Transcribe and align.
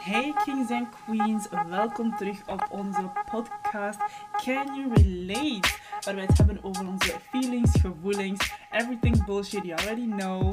Hey 0.00 0.32
kings 0.44 0.70
and 0.70 0.88
queens, 0.90 1.48
welkom 1.68 2.16
terug 2.16 2.48
op 2.48 2.66
onze 2.70 3.12
podcast 3.30 3.98
Can 4.32 4.74
You 4.74 4.92
Relate? 4.94 5.68
Waar 6.04 6.14
wij 6.14 6.24
het 6.24 6.36
hebben 6.36 6.64
over 6.64 6.86
onze 6.86 7.20
feelings, 7.20 7.80
gevoelens, 7.80 8.52
everything 8.70 9.24
bullshit 9.24 9.64
you 9.64 9.80
already 9.80 10.06
know. 10.06 10.52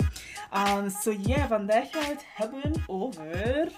Um, 0.54 0.89
so 0.89 1.12
yeah, 1.12 1.47
vandaag 1.47 1.91
gaan 1.91 2.02
we 2.02 2.07
het 2.07 2.25
hebben 2.33 2.83
over... 2.88 3.71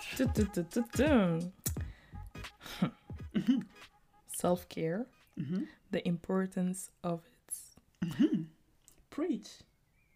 Self-care. 4.41 5.05
Mhm. 5.33 5.61
The 5.89 6.01
importance 6.01 6.89
of 7.01 7.21
it. 7.25 7.77
Preach. 9.09 9.61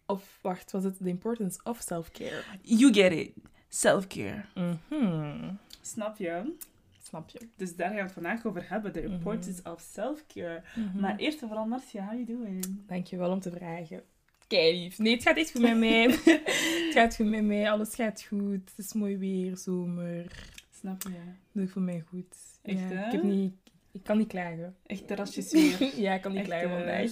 Of, 0.06 0.38
wacht, 0.42 0.72
was 0.72 0.84
het 0.84 0.98
the 0.98 1.08
importance 1.08 1.60
of 1.62 1.80
self-care? 1.80 2.42
You 2.62 2.92
get 2.92 3.12
it. 3.12 3.32
Self-care. 3.74 4.44
Mhm. 4.54 5.54
Snap 5.80 6.16
je? 6.16 6.54
Snap 7.02 7.28
je? 7.28 7.38
Dus 7.56 7.76
daar 7.76 7.86
gaan 7.86 7.96
we 7.96 8.02
het 8.02 8.12
vandaag 8.12 8.44
over 8.46 8.68
hebben. 8.68 8.92
The 8.92 9.02
importance 9.02 9.70
of 9.70 9.80
self-care. 9.92 10.62
Maar 11.00 11.16
eerst 11.16 11.42
en 11.42 11.48
vooral, 11.48 11.66
Marcia, 11.66 12.04
how 12.04 12.12
you 12.12 12.24
doing? 12.24 12.66
Dankjewel 12.86 13.30
om 13.30 13.40
te 13.40 13.50
vragen. 13.50 14.02
Kei 14.46 14.82
lief. 14.82 14.98
Nee, 14.98 15.12
het 15.14 15.22
gaat 15.22 15.36
echt 15.36 15.50
goed 15.50 15.60
met 15.60 15.78
mij. 15.78 16.02
het 16.86 16.92
gaat 16.92 17.16
goed 17.16 17.26
met 17.26 17.44
mij. 17.44 17.70
Alles 17.70 17.94
gaat 17.94 18.22
goed. 18.22 18.70
Het 18.76 18.78
is 18.86 18.92
mooi 18.92 19.16
weer, 19.16 19.56
zomer. 19.56 20.26
Snap 20.78 21.02
je? 21.02 21.60
Dat 21.60 21.70
voelt 21.70 21.84
mij 21.84 22.04
goed. 22.08 22.36
Echt, 22.62 22.78
ja, 22.78 22.84
hè? 22.84 23.06
Ik, 23.06 23.12
heb 23.12 23.22
niet, 23.22 23.54
ik 23.94 24.02
kan 24.02 24.18
niet 24.18 24.28
klagen. 24.28 24.76
Echt 24.86 25.06
terrasjes 25.06 25.52
weer. 25.78 26.00
ja, 26.00 26.14
ik 26.14 26.20
kan 26.22 26.30
niet 26.32 26.40
Echt, 26.40 26.48
klagen 26.48 26.70
eh, 26.70 26.76
vandaag. 26.76 27.02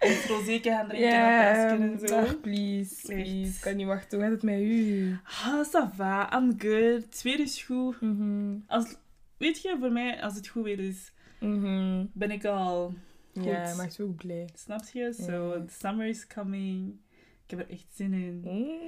Ons 0.00 0.26
rosé 0.26 0.58
gaan 0.62 0.88
drinken 0.88 1.08
Ja, 1.10 1.68
en 1.68 1.82
en 2.00 2.08
zo. 2.08 2.16
ach, 2.18 2.40
please, 2.40 2.94
please. 3.06 3.40
Echt. 3.46 3.54
Ik 3.56 3.60
kan 3.60 3.76
niet 3.76 3.86
wachten. 3.86 4.18
Hoe 4.18 4.26
gaat 4.26 4.34
het 4.36 4.42
met 4.44 4.60
u? 4.60 5.16
Ah, 5.44 5.66
ça 5.66 5.94
va. 5.96 6.36
I'm 6.38 6.54
good. 6.60 7.02
Het 7.04 7.22
weer 7.22 7.40
is 7.40 7.62
goed. 7.62 8.00
Mhm. 8.00 8.54
Als, 8.66 8.96
weet 9.36 9.62
je, 9.62 9.76
voor 9.80 9.92
mij, 9.92 10.22
als 10.22 10.34
het 10.34 10.48
goed 10.48 10.64
weer 10.64 10.78
is, 10.80 11.12
Mhm. 11.40 12.04
ben 12.12 12.30
ik 12.30 12.44
al... 12.44 12.94
Ja, 13.32 13.66
Goed. 13.66 13.76
maakt 13.76 13.98
me 13.98 14.04
ook 14.04 14.16
blij. 14.16 14.48
Snap 14.54 14.80
je? 14.92 15.12
So, 15.12 15.32
Ja. 15.56 15.64
the 15.64 15.72
summer 15.78 16.06
is 16.06 16.26
coming. 16.26 16.94
Ik 17.44 17.50
heb 17.50 17.58
er 17.58 17.70
echt 17.70 17.86
zin 17.94 18.12
in. 18.12 18.40
Mm. 18.44 18.78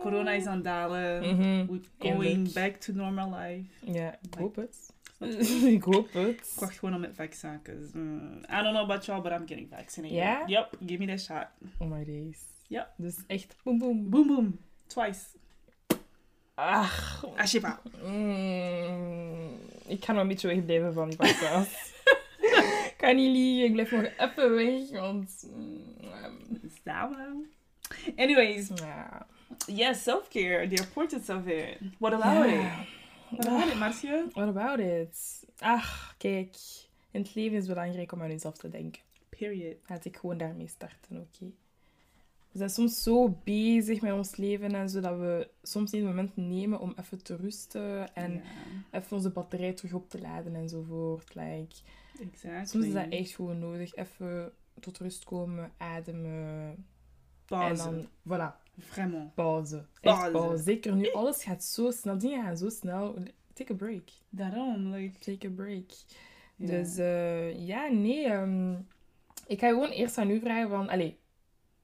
Corona 0.00 0.30
is 0.30 0.46
aan 0.46 0.54
het 0.54 0.64
dalen. 0.64 1.20
Mhm. 1.36 1.66
We're 1.66 1.80
going 1.98 2.52
back 2.52 2.74
to 2.76 2.92
normal 2.92 3.34
life. 3.38 3.92
Ja, 3.92 4.18
ik 4.22 4.34
hoop 4.38 4.56
het. 4.56 4.93
Ik 5.76 5.82
hoop 5.82 6.12
het. 6.12 6.28
Ik 6.28 6.60
wacht 6.60 6.78
gewoon 6.78 6.94
op 6.94 7.00
met 7.00 7.14
vaccin. 7.16 7.60
'cause, 7.62 7.98
mm, 7.98 8.36
I 8.50 8.62
don't 8.62 8.70
know 8.74 8.82
about 8.84 9.04
y'all, 9.04 9.20
but 9.22 9.32
I'm 9.32 9.46
getting 9.46 9.68
vaccinated. 9.70 10.16
Ja? 10.18 10.42
Yep, 10.46 10.76
give 10.86 10.98
me 10.98 11.06
that 11.06 11.20
shot. 11.20 11.46
Oh 11.78 11.90
my 11.90 12.04
days. 12.04 12.38
Ja. 12.68 12.90
Dus 12.96 13.16
echt 13.26 13.56
boem 13.62 13.78
boem. 13.78 14.10
Boom, 14.10 14.26
boom. 14.26 14.58
Twice. 14.86 15.20
Ach. 16.54 17.24
Ah, 17.36 17.46
shit, 17.46 17.60
pa. 17.60 17.80
Mm, 18.04 19.48
ik 19.86 20.04
ga 20.04 20.12
nog 20.12 20.22
een 20.22 20.28
beetje 20.28 20.48
wegblijven 20.48 20.92
van 20.92 21.08
die 21.08 21.16
podcast. 21.18 21.92
ik 22.40 22.94
kan 23.00 23.16
niet 23.16 23.36
liegen, 23.36 23.64
ik 23.66 23.72
blijf 23.72 23.90
nog 23.90 24.04
even 24.18 24.54
weg, 24.54 25.00
want... 25.00 25.50
mm, 25.56 25.82
Samen. 26.84 27.50
Anyways, 28.16 28.68
ja. 28.74 29.26
yes, 29.66 30.02
self-care, 30.02 30.68
the 30.68 30.82
importance 30.82 31.34
of 31.34 31.46
it. 31.46 31.78
What 31.98 32.12
about 32.12 32.48
Ja. 32.50 32.80
it? 32.80 32.86
What 33.36 33.46
about 33.46 33.68
it, 33.68 33.78
Marcia? 33.78 34.26
What 34.32 34.48
about 34.48 34.78
it? 34.78 35.44
Ach, 35.58 36.14
kijk. 36.18 36.56
In 37.10 37.20
het 37.20 37.34
leven 37.34 37.56
is 37.56 37.66
het 37.66 37.74
belangrijk 37.74 38.12
om 38.12 38.22
aan 38.22 38.28
jezelf 38.28 38.56
te 38.56 38.68
denken. 38.68 39.02
Period. 39.28 39.76
Laat 39.86 40.04
ik 40.04 40.16
gewoon 40.16 40.38
daarmee 40.38 40.68
starten, 40.68 41.16
oké? 41.16 41.52
We 42.50 42.58
zijn 42.58 42.70
soms 42.70 43.02
zo 43.02 43.38
bezig 43.44 44.00
met 44.00 44.12
ons 44.12 44.36
leven 44.36 44.74
en 44.74 44.88
zo 44.88 45.00
dat 45.00 45.18
we 45.18 45.48
soms 45.62 45.90
niet 45.90 46.02
het 46.02 46.10
moment 46.10 46.36
nemen 46.36 46.80
om 46.80 46.94
even 46.96 47.22
te 47.22 47.36
rusten 47.36 48.14
en 48.14 48.42
even 48.90 49.16
onze 49.16 49.30
batterij 49.30 49.72
terug 49.72 49.92
op 49.92 50.08
te 50.08 50.20
laden 50.20 50.54
enzovoort. 50.54 51.34
Like, 51.34 51.74
exactly. 52.20 52.66
soms 52.66 52.86
is 52.86 52.92
dat 52.92 53.08
echt 53.08 53.30
gewoon 53.30 53.58
nodig. 53.58 53.94
Even 53.94 54.52
tot 54.80 54.98
rust 54.98 55.24
komen, 55.24 55.72
ademen 55.76 56.86
Pauze. 57.44 57.88
en 57.88 57.90
dan, 57.94 58.08
voilà, 58.28 58.63
Vraiment. 58.78 59.34
pauze. 59.34 59.76
Echt 59.76 59.86
Pauze. 60.00 60.30
pauze. 60.30 60.62
Zeker 60.62 60.94
nu, 60.94 61.12
alles 61.20 61.44
gaat 61.44 61.64
zo 61.64 61.90
snel, 61.90 62.18
dingen 62.18 62.42
gaan 62.44 62.56
zo 62.56 62.68
snel. 62.68 63.18
Take 63.52 63.72
a 63.72 63.76
break. 63.76 64.02
Daarom, 64.28 64.86
like... 64.94 65.18
Take 65.18 65.46
a 65.46 65.50
break. 65.50 65.84
Dus 66.56 66.96
eh, 66.96 67.66
ja, 67.66 67.88
nee. 67.88 68.24
ehm, 68.26 68.72
ik 69.46 69.58
ga 69.60 69.68
gewoon 69.68 69.90
eerst 69.90 70.18
aan 70.18 70.30
u 70.30 70.40
vragen 70.40 70.68
van... 70.68 70.88
Allee, 70.88 71.16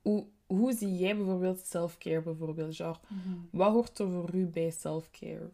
hoe, 0.02 0.24
hoe 0.46 0.72
zie 0.72 0.96
jij 0.98 1.16
bijvoorbeeld 1.16 1.60
self-care 1.66 2.22
bijvoorbeeld? 2.22 2.76
Genre, 2.76 2.98
Mhm. 3.08 3.36
wat 3.50 3.72
hoort 3.72 3.98
er 3.98 4.10
voor 4.10 4.34
u 4.34 4.46
bij 4.46 4.70
self-care? 4.70 5.50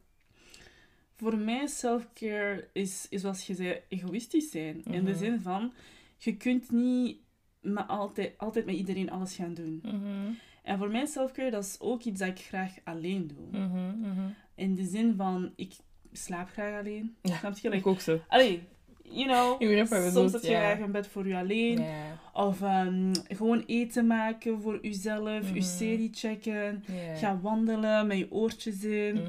Voor 1.16 1.36
mij, 1.38 1.66
self-care 1.66 2.68
is, 2.72 3.06
is, 3.10 3.20
zoals 3.20 3.46
je 3.46 3.54
zei, 3.54 3.80
egoïstisch 3.88 4.50
zijn. 4.50 4.84
In 4.84 5.04
de 5.04 5.10
Mhm. 5.10 5.18
zin 5.18 5.40
van, 5.40 5.72
je 6.18 6.36
kunt 6.36 6.70
niet 6.70 7.18
maar 7.60 7.84
altijd, 7.84 8.38
altijd 8.38 8.66
met 8.66 8.74
iedereen 8.74 9.10
alles 9.10 9.34
gaan 9.34 9.54
doen. 9.54 9.80
Mhm, 9.84 10.32
En 10.66 10.78
voor 10.78 10.90
mij, 10.90 11.06
self-care, 11.06 11.50
dat 11.50 11.64
is 11.64 11.76
ook 11.80 12.02
iets 12.02 12.18
dat 12.20 12.28
ik 12.28 12.38
graag 12.38 12.72
alleen 12.84 13.26
doe. 13.26 13.60
mhm, 13.60 13.98
mhm. 14.00 14.28
In 14.54 14.74
de 14.74 14.84
zin 14.84 15.14
van, 15.16 15.52
ik 15.56 15.72
slaap 16.12 16.48
graag 16.48 16.78
alleen. 16.80 17.16
Ja, 17.22 17.36
Snap 17.38 17.58
je? 17.58 17.68
Like, 17.68 17.80
Ik 17.80 17.86
ook 17.86 18.00
zo. 18.00 18.20
allee, 18.28 18.62
you 19.02 19.24
know, 19.26 19.60
soms 19.80 19.90
bedoelt, 19.90 20.32
heb 20.32 20.42
je 20.42 20.48
graag 20.48 20.78
een 20.78 20.90
bed 20.92 21.06
voor 21.06 21.28
je 21.28 21.36
alleen. 21.36 21.84
Of 22.32 22.62
ehm, 22.62 23.12
gewoon 23.28 23.62
eten 23.66 24.06
maken 24.06 24.60
voor 24.60 24.78
jezelf, 24.82 25.46
je 25.48 25.50
Mhm. 25.52 25.60
serie 25.62 26.10
checken. 26.12 26.84
ja. 26.86 27.14
Ga 27.14 27.38
wandelen 27.40 28.06
met 28.06 28.18
je 28.18 28.32
oortjes 28.32 28.84
in. 28.84 29.20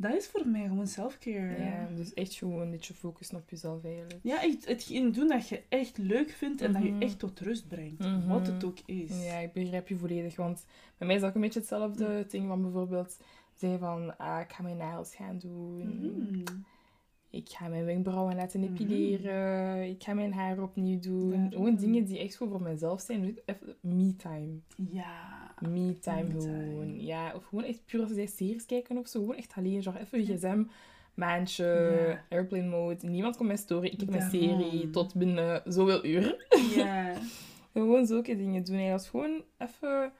Dat 0.00 0.14
is 0.14 0.26
voor 0.26 0.46
mij 0.48 0.66
gewoon 0.66 0.86
self-care. 0.86 1.62
Ja, 1.62 1.88
dus 1.96 2.14
echt 2.14 2.34
gewoon 2.34 2.60
een 2.60 2.70
beetje 2.70 2.94
focussen 2.94 3.36
op 3.36 3.50
jezelf 3.50 3.84
eigenlijk. 3.84 4.18
Ja, 4.22 4.42
echt 4.42 4.66
hetgeen 4.66 5.12
doen 5.12 5.28
dat 5.28 5.48
je 5.48 5.62
echt 5.68 5.98
leuk 5.98 6.30
vindt 6.30 6.60
en 6.62 6.72
dat 6.72 6.82
Mhm. 6.82 6.94
je 6.94 7.04
echt 7.04 7.18
tot 7.18 7.40
rust 7.40 7.68
brengt. 7.68 7.98
Mhm. 7.98 8.28
Wat 8.28 8.46
het 8.46 8.64
ook 8.64 8.78
is. 8.86 9.24
Ja, 9.24 9.38
ik 9.38 9.52
begrijp 9.52 9.88
je 9.88 9.96
volledig. 9.96 10.36
Want 10.36 10.64
bij 10.98 11.06
mij 11.06 11.16
is 11.16 11.22
ook 11.22 11.34
een 11.34 11.40
beetje 11.40 11.58
hetzelfde 11.60 12.26
ding 12.28 12.46
van 12.46 12.62
bijvoorbeeld 12.62 13.16
zeggen 13.54 13.78
van 13.78 14.18
ah, 14.18 14.40
ik 14.40 14.52
ga 14.52 14.62
mijn 14.62 14.76
nagels 14.76 15.14
gaan 15.14 15.38
doen. 15.38 15.98
Mhm. 15.98 16.42
Ik 17.30 17.48
ga 17.48 17.68
mijn 17.68 17.84
wenkbrauwen 17.84 18.36
laten 18.36 18.60
Mhm. 18.60 18.72
epileren. 18.72 19.88
Ik 19.88 20.02
ga 20.02 20.14
mijn 20.14 20.32
haar 20.32 20.62
opnieuw 20.62 21.00
doen. 21.00 21.50
Gewoon 21.52 21.76
dingen 21.76 22.04
die 22.04 22.18
echt 22.18 22.36
gewoon 22.36 22.52
voor 22.58 22.68
mezelf 22.68 23.00
zijn. 23.00 23.38
Even 23.44 23.76
me-time. 23.80 24.58
Ja. 24.90 25.49
Me-time 25.60 26.22
Me-time. 26.22 26.40
gewoon. 26.40 27.00
Ja, 27.00 27.32
of 27.34 27.44
gewoon 27.44 27.64
echt 27.64 27.84
puur 27.84 28.00
als 28.00 28.10
je 28.10 28.26
series 28.26 28.66
kijken 28.66 28.96
of 28.98 29.08
zo. 29.08 29.20
Gewoon 29.20 29.36
echt 29.36 29.52
alleen. 29.56 29.82
Genre 29.82 29.98
even 30.00 30.26
je 30.26 30.36
gsm, 30.36 30.62
maandje, 31.14 31.64
Ja. 32.08 32.24
airplane 32.36 32.68
mode. 32.68 33.06
Niemand 33.06 33.36
komt 33.36 33.48
mij 33.48 33.56
storen. 33.56 33.92
Ik 33.92 33.98
kijk 33.98 34.10
mijn 34.10 34.30
serie 34.30 34.90
tot 34.90 35.14
binnen 35.14 35.62
zoveel 35.64 36.04
uur. 36.04 36.46
Ja. 36.74 37.14
Gewoon 37.72 38.06
zulke 38.06 38.36
dingen 38.36 38.64
doen. 38.64 38.76
En 38.76 38.90
dat 38.90 39.00
is 39.00 39.08
gewoon 39.08 39.42
even... 39.58 40.12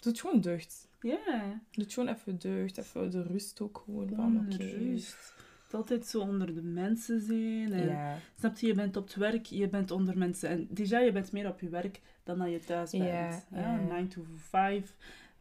Doe 0.00 0.12
het 0.12 0.20
gewoon 0.20 0.40
deugd. 0.40 0.88
Ja. 1.00 1.60
Doe 1.70 1.84
het 1.84 1.92
gewoon 1.92 2.08
even 2.08 2.38
deugd. 2.38 2.78
Even 2.78 3.10
de 3.10 3.22
rust 3.22 3.60
ook 3.60 3.82
gewoon. 3.84 4.08
Van, 4.16 4.46
oké. 4.52 4.64
rust. 4.64 5.34
Het 5.72 5.80
altijd 5.80 6.06
zo 6.06 6.20
onder 6.20 6.54
de 6.54 6.62
mensen 6.62 7.20
zijn. 7.20 7.72
En, 7.72 7.86
Ja. 7.88 8.18
Snap 8.38 8.58
je, 8.58 8.66
je 8.66 8.74
bent 8.74 8.96
op 8.96 9.04
het 9.04 9.14
werk, 9.14 9.46
je 9.46 9.68
bent 9.68 9.90
onder 9.90 10.18
mensen. 10.18 10.48
En 10.48 10.68
déjà, 10.68 11.04
je 11.04 11.10
bent 11.12 11.32
meer 11.32 11.48
op 11.48 11.60
je 11.60 11.68
werk 11.68 12.00
dan 12.24 12.38
dat 12.38 12.50
je 12.50 12.58
thuis 12.64 12.90
bent. 12.90 13.04
Ja, 13.04 13.28
Ja, 13.50 13.60
ja. 13.60 13.76
9 13.76 14.08
to 14.08 14.22
5, 14.36 14.94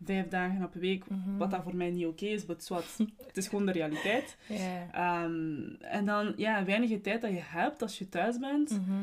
vijf 0.03 0.27
dagen 0.27 0.63
op 0.63 0.75
een 0.75 0.81
week. 0.81 1.09
Mhm. 1.09 1.37
Wat 1.37 1.51
dat 1.51 1.63
voor 1.63 1.75
mij 1.75 1.89
niet 1.89 2.05
oké 2.05 2.25
is, 2.25 2.45
but 2.45 2.63
zwart. 2.63 2.97
het 3.27 3.37
is 3.37 3.47
gewoon 3.47 3.65
de 3.65 3.71
realiteit. 3.71 4.37
Ja. 4.47 4.87
Ehm, 4.91 5.73
en 5.79 6.05
dan, 6.05 6.33
ja, 6.37 6.65
weinige 6.65 7.01
tijd 7.01 7.21
dat 7.21 7.31
je 7.31 7.41
hebt 7.43 7.81
als 7.81 7.97
je 7.97 8.09
thuis 8.09 8.39
bent. 8.39 8.69
Mhm. 8.69 8.93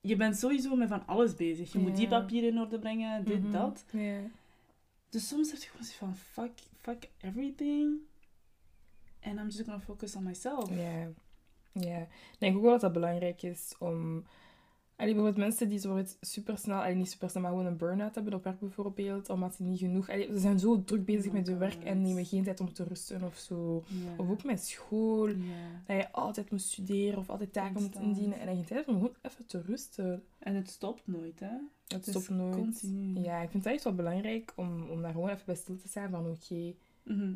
Je 0.00 0.16
bent 0.16 0.36
sowieso 0.36 0.76
met 0.76 0.88
van 0.88 1.06
alles 1.06 1.34
bezig. 1.34 1.72
Je 1.72 1.78
moet 1.78 1.96
die 1.96 2.08
papieren 2.08 2.48
in 2.50 2.58
orde 2.58 2.78
brengen, 2.78 3.24
dit, 3.24 3.42
Mhm. 3.42 3.52
dat. 3.52 3.84
Ja. 3.90 4.16
Dus 5.10 5.28
soms 5.28 5.50
heb 5.50 5.60
je 5.60 5.68
gewoon 5.68 5.86
zoiets 5.86 5.98
van, 5.98 6.16
fuck, 6.16 6.52
fuck 6.80 7.08
everything. 7.20 7.92
And 9.24 9.38
I'm 9.38 9.44
just 9.44 9.60
gonna 9.64 9.80
focus 9.80 10.16
on 10.16 10.22
myself. 10.22 10.70
Ja. 10.70 11.08
Ja. 11.72 11.98
Ik 11.98 12.36
denk 12.38 12.56
ook 12.56 12.62
wel 12.62 12.70
dat 12.70 12.80
dat 12.80 12.92
belangrijk 12.92 13.42
is 13.42 13.74
om... 13.78 14.24
Allee, 14.96 15.14
bijvoorbeeld 15.14 15.44
mensen 15.44 15.68
die 15.68 15.78
zo 15.78 16.02
super 16.20 16.58
snel, 16.58 16.80
allee, 16.80 16.94
niet 16.94 17.10
super 17.10 17.30
snel, 17.30 17.42
maar 17.42 17.50
gewoon 17.50 17.66
een 17.66 17.76
burn-out 17.76 18.14
hebben 18.14 18.34
op 18.34 18.44
werk 18.44 18.58
bijvoorbeeld, 18.60 19.28
omdat 19.28 19.54
ze 19.54 19.62
niet 19.62 19.78
genoeg... 19.78 20.10
Allee, 20.10 20.26
ze 20.26 20.38
zijn 20.38 20.58
zo 20.58 20.84
druk 20.84 21.04
bezig 21.04 21.26
Oh 21.26 21.32
met 21.32 21.46
hun 21.46 21.58
werk 21.58 21.84
en 21.84 22.02
nemen 22.02 22.24
geen 22.24 22.44
tijd 22.44 22.60
om 22.60 22.72
te 22.72 22.84
rusten 22.84 23.22
of 23.22 23.36
zo. 23.36 23.84
Of 24.16 24.30
ook 24.30 24.44
met 24.44 24.64
school, 24.64 25.26
dat 25.86 25.96
je 25.96 26.12
altijd 26.12 26.50
moet 26.50 26.60
studeren 26.62 27.18
of 27.18 27.30
altijd 27.30 27.52
taken 27.52 27.82
moet 27.82 27.96
indienen 27.96 28.38
en 28.38 28.48
je 28.48 28.54
geen 28.54 28.64
tijd 28.64 28.78
hebt 28.78 28.88
om 28.88 28.94
gewoon 28.94 29.16
even 29.22 29.46
te 29.46 29.62
rusten. 29.62 30.22
En 30.38 30.54
het 30.54 30.70
stopt 30.70 31.02
nooit, 31.06 31.40
hè? 31.40 31.56
Het 31.86 32.06
stopt 32.06 32.28
nooit. 32.28 32.54
continu. 32.56 33.20
Ja, 33.20 33.40
ik 33.40 33.50
vind 33.50 33.64
het 33.64 33.72
echt 33.72 33.84
wel 33.84 33.94
belangrijk 33.94 34.52
om, 34.56 34.90
om 34.90 35.02
daar 35.02 35.12
gewoon 35.12 35.28
even 35.28 35.46
bij 35.46 35.54
stil 35.54 35.76
te 35.76 35.88
staan 35.88 36.10
van 36.10 36.26
oké, 36.26 36.74
Mhm. 37.02 37.34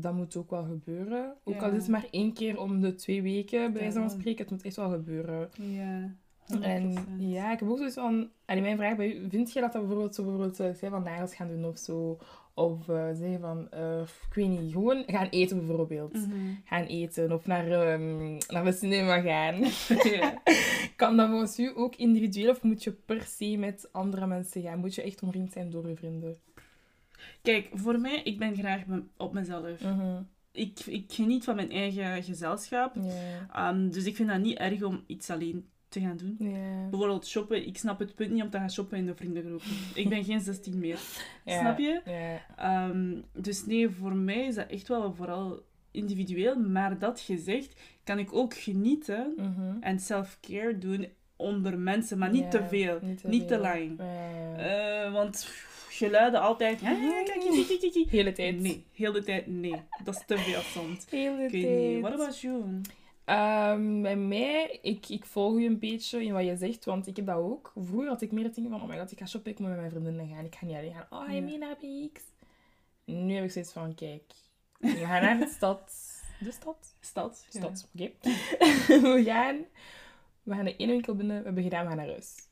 Dat 0.00 0.14
moet 0.14 0.36
ook 0.36 0.50
wel 0.50 0.64
gebeuren. 0.64 1.34
Ook 1.44 1.54
Ja. 1.54 1.60
al 1.60 1.70
is 1.70 1.82
het 1.82 1.88
maar 1.88 2.06
één 2.10 2.32
keer 2.32 2.60
om 2.60 2.80
de 2.80 2.94
twee 2.94 3.22
weken, 3.22 3.72
bij 3.72 3.82
wijze 3.82 3.98
van 3.98 4.10
spreken, 4.10 4.42
het 4.42 4.50
moet 4.50 4.62
echt 4.62 4.76
wel 4.76 4.90
gebeuren. 4.90 5.48
Ja. 5.54 6.14
En 6.60 6.82
100%. 6.90 6.98
ja, 7.18 7.52
ik 7.52 7.58
heb 7.60 7.68
ook 7.68 7.76
zoiets 7.76 7.94
van... 7.94 8.28
Allee, 8.44 8.62
mijn 8.62 8.76
vraag 8.76 8.96
bij 8.96 9.14
u, 9.14 9.28
vind 9.28 9.52
je 9.52 9.60
dat 9.60 9.72
dat 9.72 9.80
bijvoorbeeld 9.82 10.14
zo 10.14 10.22
bijvoorbeeld, 10.22 10.58
ik 10.60 10.76
zei, 10.76 10.90
van 10.90 11.02
nagels 11.02 11.34
gaan 11.34 11.48
doen 11.48 11.64
of 11.64 11.78
zo? 11.78 12.18
Of 12.54 12.88
eh, 12.88 13.06
zeggen 13.14 13.40
van, 13.40 13.70
eh, 13.70 14.00
ik 14.00 14.34
weet 14.34 14.48
niet, 14.48 14.72
gewoon 14.72 15.02
gaan 15.06 15.26
eten 15.28 15.66
bijvoorbeeld. 15.66 16.12
Mhm. 16.12 16.30
Gaan 16.64 16.84
eten 16.84 17.32
of 17.32 17.46
naar, 17.46 17.70
ehm, 17.70 18.38
naar 18.48 18.64
de 18.64 18.72
cinema 18.72 19.20
gaan. 19.20 19.54
Kan 20.96 21.16
dat 21.16 21.28
volgens 21.28 21.58
u 21.58 21.72
ook 21.76 21.96
individueel 21.96 22.50
of 22.50 22.62
moet 22.62 22.84
je 22.84 22.92
per 22.92 23.22
se 23.22 23.56
met 23.56 23.88
andere 23.92 24.26
mensen 24.26 24.62
gaan? 24.62 24.78
Moet 24.78 24.94
je 24.94 25.02
echt 25.02 25.22
omringd 25.22 25.52
zijn 25.52 25.70
door 25.70 25.88
je 25.88 25.96
vrienden? 25.96 26.36
Kijk, 27.42 27.68
voor 27.72 27.98
mij, 28.00 28.20
ik 28.22 28.38
ben 28.38 28.56
graag 28.56 28.82
op 29.16 29.32
mezelf. 29.32 29.80
Mhm. 29.82 30.22
Ik, 30.52 30.80
ik 30.86 31.04
geniet 31.12 31.44
van 31.44 31.56
mijn 31.56 31.70
eigen 31.70 32.22
gezelschap. 32.22 32.96
Ehm, 33.52 33.88
dus 33.90 34.04
ik 34.04 34.16
vind 34.16 34.28
dat 34.28 34.40
niet 34.40 34.58
erg 34.58 34.82
om 34.82 35.04
iets 35.06 35.30
alleen 35.30 35.66
te 35.88 36.00
gaan 36.00 36.16
doen. 36.16 36.36
Bijvoorbeeld 36.90 37.26
shoppen. 37.26 37.66
Ik 37.66 37.78
snap 37.78 37.98
het 37.98 38.14
punt 38.14 38.30
niet 38.30 38.42
om 38.42 38.50
te 38.50 38.58
gaan 38.58 38.70
shoppen 38.70 38.98
in 38.98 39.06
de 39.06 39.14
vriendengroep. 39.14 39.62
Ik 39.94 40.08
ben 40.08 40.24
geen 40.24 40.40
16 40.40 40.78
meer. 40.78 40.98
Snap 41.46 41.78
je? 41.78 42.00
Ehm, 42.56 43.20
dus 43.32 43.66
nee, 43.66 43.88
voor 43.90 44.14
mij 44.14 44.46
is 44.46 44.54
dat 44.54 44.66
echt 44.68 44.88
wel 44.88 45.14
vooral 45.14 45.62
individueel. 45.90 46.56
Maar 46.58 46.98
dat 46.98 47.20
gezegd, 47.20 47.80
kan 48.04 48.18
ik 48.18 48.32
ook 48.34 48.54
genieten 48.54 49.32
Mhm. 49.36 49.76
en 49.80 50.00
self-care 50.00 50.78
doen 50.78 51.08
onder 51.36 51.78
mensen. 51.78 52.18
Maar 52.18 52.30
niet 52.30 52.50
te 52.50 52.64
veel. 52.64 52.98
Niet 53.02 53.20
te, 53.20 53.28
Niet 53.28 53.48
te 53.48 53.54
veel. 53.54 53.62
lang. 53.62 54.00
Eh, 54.58 55.12
want 55.12 55.48
geluiden 55.94 56.40
altijd... 56.40 56.80
"Ja, 56.80 56.90
ja, 56.90 57.22
kijk, 57.22 57.40
kijk, 57.40 57.78
kijk, 57.80 57.92
kijk." 57.92 58.10
Hele 58.10 58.32
tijd. 58.32 58.60
Nee, 58.60 58.84
heel 58.92 59.12
de 59.12 59.22
tijd 59.22 59.46
nee. 59.46 59.82
Dat 60.04 60.14
is 60.14 60.22
te 60.26 60.38
veel 60.38 60.60
soms. 60.60 61.04
Hele 61.10 61.36
weet 61.36 61.52
niet. 61.52 62.00
What 62.00 62.12
about 62.12 62.40
you? 62.40 62.80
Ehm, 63.24 64.02
bij 64.02 64.16
mij, 64.16 64.78
ik, 64.82 65.08
ik 65.08 65.24
volg 65.24 65.60
je 65.60 65.66
een 65.66 65.78
beetje 65.78 66.24
in 66.24 66.32
wat 66.32 66.44
je 66.44 66.56
zegt, 66.56 66.84
want 66.84 67.06
ik 67.06 67.16
heb 67.16 67.26
dat 67.26 67.36
ook. 67.36 67.72
Vroeger 67.76 68.08
had 68.08 68.22
ik 68.22 68.32
meer 68.32 68.44
het 68.44 68.54
ding 68.54 68.70
van, 68.70 68.82
oh 68.82 68.88
my 68.88 68.98
god, 68.98 69.12
ik 69.12 69.18
ga 69.18 69.26
shoppen, 69.26 69.50
ik 69.50 69.58
moet 69.58 69.68
met 69.68 69.78
mijn 69.78 69.90
vriendinnen 69.90 70.28
gaan. 70.28 70.44
Ik 70.44 70.54
ga 70.54 70.66
niet 70.66 70.76
alleen 70.76 70.94
gaan. 70.94 71.06
Oh, 71.10 71.26
ga 71.26 71.32
je 71.32 71.42
mee 71.42 71.58
naar 71.58 71.76
BX? 71.76 72.22
Nu 73.04 73.34
heb 73.34 73.44
ik 73.44 73.50
zoiets 73.50 73.72
van, 73.72 73.94
kijk, 73.94 74.22
we 74.78 74.88
gaan 74.88 75.22
naar 75.22 75.38
de 75.38 75.46
stad. 75.56 75.92
De 76.40 76.52
stad? 76.52 76.94
Stad. 77.00 77.46
ja. 77.50 77.60
Stad, 77.60 77.88
oké. 77.94 78.10
we 79.14 79.22
gaan, 79.24 79.64
we 80.42 80.54
gaan 80.54 80.64
de 80.64 80.76
ene 80.76 80.92
winkel 80.92 81.14
binnen, 81.14 81.38
we 81.38 81.44
hebben 81.44 81.62
gedaan, 81.62 81.82
we 81.82 81.88
gaan 81.88 81.96
naar 81.96 82.06
huis. 82.06 82.48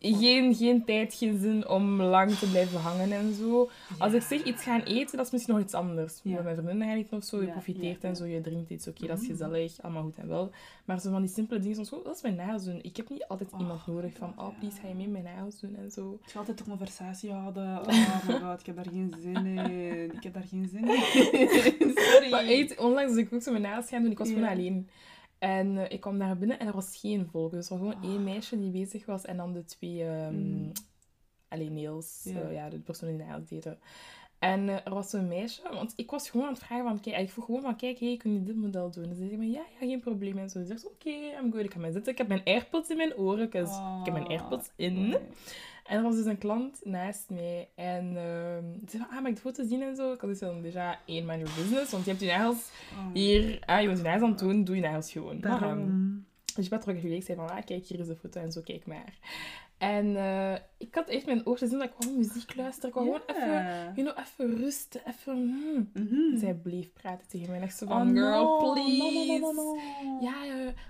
Geen, 0.00 0.54
geen 0.54 0.84
tijd, 0.84 1.14
geen 1.14 1.38
zin 1.38 1.68
om 1.68 2.02
lang 2.02 2.30
te 2.34 2.50
blijven 2.50 2.80
hangen 2.80 3.12
en 3.12 3.34
zo. 3.34 3.70
Als 3.98 4.12
ik 4.12 4.22
zeg 4.22 4.42
iets 4.44 4.62
gaan 4.62 4.80
eten, 4.80 5.16
dat 5.16 5.26
is 5.26 5.32
misschien 5.32 5.54
nog 5.54 5.62
iets 5.64 5.74
anders. 5.74 6.20
Met 6.22 6.42
mijn 6.42 6.54
vriendinnen 6.56 6.88
gaan 6.88 6.96
eten 6.96 7.16
of 7.16 7.24
zo, 7.24 7.40
je 7.40 7.46
profiteert 7.50 8.04
en 8.04 8.16
zo, 8.16 8.24
je 8.24 8.40
drinkt 8.40 8.70
iets, 8.70 8.88
oké, 8.88 9.06
dat 9.06 9.16
is 9.16 9.22
Mhm. 9.22 9.32
gezellig, 9.32 9.82
allemaal 9.82 10.02
goed 10.02 10.16
en 10.16 10.28
wel. 10.28 10.50
Maar 10.84 11.00
zo 11.00 11.10
van 11.10 11.20
die 11.22 11.30
simpele 11.30 11.60
dingen, 11.60 11.74
zoals, 11.74 11.92
oh, 11.92 12.04
dat 12.04 12.16
is 12.16 12.22
mijn 12.22 12.34
nagels 12.34 12.64
doen. 12.64 12.78
Ik 12.82 12.96
heb 12.96 13.08
niet 13.10 13.24
altijd 13.28 13.52
Oh, 13.52 13.60
iemand 13.60 13.86
nodig 13.86 14.12
van, 14.16 14.32
oh, 14.36 14.58
please, 14.58 14.80
ga 14.80 14.88
je 14.88 14.94
mee 14.94 15.08
mijn 15.08 15.24
nagels 15.24 15.60
doen 15.60 15.76
en 15.76 15.90
zo. 15.90 16.18
Ik 16.24 16.30
ga 16.30 16.38
altijd 16.38 16.60
een 16.60 16.66
conversatie 16.66 17.32
houden. 17.32 17.78
Oh 17.78 17.86
my 17.86 18.38
god, 18.44 18.60
ik 18.60 18.66
heb 18.66 18.76
daar 18.76 18.88
geen 18.92 19.14
zin 19.22 19.46
in. 19.46 20.12
Ik 20.12 20.22
heb 20.22 20.34
daar 20.34 20.46
geen 20.50 20.68
zin 20.72 20.88
in. 20.88 21.00
Sorry. 22.12 22.30
Maar 22.30 22.44
echt, 22.44 22.78
onlangs 22.78 23.10
was 23.14 23.20
ik 23.22 23.32
ook 23.32 23.42
zo 23.42 23.50
mijn 23.50 23.62
nagels 23.62 23.88
gaan 23.88 24.02
doen, 24.02 24.10
ik 24.10 24.18
was 24.18 24.28
gewoon 24.28 24.48
alleen. 24.48 24.88
En 25.38 25.78
eh, 25.78 25.92
ik 25.92 26.00
kwam 26.00 26.18
daar 26.18 26.38
binnen 26.38 26.58
en 26.58 26.66
er 26.66 26.74
was 26.74 26.96
geen 26.96 27.26
volk. 27.26 27.50
Dus 27.50 27.70
er 27.70 27.78
was 27.78 27.88
gewoon 27.88 28.04
Oh. 28.04 28.10
één 28.10 28.24
meisje 28.24 28.58
die 28.58 28.70
bezig 28.70 29.06
was 29.06 29.24
en 29.24 29.36
dan 29.36 29.52
de 29.52 29.64
twee 29.64 30.04
ehm 30.04 30.34
Mm. 30.34 30.72
alleen 31.48 31.78
Ja. 32.24 32.40
eh, 32.40 32.52
ja, 32.52 32.68
de 32.68 32.78
persoon 32.78 33.08
die 33.16 33.26
nails 33.26 33.48
deden. 33.48 33.78
En 34.38 34.68
eh, 34.68 34.74
er 34.84 34.94
was 34.94 35.10
zo'n 35.10 35.28
meisje, 35.28 35.62
want 35.72 35.92
ik 35.96 36.10
was 36.10 36.30
gewoon 36.30 36.46
aan 36.46 36.52
het 36.52 36.62
vragen 36.62 36.84
van, 36.84 37.00
kijk, 37.00 37.16
ik 37.16 37.30
vroeg 37.30 37.44
gewoon 37.44 37.62
van, 37.62 37.76
kijk, 37.76 37.98
hey, 37.98 38.16
kun 38.16 38.32
je 38.34 38.42
dit 38.42 38.56
model 38.56 38.90
doen? 38.90 39.04
En 39.04 39.14
ze 39.16 39.28
zei 39.28 39.50
ja, 39.50 39.62
ja, 39.80 39.86
geen 39.86 40.00
probleem. 40.00 40.38
En 40.38 40.50
zo, 40.50 40.58
ze 40.60 40.66
zegt, 40.66 40.86
oké, 40.86 41.10
I'm 41.10 41.52
good, 41.52 41.64
ik 41.64 41.72
ga 41.72 41.78
mij 41.78 41.92
zitten. 41.92 42.12
Ik 42.12 42.18
heb 42.18 42.28
mijn 42.28 42.42
airpods 42.44 42.88
in 42.90 42.96
mijn 42.96 43.16
oren, 43.16 43.48
'cause 43.50 43.72
ik 43.98 44.04
heb 44.04 44.12
mijn 44.14 44.24
Oh, 44.24 44.30
airpods 44.30 44.70
in. 44.76 45.16
En 45.84 45.96
er 45.96 46.02
was 46.02 46.14
dus 46.14 46.24
een 46.24 46.38
klant 46.38 46.80
naast 46.84 47.30
mij. 47.30 47.68
En 47.74 48.16
ehm 48.16 48.64
ze 48.84 48.90
zei 48.90 49.02
van, 49.02 49.16
ah, 49.16 49.20
mag 49.22 49.28
ik 49.30 49.34
de 49.34 49.40
foto's 49.40 49.68
zien 49.68 49.82
en 49.82 49.96
zo? 49.96 50.12
Ik 50.12 50.20
had 50.20 50.30
dus 50.30 50.38
dan 50.38 50.62
déjà 50.62 51.04
één 51.06 51.26
mind 51.26 51.40
your 51.48 51.54
business, 51.62 51.90
want 51.90 52.04
je 52.04 52.10
hebt 52.10 52.22
je 52.22 52.28
nagels 52.28 52.70
Oh. 52.92 53.12
hier, 53.12 53.58
ah, 53.66 53.80
je 53.80 53.86
bent 53.86 53.98
je 53.98 54.04
nagels 54.04 54.22
aan 54.22 54.30
het 54.30 54.38
doen, 54.38 54.64
doe 54.64 54.74
je 54.76 54.82
nagels 54.82 55.12
gewoon. 55.12 55.38
Maar, 55.40 55.50
ehm, 55.52 55.60
Daarom. 55.60 56.26
dus 56.54 56.64
ik 56.64 56.70
ben 56.70 56.80
terug 56.80 57.02
ik 57.02 57.22
zei 57.24 57.38
van, 57.38 57.50
ah, 57.50 57.64
kijk, 57.64 57.86
hier 57.86 57.98
is 58.00 58.06
de 58.06 58.16
foto 58.16 58.40
en 58.40 58.52
zo, 58.52 58.60
kijk 58.60 58.86
maar. 58.86 59.18
En 59.78 60.16
eh, 60.16 60.54
ik 60.78 60.94
had 60.94 61.08
echt 61.08 61.26
mijn 61.26 61.46
oortjes 61.46 61.70
doen, 61.70 61.78
dat 61.78 61.88
ik 61.88 61.94
gewoon 61.98 62.16
muziek 62.16 62.56
luister. 62.56 62.88
Ik 62.88 62.94
wou 62.94 63.06
gewoon 63.06 63.22
even, 63.26 63.92
you 63.94 63.94
know, 63.94 64.18
even 64.18 64.56
rusten, 64.56 65.00
even... 65.06 65.32
hmm. 65.32 65.90
Mhm. 65.94 66.38
Zij 66.38 66.54
bleef 66.54 66.92
praten 66.92 67.28
tegen 67.28 67.50
mij 67.50 67.60
echt 67.60 67.76
zo 67.76 67.84
Oh, 67.84 67.90
van, 67.90 68.08
girl, 68.16 68.44
no. 68.44 68.72
please. 68.72 69.38
No, 69.38 69.52
no. 69.52 69.76
Ja, 70.20 70.34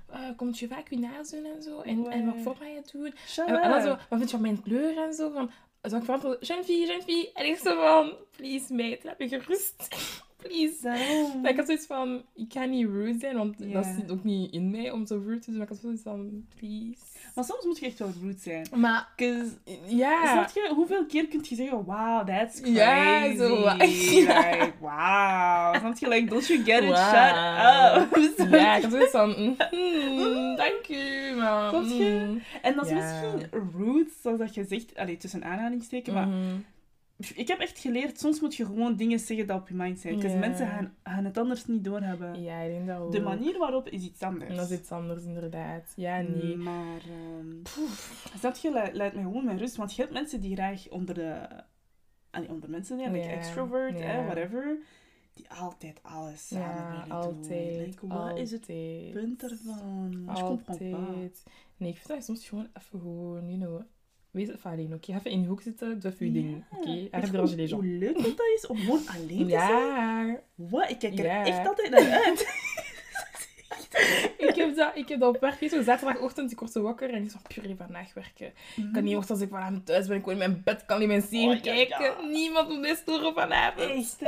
eh, 0.08 0.36
komt 0.36 0.58
je 0.58 0.68
vaak 0.68 0.88
je 0.90 0.98
nagels 0.98 1.30
doen 1.30 1.44
en 1.44 1.62
zo? 1.62 1.80
En, 1.80 2.10
en 2.10 2.26
wat 2.26 2.36
voor 2.42 2.56
mij 2.58 2.72
je 2.72 2.82
doen? 2.92 3.14
En, 3.46 3.62
en 3.62 3.70
dan 3.70 3.82
zo, 3.82 3.88
wat 3.88 4.06
vind 4.08 4.22
je 4.22 4.28
van 4.28 4.40
mijn 4.40 4.62
kleur 4.62 4.98
en 4.98 5.14
zo? 5.14 5.30
Van, 5.30 5.50
zou 5.82 5.96
ik 5.96 6.04
verantwoorden, 6.04 6.46
jeune 6.46 6.64
fille, 6.64 6.86
jeune 6.86 7.02
fille. 7.02 7.30
En 7.34 7.46
ik 7.46 7.56
zo 7.56 7.80
van, 7.80 8.12
please 8.36 8.74
meid, 8.74 9.04
laat 9.04 9.18
me 9.18 9.28
gerust. 9.28 9.88
Please. 10.42 10.74
Daarom. 10.82 11.40
Maar 11.40 11.50
ik 11.50 11.56
had 11.56 11.66
zoiets 11.66 11.86
van, 11.86 12.22
ik 12.34 12.52
ga 12.52 12.64
niet 12.64 12.86
rude 12.86 13.18
zijn, 13.18 13.36
want 13.36 13.72
dat 13.72 13.86
zit 13.86 14.10
ook 14.10 14.24
niet 14.24 14.52
in 14.52 14.70
mij 14.70 14.90
om 14.90 15.06
zo 15.06 15.20
rude 15.24 15.38
te 15.38 15.46
doen. 15.50 15.54
Maar 15.58 15.66
ik 15.66 15.72
had 15.72 15.82
zoiets 15.82 16.02
van, 16.02 16.44
please. 16.56 16.96
Maar 17.34 17.44
soms 17.46 17.64
moet 17.64 17.78
je 17.78 17.86
echt 17.86 17.98
wel 17.98 18.12
rude 18.22 18.38
zijn. 18.38 18.66
Maar, 18.74 19.08
ja. 19.86 20.32
Snap 20.32 20.50
je? 20.54 20.72
Hoeveel 20.74 21.06
keer 21.06 21.28
kun 21.28 21.40
je 21.48 21.54
zeggen, 21.54 21.84
wow, 21.84 22.26
that's 22.26 22.60
crazy. 22.60 22.76
Ja, 22.76 23.36
zo, 23.36 23.58
Ja. 23.64 23.74
Like, 23.76 24.72
wow. 24.80 25.74
Snap 25.76 25.96
je? 25.98 26.08
Like, 26.08 26.28
don't 26.30 26.46
you 26.46 26.64
get 26.64 26.82
it? 26.82 26.88
Wow. 26.88 26.96
Shut 26.96 28.38
up. 28.46 28.50
Ja, 28.50 28.76
ik 28.76 28.82
had 28.82 28.92
zoiets 28.92 29.10
van, 29.10 29.28
mm, 29.70 30.56
dank 30.56 30.88
u, 30.88 31.34
maar... 31.36 31.68
Snap 31.68 31.84
je? 31.84 32.24
mm. 32.28 32.42
En 32.62 32.74
dat 32.74 32.86
is 32.86 32.92
misschien 32.92 33.50
rude, 33.76 34.10
zoals 34.22 34.38
dat 34.38 34.54
je 34.54 34.64
zegt, 34.64 34.96
allee, 34.96 35.16
tussen 35.16 35.44
aanhalingstekens, 35.44 36.14
maar 36.14 36.26
Mhm. 36.26 36.36
Ik 37.34 37.48
heb 37.48 37.58
echt 37.58 37.78
geleerd, 37.78 38.18
soms 38.20 38.40
moet 38.40 38.56
je 38.56 38.64
gewoon 38.64 38.96
dingen 38.96 39.18
zeggen 39.18 39.46
dat 39.46 39.60
op 39.60 39.68
je 39.68 39.74
mind 39.74 39.98
zijn. 39.98 40.18
Ja. 40.20 40.38
mensen 40.38 40.66
gaan, 40.66 40.94
gaan 41.02 41.24
het 41.24 41.38
anders 41.38 41.66
niet 41.66 41.84
doorhebben. 41.84 42.42
Ja, 42.42 42.60
ik 42.60 42.70
denk 42.70 42.86
dat 42.86 42.98
ook. 42.98 43.12
De 43.12 43.20
manier 43.20 43.58
waarop 43.58 43.88
is 43.88 44.02
iets 44.02 44.22
anders. 44.22 44.50
En 44.50 44.56
dat 44.56 44.70
is 44.70 44.78
iets 44.78 44.90
anders, 44.92 45.24
inderdaad. 45.24 45.92
Ja, 45.96 46.20
nee. 46.20 46.56
Maar, 46.56 47.00
ehm 47.08 47.56
snap 48.38 48.56
je, 48.56 48.70
le- 48.70 48.90
laat 48.92 49.12
mij 49.14 49.22
gewoon 49.22 49.44
met 49.44 49.58
rust. 49.58 49.76
Want 49.76 49.94
je 49.94 50.02
hebt 50.02 50.14
mensen 50.14 50.40
die 50.40 50.54
graag 50.54 50.88
onder 50.88 51.14
de... 51.14 51.46
allee, 52.30 52.48
onder 52.50 52.70
mensen 52.70 52.98
zijn, 52.98 53.12
like 53.12 53.28
extrovert, 53.28 54.00
hè, 54.00 54.24
whatever. 54.24 54.78
Die 55.34 55.50
altijd 55.50 56.02
alles 56.02 56.46
samen 56.48 56.66
Ja, 56.66 56.90
willen 56.90 57.02
doen. 57.04 57.12
altijd. 57.12 57.86
Like, 57.86 58.06
wat 58.06 58.38
is 58.38 58.50
het 58.50 58.60
altijd. 58.60 59.10
punt 59.12 59.42
ervan? 59.42 60.22
Altijd. 60.26 61.44
Nee, 61.76 61.90
ik 61.90 61.96
vind 61.96 62.08
dat 62.08 62.24
soms 62.24 62.48
gewoon 62.48 62.68
even 62.74 63.00
gewoon, 63.00 63.46
you 63.48 63.58
know... 63.58 63.80
Wees 64.38 64.48
even 64.48 64.70
alleen, 64.70 64.94
oké? 64.94 65.12
Even 65.12 65.30
in 65.30 65.40
je 65.40 65.46
hoek 65.46 65.62
zitten, 65.62 66.00
doe 66.00 66.12
even 66.12 66.26
je 66.26 66.32
ding, 66.32 66.64
oké? 66.70 67.08
Ranger 67.10 67.42
les 67.42 67.70
gens. 67.70 67.72
Hoe 67.72 67.84
leuk 67.84 68.14
dat 68.22 68.46
is 68.56 68.66
om 68.66 68.76
gewoon 68.76 69.00
alleen 69.06 69.44
te 69.44 69.50
zijn? 69.50 70.26
Ja, 70.26 70.40
Wat? 70.54 70.90
Ik 70.90 70.98
kijk 70.98 71.18
er 71.18 71.24
echt 71.24 71.66
altijd 71.66 71.90
naar 71.90 72.22
uit. 72.24 72.46
ik 74.78 74.84
heb 74.84 74.94
dat, 74.94 75.02
ik 75.02 75.08
heb 75.08 75.20
dat 75.20 75.34
op 75.34 75.40
werk. 75.40 75.70
Zo 75.70 75.82
zaterdagochtend, 75.82 76.52
ik 76.52 76.58
word 76.58 76.72
zo 76.72 76.82
wakker 76.82 77.10
en 77.10 77.22
ik 77.22 77.30
zo, 77.30 77.38
pure 77.54 77.76
vandaag 77.76 78.14
werken. 78.14 78.46
Ik 78.76 78.92
kan 78.92 79.04
niet 79.04 79.14
wachten 79.14 79.34
als 79.34 79.44
ik 79.44 79.48
vanavond 79.48 79.86
thuis 79.86 80.06
ben. 80.06 80.16
Ik 80.16 80.24
wil 80.24 80.32
in 80.32 80.38
mijn 80.38 80.60
bed, 80.64 80.86
kan 80.86 80.98
niet 80.98 81.08
mijn 81.08 81.22
serie 81.22 81.56
Oh, 81.56 81.62
kijken. 81.62 82.04
ja. 82.04 82.20
Niemand 82.30 82.68
moet 82.68 82.80
mij 82.80 82.94
storen 82.94 83.34
vanavond. 83.34 83.90
Echt? 83.90 84.18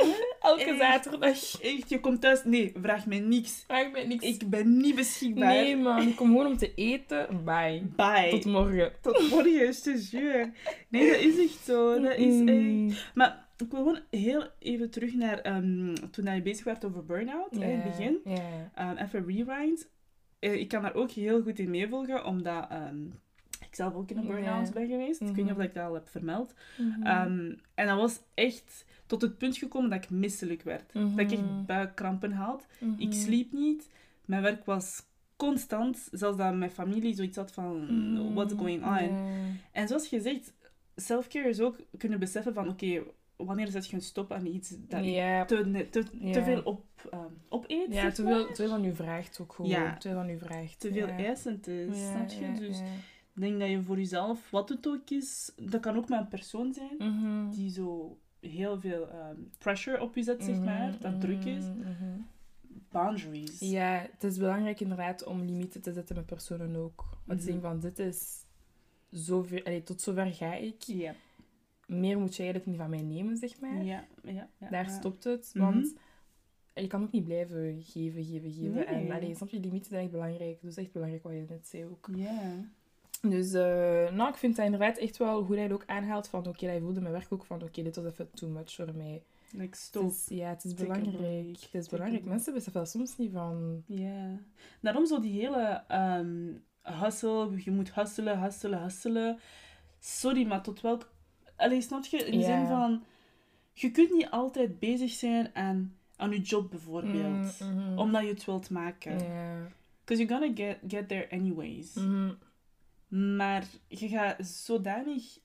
Elke 0.41 0.63
echt. 0.65 0.79
zaterdag. 0.79 1.61
Echt, 1.61 1.89
je 1.89 2.01
komt 2.01 2.21
thuis. 2.21 2.45
Nee, 2.45 2.73
vraag 2.83 3.07
mij 3.07 3.21
niks. 3.21 3.65
Vraag 3.67 3.91
mij 3.91 4.07
niks. 4.07 4.25
Ik 4.25 4.51
ben 4.51 4.77
niet 4.77 4.95
beschikbaar. 4.95 5.49
Nee, 5.49 5.77
man. 5.77 6.09
Ik 6.09 6.17
kom 6.17 6.27
gewoon 6.27 6.47
om 6.47 6.57
te 6.57 6.75
eten. 6.75 7.45
Bye. 7.45 7.83
Bye. 7.97 8.29
Tot 8.31 8.45
morgen. 8.45 8.93
Tot 9.01 9.31
morgen, 9.31 9.69
is 9.69 9.81
te 9.81 9.99
zuur. 9.99 10.53
Nee, 10.89 11.11
dat 11.11 11.21
is 11.21 11.39
echt 11.39 11.65
zo. 11.65 12.01
Dat 12.01 12.17
is 12.17 12.41
echt... 12.49 13.11
Maar 13.15 13.49
ik 13.57 13.71
wil 13.71 13.79
gewoon 13.79 14.01
heel 14.11 14.45
even 14.59 14.91
terug 14.91 15.15
naar 15.15 15.39
ehm, 15.39 15.95
toen 16.11 16.35
je 16.35 16.43
bezig 16.43 16.65
werd 16.65 16.85
over 16.85 17.05
burn-out, 17.05 17.53
in 17.53 17.63
het 17.63 17.85
begin. 17.85 18.19
Ja. 18.25 18.71
Ehm, 18.75 18.97
even 18.97 19.27
rewind. 19.27 19.89
Eh, 20.41 20.55
ik 20.55 20.69
kan 20.69 20.83
daar 20.83 20.95
ook 20.95 21.11
heel 21.11 21.43
goed 21.43 21.59
in 21.59 21.71
meevolgen, 21.71 22.25
omdat 22.25 22.67
ehm, 22.71 23.05
ik 23.61 23.75
zelf 23.75 23.95
ook 23.95 24.11
in 24.11 24.17
een 24.17 24.27
burn-out 24.27 24.67
Ja. 24.67 24.73
ben 24.73 24.89
geweest. 24.89 25.21
Ik 25.21 25.27
weet 25.27 25.37
niet 25.37 25.45
Mhm. 25.47 25.55
of 25.61 25.63
ik 25.63 25.75
dat 25.75 25.87
al 25.87 25.95
heb 25.95 26.09
vermeld. 26.09 26.55
Mhm. 26.79 27.03
Ehm, 27.07 27.53
en 27.75 27.87
dat 27.87 27.97
was 27.97 28.21
echt 28.35 28.85
tot 29.07 29.23
het 29.23 29.39
punt 29.39 29.57
gekomen 29.57 29.91
dat 29.91 30.05
ik 30.05 30.11
misselijk 30.11 30.63
werd. 30.63 30.93
Dat 30.93 31.03
ik 31.03 31.31
Mhm. 31.31 31.33
echt 31.33 31.67
buikkrampen 31.67 32.33
had. 32.33 32.67
Ik 32.97 33.09
Mhm. 33.09 33.13
sliep 33.13 33.53
niet. 33.53 33.89
Mijn 34.25 34.43
werk 34.43 34.65
was 34.65 35.03
constant. 35.37 36.09
Zelfs 36.13 36.37
dat 36.37 36.55
mijn 36.55 36.71
familie 36.71 37.15
zoiets 37.15 37.37
had 37.37 37.53
van, 37.53 37.85
Mhm. 38.13 38.33
what's 38.35 38.55
going 38.55 38.85
on? 38.85 39.17
En 39.73 39.89
zoals 39.89 40.09
gezegd, 40.09 40.53
self-care 40.97 41.49
is 41.49 41.61
ook 41.61 41.77
kunnen 41.99 42.19
beseffen 42.19 42.55
van, 42.55 42.69
oké, 42.69 43.03
wanneer 43.45 43.69
zet 43.69 43.87
je 43.87 43.97
een 43.97 44.03
stop 44.03 44.33
aan 44.33 44.47
iets 44.47 44.75
dat 44.89 45.05
je 45.05 45.45
te, 45.47 45.89
te, 45.91 46.05
Ja. 46.21 46.33
te 46.33 46.43
veel 46.43 46.63
op, 46.63 46.85
ehm 47.11 47.25
opeet? 47.49 47.95
Ja, 47.95 48.11
te 48.11 48.23
maar. 48.23 48.33
veel, 48.35 48.47
te 48.47 48.55
veel 48.55 48.69
van 48.69 48.85
u 48.85 48.95
vraagt 48.95 49.39
ook 49.41 49.53
gewoon. 49.53 49.71
Ja. 49.71 49.97
Te 49.97 50.09
veel 50.09 50.17
van 50.27 50.39
vraagt. 50.39 50.81
Te 50.81 50.93
veel 50.93 51.07
ja. 51.07 51.17
eisend 51.17 51.67
is, 51.67 52.09
snap 52.11 52.29
je? 52.31 52.53
Dus 52.59 52.79
ik 53.35 53.41
denk 53.47 53.59
dat 53.61 53.69
je 53.69 53.83
voor 53.83 53.97
jezelf, 53.99 54.51
wat 54.51 54.69
het 54.69 54.87
ook 54.89 55.11
is, 55.11 55.53
dat 55.57 55.81
kan 55.81 55.97
ook 55.97 56.09
met 56.09 56.21
een 56.21 56.29
persoon 56.29 56.73
zijn, 56.75 56.95
Mhm. 56.99 57.51
die 57.51 57.71
zo 57.71 58.19
heel 58.41 58.81
veel 58.81 59.09
ehm, 59.11 59.37
pressure 59.59 60.01
op 60.01 60.15
je 60.15 60.23
zet, 60.23 60.45
zeg 60.45 60.59
maar, 60.59 60.89
Mhm, 60.89 61.01
dat 61.01 61.21
druk 61.21 61.45
is. 61.45 61.65
mhm, 61.65 61.79
mhm. 61.79 62.21
Boundaries. 62.91 63.59
Ja, 63.61 64.07
het 64.13 64.25
is 64.25 64.39
belangrijk 64.39 64.81
inderdaad 64.81 65.25
om 65.25 65.41
limieten 65.45 65.81
te 65.83 65.93
zetten 65.93 66.17
met 66.17 66.27
personen 66.27 66.77
ook. 66.77 67.05
Want 67.25 67.39
Mhm. 67.39 67.41
zeggen 67.49 67.61
van, 67.63 67.81
dit 67.81 67.99
is 67.99 68.45
zoveel... 69.11 69.65
Allee, 69.65 69.83
tot 69.83 70.01
zover 70.03 70.27
ga 70.35 70.55
ik. 70.55 70.83
Ja. 70.83 71.15
Meer 71.91 72.19
moet 72.19 72.37
je 72.37 72.43
eigenlijk 72.43 72.67
niet 72.71 72.81
van 72.81 72.91
mij 72.91 73.03
nemen, 73.03 73.37
zeg 73.37 73.61
maar. 73.61 73.85
Ja, 73.85 74.05
ja, 74.23 74.49
ja. 74.59 74.69
Daar 74.71 74.85
ja. 74.89 74.99
stopt 74.99 75.25
het, 75.25 75.51
Mhm. 75.55 75.65
want 75.65 75.95
je 76.75 76.87
kan 76.87 77.03
ook 77.03 77.13
niet 77.13 77.25
blijven 77.25 77.83
geven, 77.83 78.25
geven, 78.25 78.53
geven. 78.53 78.73
Nee. 78.75 78.85
En 78.85 79.11
allee, 79.11 79.35
snap 79.35 79.49
je, 79.49 79.61
limieten 79.61 79.91
zijn 79.91 80.03
echt 80.03 80.11
belangrijk. 80.13 80.59
Dus 80.63 80.77
echt 80.77 80.93
belangrijk 80.93 81.23
wat 81.23 81.33
je 81.33 81.45
net 81.49 81.69
zei 81.69 81.85
ook. 81.85 82.09
Ja. 82.15 82.53
Dus 83.23 83.53
eh, 83.53 84.13
nou, 84.13 84.29
ik 84.29 84.37
vind 84.37 84.57
dat 84.57 84.65
inderdaad 84.65 84.99
echt 84.99 85.17
wel 85.17 85.43
hoe 85.43 85.55
hij 85.55 85.65
het 85.65 85.73
ook 85.73 85.87
aanhaalt 85.87 86.29
van 86.29 86.47
oké, 86.47 86.67
hij 86.67 86.81
voelde 86.81 87.01
mijn 87.01 87.13
werk 87.13 87.33
ook 87.33 87.45
van 87.45 87.63
oké, 87.63 87.83
dit 87.83 87.97
was 87.97 88.05
even 88.05 88.31
too 88.35 88.49
much 88.51 88.73
voor 88.75 88.95
mij. 88.97 89.23
Like 89.53 89.65
Het 89.65 89.77
stop. 89.77 90.11
is, 90.11 90.27
ja, 90.29 90.49
het 90.49 90.65
is 90.65 90.75
belangrijk. 90.75 91.47
Het 91.49 91.59
is 91.63 91.71
Take 91.71 91.91
belangrijk. 91.91 92.25
Mensen 92.25 92.53
beseffen 92.53 92.81
dat 92.81 92.91
soms 92.91 93.17
niet 93.17 93.33
van... 93.33 93.83
Ja. 93.87 94.39
Daarom 94.81 95.07
zo 95.07 95.21
die 95.21 95.41
hele 95.41 95.83
ehm 95.89 96.53
hustle, 96.83 97.51
je 97.65 97.71
moet 97.71 97.95
hustelen, 97.95 98.41
hustelen, 98.41 98.83
hustelen. 98.83 99.39
Sorry, 99.99 100.47
maar 100.47 100.63
tot 100.63 100.81
welk... 100.81 101.11
Allee, 101.61 101.81
snap 101.81 102.05
je? 102.05 102.17
In 102.17 102.39
de 102.39 102.45
zin 102.45 102.67
van... 102.67 103.03
Je 103.73 103.91
kunt 103.91 104.11
niet 104.13 104.31
altijd 104.31 104.79
bezig 104.79 105.11
zijn 105.11 105.51
aan, 105.55 105.97
aan 106.17 106.31
je 106.31 106.41
job 106.41 106.71
bijvoorbeeld. 106.71 107.61
Mm, 107.61 107.75
mhm. 107.75 107.99
Omdat 107.99 108.23
je 108.23 108.29
het 108.29 108.45
wilt 108.45 108.71
maken. 108.71 109.17
Because 110.05 110.25
you're 110.25 110.29
gonna 110.29 110.55
get, 110.55 110.79
get 110.89 111.09
there 111.09 111.31
anyways. 111.31 111.95
Mhm. 111.95 112.33
Maar 113.37 113.65
je 113.89 114.09
gaat 114.09 114.47
zodanig 114.47 115.39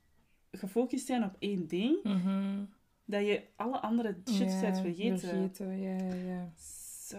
gefocust 0.51 1.05
zijn 1.05 1.23
op 1.23 1.35
één 1.39 1.67
ding, 1.67 2.03
Mhm. 2.03 2.63
dat 3.05 3.25
je 3.25 3.41
alle 3.55 3.79
andere 3.79 4.15
shit 4.31 4.59
bent 4.61 4.79
vergeten. 4.79 5.19
vergeten, 5.19 5.79
ja. 6.25 6.51
So, 6.57 7.17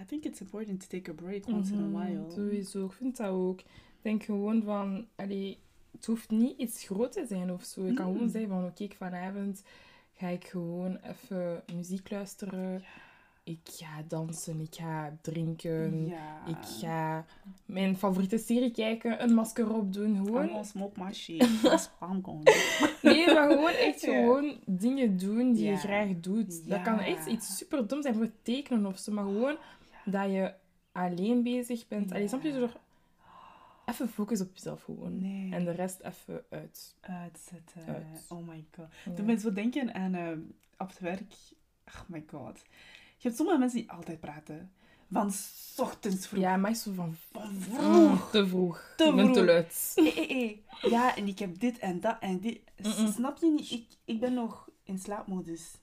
I 0.00 0.04
think 0.04 0.24
it's 0.24 0.40
important 0.40 0.80
to 0.80 0.86
take 0.98 1.10
a 1.10 1.14
break 1.14 1.46
once 1.48 1.72
in 1.72 1.80
a 1.82 1.88
while. 1.98 2.30
Sowieso, 2.30 2.84
ik 2.84 2.92
vind 2.92 3.16
dat 3.16 3.28
ook. 3.28 3.60
Ik 3.60 3.66
denk 4.02 4.22
gewoon 4.22 4.62
van, 4.62 5.06
allee, 5.16 5.58
het 5.98 6.06
hoeft 6.06 6.30
niet 6.30 6.58
iets 6.58 6.84
groot 6.84 7.12
te 7.12 7.24
zijn 7.28 7.52
of 7.52 7.62
zo. 7.64 7.84
Ik 7.84 7.94
kan 7.94 8.06
Mm. 8.06 8.12
gewoon 8.12 8.28
zeggen 8.30 8.50
van, 8.50 8.64
oké, 8.64 8.82
ik 8.82 8.94
vanavond 8.96 9.62
ga 10.12 10.28
ik 10.28 10.44
gewoon 10.46 10.98
even 11.02 11.62
muziek 11.74 12.10
luisteren. 12.10 12.82
Ik 13.44 13.58
ga 13.64 14.02
dansen, 14.08 14.60
ik 14.60 14.74
ga 14.74 15.16
drinken. 15.20 16.06
Ja. 16.06 16.46
Ik 16.46 16.56
ga 16.80 17.24
mijn 17.66 17.96
favoriete 17.96 18.38
serie 18.38 18.70
kijken, 18.70 19.22
een 19.22 19.34
masker 19.34 19.74
opdoen. 19.74 20.16
Gewoon, 20.16 20.48
gonna 22.22 22.42
do. 22.44 22.52
nee, 23.02 23.34
maar 23.34 23.50
gewoon 23.50 23.70
echt 23.70 24.00
Ja. 24.06 24.12
gewoon 24.20 24.56
dingen 24.66 25.16
doen 25.18 25.52
die 25.52 25.64
je 25.70 25.76
graag 25.76 26.08
doet. 26.20 26.68
Dat 26.68 26.82
kan 26.82 26.98
echt 26.98 27.26
iets 27.26 27.56
super 27.56 27.86
dom 27.86 28.02
zijn, 28.02 28.14
voor 28.14 28.30
tekenen 28.42 28.86
of 28.86 28.98
zo, 28.98 29.12
maar 29.12 29.24
gewoon 29.24 29.56
dat 30.04 30.30
je 30.30 30.52
alleen 30.92 31.42
bezig 31.42 31.88
bent. 31.88 32.12
Allee, 32.12 32.28
snap 32.28 32.42
je? 32.42 32.68
Even 33.88 34.08
focus 34.08 34.40
op 34.40 34.50
jezelf 34.54 34.82
gewoon. 34.82 35.18
Nee. 35.20 35.52
En 35.52 35.64
de 35.64 35.70
rest 35.70 36.00
even 36.00 36.44
uit. 36.50 36.96
Uitzetten. 37.00 37.84
Uit. 37.86 38.24
Oh 38.28 38.48
my 38.48 38.64
god. 38.76 38.86
Ja. 39.16 39.22
Me 39.22 39.38
zo 39.38 39.52
denken 39.52 39.94
aan 39.94 40.14
ehm, 40.14 40.40
op 40.78 40.88
het 40.88 40.98
werk. 40.98 41.32
Oh 41.86 42.00
my 42.06 42.24
god. 42.30 42.62
Je 43.16 43.22
hebt 43.26 43.36
sommige 43.36 43.58
mensen 43.58 43.78
die 43.78 43.90
altijd 43.90 44.20
praten. 44.20 44.72
Van 45.10 45.32
's 45.32 45.72
ochtends 45.76 46.26
vroeg. 46.26 46.40
Ja, 46.40 46.56
maar 46.56 46.74
zo 46.74 46.92
van... 46.92 47.14
Van 47.32 47.52
Mm, 47.52 47.60
vroeg. 47.60 48.30
te 48.30 48.46
vroeg. 48.46 48.94
Te 48.96 49.12
ben 49.14 49.26
te 49.26 49.32
vroeg. 49.32 49.46
luid. 49.46 49.92
Eh, 49.96 50.18
eh, 50.18 50.30
eh. 50.30 50.56
Ja, 50.90 51.16
en 51.16 51.26
ik 51.26 51.38
heb 51.38 51.58
dit 51.58 51.78
en 51.78 52.00
dat 52.00 52.16
en 52.20 52.40
dit. 52.40 52.60
Snap 53.14 53.38
je 53.38 53.50
niet? 53.50 53.70
Ik, 53.70 53.86
ik 54.04 54.20
ben 54.20 54.34
nog 54.34 54.68
in 54.84 54.98
slaapmodus. 54.98 55.74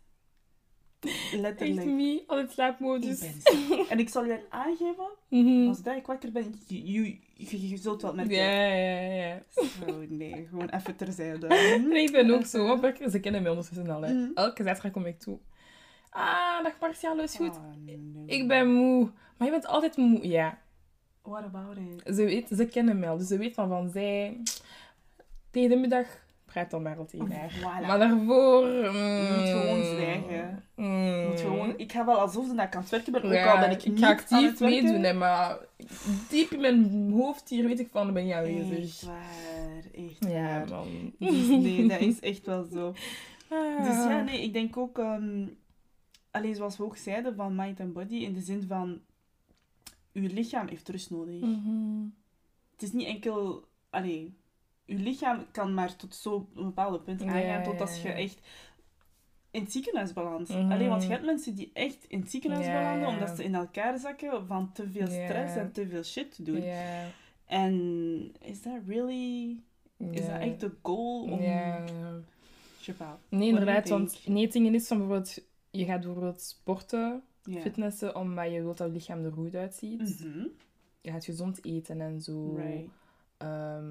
Echt 1.00 1.34
Letterlijk. 1.34 1.88
me, 1.88 2.24
altijd 2.28 2.48
Ik 2.48 2.54
slaapmodus. 2.54 3.22
En 3.90 4.00
ik 4.00 4.10
zal 4.10 4.26
je 4.26 4.40
aangeven, 4.50 5.08
Mhm. 5.30 5.68
als 5.68 5.82
dat 5.82 5.96
ik 5.96 6.06
wakker 6.06 6.32
ben, 6.32 6.56
je, 6.68 6.92
je, 6.94 7.18
je, 7.36 7.70
je 7.70 7.78
zult 7.78 8.02
wel 8.02 8.14
merken. 8.14 8.36
Ja, 8.36 8.74
ja, 8.76 9.26
ja. 9.26 9.40
Zo, 9.50 10.06
nee, 10.10 10.48
gewoon 10.50 10.70
even 10.70 10.96
terzijde. 10.96 11.48
En 11.74 11.92
ik 11.92 12.12
ben 12.12 12.30
ook 12.32 12.46
zo 12.46 12.80
werk. 12.80 12.98
Ze 13.10 13.20
kennen 13.20 13.42
mij 13.42 13.52
ondertussen 13.52 13.90
al. 13.90 14.02
Hè. 14.02 14.14
Mhm. 14.14 14.32
Elke 14.34 14.64
zaterdag 14.64 14.92
kom 14.92 15.06
ik 15.06 15.20
toe. 15.20 15.38
Ah, 16.10 16.64
dag 16.64 16.80
Marcia, 16.80 17.10
alles 17.10 17.36
goed? 17.36 17.56
Oh, 17.56 17.76
nee. 17.86 18.24
Ik 18.26 18.48
ben 18.48 18.74
moe. 18.74 19.10
Maar 19.38 19.48
je 19.48 19.54
bent 19.54 19.66
altijd 19.68 19.98
moe. 19.98 20.28
Ja, 20.28 20.60
What 21.22 21.44
about 21.44 21.78
it? 21.78 22.16
ze, 22.16 22.24
weet, 22.24 22.48
ze 22.48 22.66
kennen 22.66 23.00
mij 23.00 23.10
al. 23.10 23.18
Dus 23.18 23.28
ze 23.28 23.38
weet 23.38 23.54
van, 23.54 23.68
van 23.70 23.90
zij... 23.90 24.38
Tegen 25.52 25.70
de 25.70 25.76
middag 25.76 26.08
praat 26.56 26.72
dan 26.72 26.82
maar 26.82 26.98
al 26.98 27.08
haar. 27.30 27.52
Voilà. 27.52 27.88
Maar 27.88 28.00
daarvoor... 28.00 28.68
Je 28.68 29.36
moet 29.38 29.50
gewoon 29.50 29.84
zwijgen. 29.84 30.64
Mm. 30.76 30.86
Je 30.86 31.28
moet 31.30 31.40
gewoon, 31.40 31.74
ik 31.78 31.92
ga 31.92 32.06
wel 32.06 32.20
alsof 32.20 32.52
ik 32.52 32.60
aan 32.76 32.82
het 32.82 32.90
werken 32.90 33.12
ben, 33.12 33.24
ook 33.24 33.32
Ja, 33.34 33.52
al 33.54 33.60
ben 33.60 33.72
ik 33.72 33.84
ik 33.84 33.94
niet 33.94 34.04
actief 34.04 34.60
meedoen, 34.60 35.04
hè, 35.04 35.14
maar 35.14 35.58
diep 36.30 36.52
in 36.52 36.62
mijn 36.62 37.12
hoofd 37.12 37.50
hier 37.50 37.68
weet 37.68 37.80
ik 37.80 37.90
van, 37.92 38.14
ben 38.14 38.28
jij 38.28 38.44
Echt 38.44 38.64
aanwezig. 38.64 39.08
waar, 39.08 39.84
echt 39.94 40.34
Ja, 40.34 40.66
waar. 40.66 40.68
man. 40.70 41.14
Dus 41.20 41.48
nee, 41.48 41.88
dat 41.88 42.00
is 42.00 42.20
echt 42.20 42.46
wel 42.46 42.64
zo. 42.64 42.94
Ah. 43.50 43.86
Dus 43.86 43.96
ja, 43.96 44.22
nee, 44.22 44.42
ik 44.44 44.54
denk 44.54 44.78
ook, 44.78 45.00
ehm 45.00 45.48
alleen 46.32 46.56
zoals 46.56 46.78
we 46.78 46.84
ook 46.84 46.98
zeiden, 46.98 47.36
van 47.36 47.56
mind 47.56 47.80
and 47.80 47.94
body, 47.94 48.16
in 48.16 48.34
de 48.34 48.42
zin 48.42 48.64
van, 48.68 49.00
uw 50.14 50.28
lichaam 50.34 50.68
heeft 50.68 50.90
rust 50.90 51.10
nodig. 51.10 51.40
Mhm. 51.42 52.04
Het 52.72 52.82
is 52.82 52.92
niet 52.92 53.08
enkel, 53.08 53.64
allee, 53.90 54.34
uw 54.88 54.98
lichaam 54.98 55.46
kan 55.52 55.74
maar 55.74 55.96
tot 55.96 56.16
zo'n 56.16 56.48
bepaalde 56.54 57.00
punt 57.00 57.22
aangaan, 57.22 57.64
tot 57.64 57.74
ja, 57.74 57.80
als 57.80 58.02
je 58.02 58.10
echt 58.10 58.40
in 59.52 59.62
het 59.62 59.72
ziekenhuis 59.72 60.14
belandt. 60.14 60.50
Alleen, 60.50 60.90
want 60.90 61.04
je 61.04 61.10
hebt 61.10 61.26
mensen 61.26 61.56
die 61.56 61.70
echt 61.74 62.06
in 62.08 62.20
het 62.20 62.32
ziekenhuis 62.32 62.66
belanden, 62.66 63.08
omdat 63.08 63.36
ze 63.36 63.44
in 63.44 63.56
elkaar 63.56 63.98
zakken 64.00 64.48
van 64.48 64.72
te 64.72 64.90
veel 64.90 65.08
stress 65.08 65.56
en 65.56 65.72
te 65.72 65.88
veel 65.88 66.04
shit 66.04 66.36
te 66.36 66.44
doen. 66.44 66.62
Ja. 66.62 67.06
En 67.46 67.74
is 68.42 68.62
dat 68.62 68.80
really, 68.88 69.60
is 69.98 70.26
dat 70.26 70.40
echt 70.40 70.60
de 70.60 70.72
goal 70.82 71.22
om... 71.22 71.42
Je. 71.42 71.84
Nee, 73.30 73.50
inderdaad, 73.50 73.90
want 73.90 74.22
nee, 74.28 74.44
het 74.44 74.52
ding 74.52 74.74
is 74.74 74.88
van 74.88 74.98
bijvoorbeeld, 74.98 75.42
je 75.70 75.86
gaat 75.86 76.02
bijvoorbeeld 76.02 76.42
sporten, 76.42 77.24
fitnessen, 77.50 78.16
omdat 78.16 78.52
je 78.52 78.62
wilt 78.62 78.78
dat 78.78 78.88
je 78.88 78.94
lichaam 78.94 79.26
er 79.26 79.32
goed 79.32 79.56
uitziet. 79.56 80.20
Mhm. 80.20 80.48
Je 81.02 81.12
gaat 81.12 81.26
gezond 81.26 81.66
eten 81.66 82.02
en 82.02 82.22
zo. 82.22 82.56
Right. 82.56 82.90
Ehm, 83.38 83.86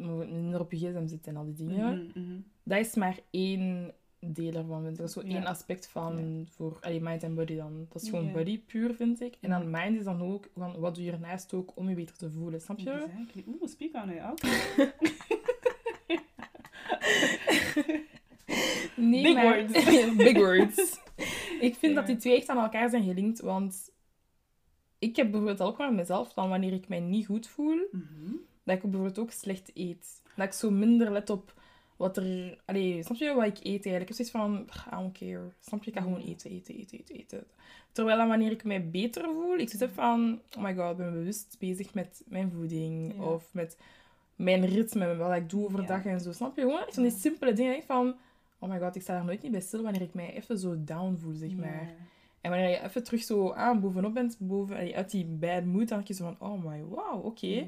minder 0.00 0.60
op 0.60 0.72
je 0.72 0.78
gsm 0.78 1.06
zitten 1.06 1.32
en 1.32 1.38
al 1.38 1.44
die 1.44 1.54
dingen. 1.54 2.10
Mhm. 2.14 2.40
Dat 2.62 2.78
is 2.78 2.94
maar 2.94 3.18
één 3.30 3.92
deel 4.20 4.52
ervan, 4.54 4.80
vind 4.82 4.92
ik. 4.92 4.98
Dat 4.98 5.06
is 5.08 5.12
zo 5.12 5.20
Ja. 5.24 5.28
één 5.34 5.46
aspect 5.46 5.86
van 5.88 6.44
voor 6.50 6.78
allee, 6.80 7.00
mind 7.00 7.22
en 7.22 7.34
body 7.34 7.56
dan. 7.56 7.86
Dat 7.92 8.02
is 8.02 8.08
gewoon 8.08 8.24
Ja. 8.26 8.32
body 8.32 8.60
puur, 8.60 8.94
vind 8.94 9.20
ik. 9.20 9.36
En 9.40 9.50
dan 9.50 9.70
mind 9.70 9.98
is 9.98 10.04
dan 10.04 10.22
ook 10.22 10.48
van 10.56 10.78
wat 10.78 10.94
doe 10.94 11.04
je 11.04 11.12
ernaast 11.12 11.54
ook 11.54 11.72
om 11.76 11.88
je 11.88 11.94
beter 11.94 12.16
te 12.16 12.30
voelen, 12.30 12.60
snap 12.60 12.78
je? 12.78 12.90
Exactly. 12.90 13.44
Oeh, 13.46 13.68
speak 13.68 13.94
on 13.94 14.10
it. 14.10 14.22
Oké. 14.30 14.48
Nee, 18.96 19.22
Big 19.22 19.34
maar... 19.34 19.44
words. 19.66 19.84
Big 20.16 20.36
words. 20.36 21.00
Ik 21.60 21.74
vind 21.74 21.92
Ja. 21.92 21.98
dat 21.98 22.06
die 22.06 22.16
twee 22.16 22.36
echt 22.36 22.48
aan 22.48 22.58
elkaar 22.58 22.90
zijn 22.90 23.02
gelinkt, 23.04 23.40
want 23.40 23.90
ik 24.98 25.16
heb 25.16 25.30
bijvoorbeeld 25.30 25.62
ook 25.62 25.80
aan 25.80 25.94
mezelf 25.94 26.32
dan 26.32 26.48
wanneer 26.48 26.72
ik 26.72 26.88
mij 26.88 27.00
niet 27.00 27.26
goed 27.26 27.46
voel, 27.48 27.86
Mhm. 27.90 28.32
Dat 28.74 28.84
ik 28.84 28.90
bijvoorbeeld 28.90 29.18
ook 29.18 29.30
slecht 29.30 29.70
eet. 29.74 30.22
Dat 30.36 30.46
ik 30.46 30.52
zo 30.52 30.70
minder 30.70 31.10
let 31.12 31.30
op 31.30 31.54
wat 31.96 32.16
er... 32.16 32.58
Allee, 32.64 33.02
snap 33.02 33.16
je 33.16 33.34
wat 33.34 33.46
ik 33.46 33.56
eet 33.58 33.64
eigenlijk? 33.86 34.00
Ik 34.10 34.16
heb 34.16 34.16
zoiets 34.16 34.30
van, 34.30 34.68
I 34.86 34.90
don't 34.90 35.18
care. 35.18 35.50
Snap 35.60 35.84
je? 35.84 35.90
Ik 35.90 35.96
ga 35.96 36.02
gewoon 36.02 36.20
eten, 36.20 36.50
eten, 36.50 36.74
eten, 36.74 36.98
eten, 36.98 37.16
eten. 37.16 37.44
Terwijl 37.92 38.16
dan 38.16 38.28
wanneer 38.28 38.50
ik 38.50 38.64
mij 38.64 38.90
beter 38.90 39.24
voel, 39.24 39.58
ik 39.58 39.68
zit 39.68 39.88
van, 39.94 40.40
oh 40.56 40.62
my 40.62 40.74
god, 40.74 40.90
ik 40.90 40.96
ben 40.96 41.12
bewust 41.12 41.56
bezig 41.58 41.94
met 41.94 42.22
mijn 42.28 42.50
voeding. 42.50 43.14
Ja. 43.16 43.22
Of 43.22 43.48
met 43.52 43.76
mijn 44.36 44.66
ritme, 44.66 45.16
wat 45.16 45.34
ik 45.36 45.50
doe 45.50 45.60
Ja. 45.60 45.66
overdag 45.66 46.04
en 46.04 46.20
zo. 46.20 46.32
Snap 46.32 46.56
je? 46.56 46.62
Gewoon 46.62 46.84
van 46.88 47.02
die 47.02 47.12
simpele 47.12 47.52
dingen. 47.52 47.82
Van, 47.82 48.14
oh 48.58 48.70
my 48.70 48.78
god, 48.78 48.96
ik 48.96 49.02
sta 49.02 49.14
daar 49.14 49.24
nooit 49.24 49.42
niet 49.42 49.52
bij 49.52 49.60
stil 49.60 49.82
wanneer 49.82 50.02
ik 50.02 50.14
mij 50.14 50.34
even 50.34 50.58
zo 50.58 50.74
down 50.84 51.16
voel, 51.20 51.34
zeg 51.34 51.56
maar. 51.56 51.82
Ja. 51.82 52.08
En 52.40 52.50
wanneer 52.50 52.68
je 52.68 52.82
even 52.82 53.04
terug 53.04 53.22
zo 53.22 53.52
aan 53.52 53.80
bovenop 53.80 54.14
bent, 54.14 54.36
boven, 54.38 54.76
allee, 54.76 54.96
uit 54.96 55.10
die 55.10 55.24
bad 55.24 55.64
mood, 55.64 55.88
dan 55.88 55.96
denk 55.96 56.06
je 56.08 56.14
zo 56.14 56.24
van, 56.24 56.48
oh 56.48 56.64
my, 56.64 56.82
wow, 56.82 57.24
oké. 57.24 57.66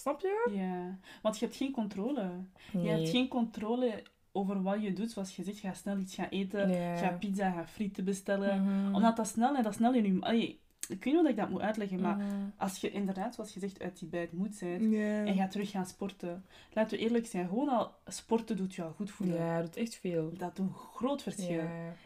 Snap 0.00 0.20
je? 0.20 0.50
Ja. 0.50 0.98
Want 1.22 1.38
je 1.38 1.44
hebt 1.44 1.56
geen 1.56 1.72
controle. 1.72 2.30
Nee. 2.72 2.84
Je 2.84 2.90
hebt 2.90 3.08
geen 3.08 3.28
controle 3.28 4.02
over 4.32 4.62
wat 4.62 4.82
je 4.82 4.92
doet. 4.92 5.10
Zoals 5.10 5.36
je 5.36 5.42
zegt, 5.42 5.58
ga 5.58 5.72
snel 5.72 5.98
iets 5.98 6.14
gaan 6.14 6.28
eten. 6.28 6.74
Ga 6.98 7.08
pizza, 7.08 7.50
ga 7.50 7.66
frieten 7.66 8.04
bestellen. 8.04 8.62
Mhm. 8.62 8.94
Omdat 8.94 9.16
dat 9.16 9.28
snel 9.28 9.56
en 9.56 9.62
dat 9.62 9.74
snel 9.74 9.94
in 9.94 10.14
je... 10.14 10.20
Allee, 10.20 10.60
ik 10.90 11.04
weet 11.04 11.12
niet 11.14 11.22
hoe 11.22 11.28
ik 11.30 11.36
dat 11.36 11.48
moet 11.50 11.60
uitleggen, 11.60 12.00
maar 12.00 12.16
Mhm. 12.16 12.26
als 12.56 12.78
je 12.80 12.90
inderdaad, 12.90 13.34
zoals 13.34 13.54
je 13.54 13.60
zegt, 13.60 13.82
uit 13.82 13.98
die 13.98 14.08
bad 14.08 14.32
mood 14.32 14.58
bent 14.60 14.92
Ja. 14.92 15.24
en 15.24 15.34
gaat 15.34 15.50
terug 15.50 15.70
gaan 15.70 15.86
sporten. 15.86 16.44
Laten 16.72 16.98
we 16.98 17.04
eerlijk 17.04 17.26
zijn, 17.26 17.48
gewoon 17.48 17.68
al 17.68 17.94
sporten 18.06 18.56
doet 18.56 18.74
je 18.74 18.82
al 18.82 18.92
goed 18.92 19.10
voelen. 19.10 19.36
Ja, 19.36 19.56
dat 19.56 19.64
doet 19.66 19.76
echt 19.84 19.94
veel. 19.94 20.32
Dat 20.36 20.56
doet 20.56 20.66
een 20.66 20.74
groot 20.74 21.22
verschil. 21.22 21.62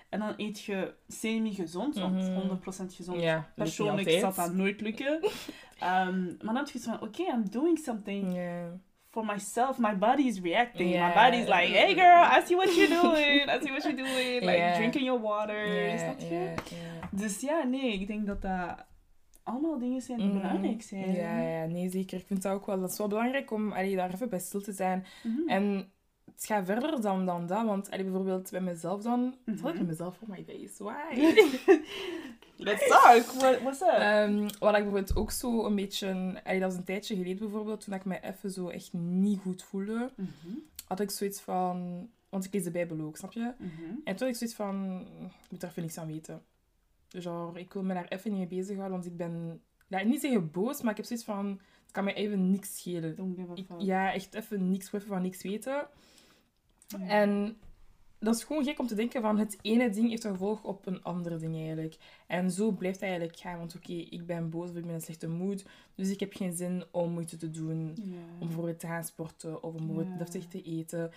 En 0.08 0.18
dan 0.20 0.34
eet 0.36 0.60
je 0.62 0.94
semi-gezond, 1.08 1.94
want 1.98 2.14
Mhm. 2.14 2.34
100% 2.34 2.94
gezond. 2.94 3.20
Ja, 3.20 3.34
lukt 3.34 3.46
niet 3.46 3.54
Persoonlijk 3.54 4.10
zal 4.10 4.34
dat 4.34 4.54
nooit 4.54 4.80
lukken. 4.80 5.20
Ehm, 5.78 6.24
maar 6.24 6.36
dan 6.54 6.56
heb 6.56 6.68
je 6.68 6.78
zoiets 6.78 6.84
van, 7.00 7.08
oké, 7.08 7.22
I'm 7.22 7.50
doing 7.50 7.78
something. 7.78 8.38
For 9.14 9.24
myself. 9.24 9.78
My 9.78 9.94
body 9.98 10.22
is 10.26 10.40
reacting. 10.40 10.90
My 10.90 11.12
body 11.14 11.36
is 11.36 11.46
like, 11.48 11.72
hey 11.72 11.94
girl, 11.94 12.22
I 12.36 12.42
see 12.46 12.56
what 12.56 12.74
you're 12.76 13.00
doing. 13.02 13.48
I 13.48 13.58
see 13.62 13.70
what 13.70 13.82
you're 13.82 13.96
doing. 13.96 14.42
Like, 14.44 14.72
drinking 14.76 15.04
your 15.04 15.20
water. 15.20 15.66
Ja, 15.66 15.96
Snap 15.98 16.18
je? 16.18 16.54
Dus 17.10 17.40
ja, 17.40 17.62
nee, 17.64 17.92
ik 17.92 18.06
denk 18.06 18.26
dat 18.26 18.42
dat 18.42 18.84
allemaal 19.42 19.78
dingen 19.78 20.00
zijn 20.00 20.18
die 20.18 20.26
Mhm. 20.28 20.38
belangrijk 20.40 20.82
zijn. 20.82 21.12
Ja, 21.12 21.40
ja, 21.40 21.66
nee, 21.66 21.88
zeker. 21.90 22.18
Ik 22.18 22.26
vind 22.26 22.42
dat 22.42 22.52
ook 22.52 22.66
wel, 22.66 22.80
dat 22.80 22.90
is 22.90 22.98
wel 22.98 23.08
belangrijk 23.08 23.50
om 23.50 23.72
allee, 23.72 23.96
daar 23.96 24.12
even 24.14 24.28
bij 24.28 24.38
stil 24.38 24.60
te 24.60 24.72
zijn. 24.72 25.04
Mhm. 25.22 25.48
En 25.48 25.92
het 26.34 26.44
gaat 26.46 26.64
verder 26.66 27.00
dan, 27.00 27.26
dan 27.26 27.46
dat. 27.46 27.64
Want 27.64 27.90
allee, 27.90 28.04
bijvoorbeeld 28.04 28.50
bij 28.50 28.60
mezelf 28.60 29.02
dan... 29.02 29.34
Wat 29.44 29.60
had 29.60 29.70
ik 29.72 29.78
met 29.78 29.86
mezelf? 29.88 30.18
Oh 30.22 30.28
my 30.28 30.44
days, 30.46 30.78
why? 30.78 31.34
Let's 32.56 32.88
talk. 32.88 33.24
What, 33.24 33.60
what's 33.60 33.80
up? 33.80 33.88
Ehm, 33.88 34.38
wat 34.42 34.76
ik 34.76 34.82
bijvoorbeeld 34.82 35.16
ook 35.16 35.30
zo 35.30 35.64
een 35.66 35.74
beetje... 35.74 36.08
allee, 36.44 36.60
dat 36.60 36.68
was 36.70 36.78
een 36.78 36.84
tijdje 36.84 37.14
geleden 37.16 37.38
bijvoorbeeld, 37.38 37.80
toen 37.84 37.94
ik 37.94 38.04
mij 38.04 38.22
even 38.22 38.50
zo 38.50 38.68
echt 38.68 38.92
niet 38.92 39.40
goed 39.40 39.62
voelde. 39.62 40.10
Mhm, 40.16 40.56
Had 40.86 41.00
ik 41.00 41.10
zoiets 41.10 41.40
van... 41.40 42.08
Want 42.28 42.44
ik 42.44 42.52
lees 42.52 42.64
de 42.64 42.70
Bijbel 42.70 43.00
ook, 43.00 43.16
snap 43.16 43.32
je? 43.32 43.52
mhm. 43.58 43.82
En 44.04 44.16
toen 44.16 44.26
had 44.26 44.28
ik 44.28 44.36
zoiets 44.36 44.56
van... 44.56 45.00
Ik 45.20 45.50
moet 45.50 45.62
er 45.62 45.68
even 45.68 45.82
niks 45.82 45.98
aan 45.98 46.06
weten. 46.06 46.42
Genre, 47.08 47.58
ik 47.60 47.72
wil 47.72 47.82
me 47.82 47.94
daar 47.94 48.08
even 48.08 48.30
niet 48.30 48.38
mee 48.50 48.58
bezighouden, 48.58 48.96
want 48.98 49.06
ik 49.10 49.16
ben... 49.16 49.62
Ja, 49.88 50.02
niet 50.02 50.20
zeggen 50.20 50.50
boos, 50.50 50.80
maar 50.82 50.90
ik 50.90 50.96
heb 50.96 51.06
zoiets 51.06 51.24
van... 51.24 51.46
Het 51.82 51.92
kan 51.92 52.04
mij 52.04 52.14
even 52.14 52.50
niks 52.50 52.76
schelen. 52.78 53.38
Ik, 53.54 53.66
ja, 53.78 54.12
echt 54.12 54.34
even 54.34 54.70
niks, 54.70 54.86
even 54.92 55.08
van 55.08 55.22
niks 55.22 55.42
weten. 55.42 55.86
Ja. 56.86 57.06
En 57.08 57.56
dat 58.24 58.34
is 58.36 58.44
gewoon 58.44 58.64
gek 58.64 58.78
om 58.78 58.86
te 58.86 58.94
denken 58.94 59.22
van 59.22 59.38
het 59.38 59.58
ene 59.62 59.90
ding 59.90 60.08
heeft 60.08 60.24
een 60.24 60.30
gevolg 60.32 60.62
op 60.64 60.86
een 60.86 61.02
ander 61.02 61.38
ding 61.38 61.56
eigenlijk. 61.56 61.96
En 62.26 62.50
zo 62.50 62.70
blijft 62.70 63.00
het 63.00 63.08
eigenlijk 63.08 63.38
gaan. 63.38 63.58
Want 63.58 63.76
oké, 63.76 63.92
ik 63.92 64.26
ben 64.26 64.50
boos 64.50 64.70
of 64.70 64.76
ik 64.76 64.80
ben 64.80 64.88
in 64.88 64.94
een 64.94 65.00
slechte 65.00 65.28
mood. 65.28 65.64
Dus 65.94 66.10
ik 66.10 66.20
heb 66.20 66.32
geen 66.32 66.52
zin 66.52 66.84
om 66.90 67.12
moeite 67.12 67.36
te 67.36 67.50
doen. 67.50 67.94
Om 68.38 68.46
bijvoorbeeld 68.46 68.80
te 68.80 68.86
gaan 68.86 69.04
sporten 69.04 69.62
of 69.62 69.74
om 69.74 69.86
bijvoorbeeld 69.86 70.08
Ja. 70.08 70.16
deftig 70.18 70.46
te 70.46 70.62
eten. 70.62 71.10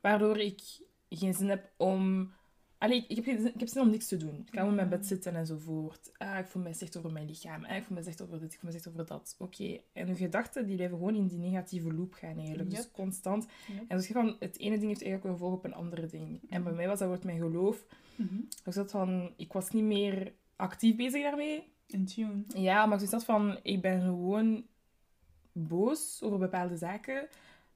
Waardoor 0.00 0.38
ik 0.38 0.60
geen 1.08 1.34
zin 1.34 1.48
heb 1.48 1.70
om... 1.76 2.32
Allee, 2.78 3.04
ik 3.08 3.16
heb, 3.24 3.26
ik 3.26 3.60
heb 3.60 3.68
zin 3.68 3.82
om 3.82 3.90
niks 3.90 4.08
te 4.08 4.16
doen. 4.16 4.44
Ik 4.46 4.54
ga 4.54 4.62
in 4.62 4.74
mijn 4.74 4.88
bed 4.88 5.06
zitten 5.06 5.36
enzovoort. 5.36 6.10
Ah, 6.16 6.38
ik 6.38 6.46
voel 6.46 6.62
me 6.62 6.74
slecht 6.74 6.96
over 6.96 7.12
mijn 7.12 7.26
lichaam. 7.26 7.64
Ah, 7.64 7.76
ik 7.76 7.84
voel 7.84 7.96
me 7.96 8.02
slecht 8.02 8.22
over 8.22 8.40
dit, 8.40 8.52
ik 8.52 8.58
voel 8.58 8.70
me 8.70 8.78
slecht 8.78 8.94
over 8.94 9.06
dat. 9.06 9.36
Oké. 9.38 9.80
En 9.92 10.08
uw 10.08 10.16
gedachten 10.16 10.66
die 10.66 10.74
blijven 10.76 10.98
gewoon 10.98 11.14
in 11.14 11.26
die 11.26 11.38
negatieve 11.38 11.92
loop 11.92 12.12
gaan 12.12 12.38
eigenlijk. 12.38 12.70
Dus 12.70 12.90
constant. 12.90 13.46
Yep. 13.66 13.84
En 13.88 13.96
dus 13.96 14.06
van, 14.06 14.36
het 14.38 14.58
ene 14.58 14.78
ding 14.78 14.88
heeft 14.88 15.02
eigenlijk 15.02 15.24
een 15.24 15.30
gevolg 15.30 15.52
op 15.52 15.64
een 15.64 15.74
ander 15.74 16.10
ding. 16.10 16.40
En 16.48 16.62
bij 16.62 16.72
mij 16.72 16.86
was 16.86 16.98
dat 16.98 17.08
wordt 17.08 17.24
mijn 17.24 17.38
geloof. 17.38 17.84
Mhm. 18.16 18.38
Ik 18.64 18.72
zat 18.72 18.90
van, 18.90 19.32
ik 19.36 19.52
was 19.52 19.70
niet 19.70 19.84
meer 19.84 20.32
actief 20.56 20.96
bezig 20.96 21.22
daarmee. 21.22 21.72
In 21.86 22.06
tune. 22.06 22.42
Ja, 22.48 22.86
maar 22.86 23.02
ik 23.02 23.08
zat 23.08 23.24
van, 23.24 23.58
ik 23.62 23.80
ben 23.82 24.00
gewoon 24.00 24.64
boos 25.52 26.20
over 26.22 26.38
bepaalde 26.38 26.76
zaken. 26.76 27.28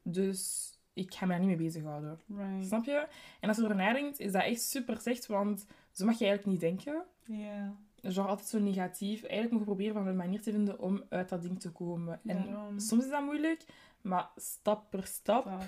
Dus 0.03 0.71
ik 0.93 1.15
ga 1.15 1.27
me 1.27 1.31
daar 1.31 1.41
niet 1.41 1.49
mee 1.49 1.67
bezighouden. 1.67 2.21
Right. 2.27 2.67
Snap 2.67 2.85
je? 2.85 3.07
En 3.41 3.49
als 3.49 3.57
je 3.57 3.63
erover 3.63 3.83
nadenkt, 3.83 4.21
is 4.21 4.33
dat 4.33 4.43
echt 4.43 4.63
super 4.63 4.97
slecht, 5.01 5.27
want 5.27 5.67
zo 5.93 6.07
mag 6.07 6.19
je 6.19 6.27
eigenlijk 6.27 6.53
niet 6.53 6.61
denken. 6.61 7.05
Ja. 7.27 7.77
Genre 8.03 8.29
altijd 8.29 8.49
zo 8.49 8.59
negatief. 8.59 9.23
Eigenlijk 9.23 9.51
moet 9.51 9.61
je 9.61 9.67
proberen 9.67 9.95
van 9.95 10.07
een 10.07 10.17
manier 10.17 10.43
te 10.43 10.51
vinden 10.51 10.79
om 10.79 11.03
uit 11.09 11.29
dat 11.29 11.43
ding 11.43 11.61
te 11.61 11.71
komen. 11.71 12.21
En 12.25 12.47
Daarom. 12.47 12.79
soms 12.79 13.05
is 13.05 13.11
dat 13.11 13.25
moeilijk, 13.25 13.65
maar 14.01 14.31
stap 14.37 14.91
per 14.91 15.07
stap, 15.07 15.65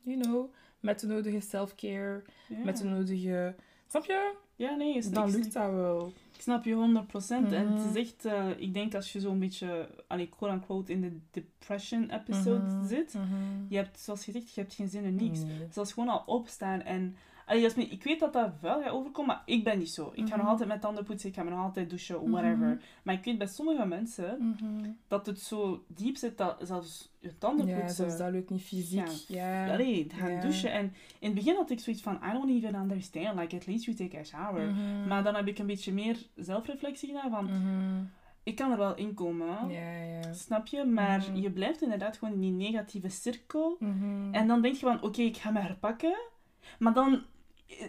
you 0.00 0.20
know, 0.20 0.52
met 0.80 1.00
de 1.00 1.06
nodige 1.06 1.40
self-care, 1.40 2.22
met 2.64 2.76
de 2.78 2.84
nodige... 2.84 3.54
Snap 3.86 4.04
je? 4.04 4.34
Ja, 4.62 4.74
nee, 4.74 4.96
is 4.96 5.10
Dan 5.10 5.30
lukt 5.30 5.52
dat 5.52 5.70
wel. 5.72 6.12
Ik 6.34 6.40
snap 6.40 6.64
je 6.64 6.74
100%. 6.74 7.52
En 7.52 7.66
het 7.72 7.78
Mhm. 7.84 7.88
is 7.96 8.06
echt, 8.06 8.24
eh, 8.24 8.48
ik 8.56 8.74
denk 8.74 8.94
als 8.94 9.12
je 9.12 9.20
zo'n 9.20 9.38
beetje, 9.38 9.88
allee, 10.06 10.28
quote-unquote, 10.28 10.92
in 10.92 11.00
de 11.00 11.18
depression 11.30 12.10
episode 12.10 12.64
Mhm, 12.64 12.86
zit, 12.86 13.14
mhm. 13.14 13.26
je 13.68 13.76
hebt, 13.76 14.00
zoals 14.00 14.24
je 14.24 14.32
zegt, 14.32 14.54
je 14.54 14.60
hebt 14.60 14.74
geen 14.74 14.88
zin 14.88 15.04
in 15.04 15.14
niks. 15.14 15.40
Zelfs 15.70 15.92
gewoon 15.92 16.08
al 16.08 16.22
opstaan 16.26 16.82
en... 16.82 17.16
Jasmin, 17.60 17.90
ik 17.90 18.02
weet 18.02 18.20
dat 18.20 18.32
dat 18.32 18.50
wel 18.60 18.82
gaat 18.82 18.90
overkomen, 18.92 19.34
maar 19.34 19.42
ik 19.46 19.64
ben 19.64 19.78
niet 19.78 19.90
zo. 19.90 20.10
Ik 20.14 20.28
ga 20.28 20.30
nog 20.30 20.36
Mhm. 20.38 20.46
altijd 20.46 20.68
met 20.68 20.80
tanden 20.80 21.04
poetsen, 21.04 21.28
ik 21.28 21.34
ga 21.34 21.42
me 21.42 21.50
nog 21.50 21.58
altijd 21.64 21.88
douchen, 21.88 22.30
whatever. 22.30 22.66
Mhm. 22.68 22.76
Maar 23.02 23.14
ik 23.14 23.24
weet 23.24 23.38
bij 23.38 23.46
sommige 23.46 23.86
mensen 23.86 24.36
Mhm. 24.60 24.90
dat 25.08 25.26
het 25.26 25.40
zo 25.40 25.84
diep 25.88 26.16
zit 26.16 26.38
dat 26.38 26.56
zelfs 26.62 27.10
je 27.20 27.38
tanden 27.38 27.66
Ja, 27.66 27.74
poetsen... 27.78 27.94
zelfs 27.96 28.16
dat 28.18 28.30
lukt 28.32 28.50
niet 28.50 28.62
fysiek. 28.62 29.06
Ja. 29.28 29.64
Ja. 29.66 29.72
Allee, 29.72 30.06
gaan 30.14 30.30
Ja. 30.32 30.40
douchen. 30.40 30.72
En 30.72 30.84
in 31.18 31.26
het 31.28 31.34
begin 31.34 31.54
had 31.56 31.70
ik 31.70 31.80
zoiets 31.80 32.02
van, 32.02 32.18
I 32.28 32.32
don't 32.32 32.50
even 32.50 32.74
understand. 32.74 33.38
Like, 33.38 33.56
at 33.56 33.66
least 33.66 33.84
you 33.84 33.96
take 33.96 34.18
a 34.18 34.24
shower. 34.24 34.74
Maar 35.08 35.22
dan 35.22 35.34
heb 35.34 35.46
ik 35.46 35.58
een 35.58 35.66
beetje 35.66 35.92
meer 35.92 36.16
zelfreflectie 36.36 37.08
gedaan 37.08 37.30
van, 37.30 37.50
ik 38.42 38.54
kan 38.56 38.70
er 38.70 38.78
wel 38.78 38.94
in 38.94 39.14
komen. 39.14 39.68
Ja, 39.68 39.92
ja. 40.02 40.32
Snap 40.32 40.66
je? 40.66 40.84
Maar 40.84 41.36
je 41.36 41.50
blijft 41.50 41.82
inderdaad 41.82 42.16
gewoon 42.16 42.34
in 42.34 42.40
die 42.40 42.52
negatieve 42.70 43.08
cirkel. 43.08 43.76
En 44.32 44.46
dan 44.46 44.62
denk 44.62 44.74
je 44.74 44.86
van, 44.86 45.02
oké, 45.02 45.20
ik 45.22 45.36
ga 45.36 45.50
me 45.50 45.60
herpakken. 45.60 46.14
Maar 46.78 46.92
dan, 46.92 47.22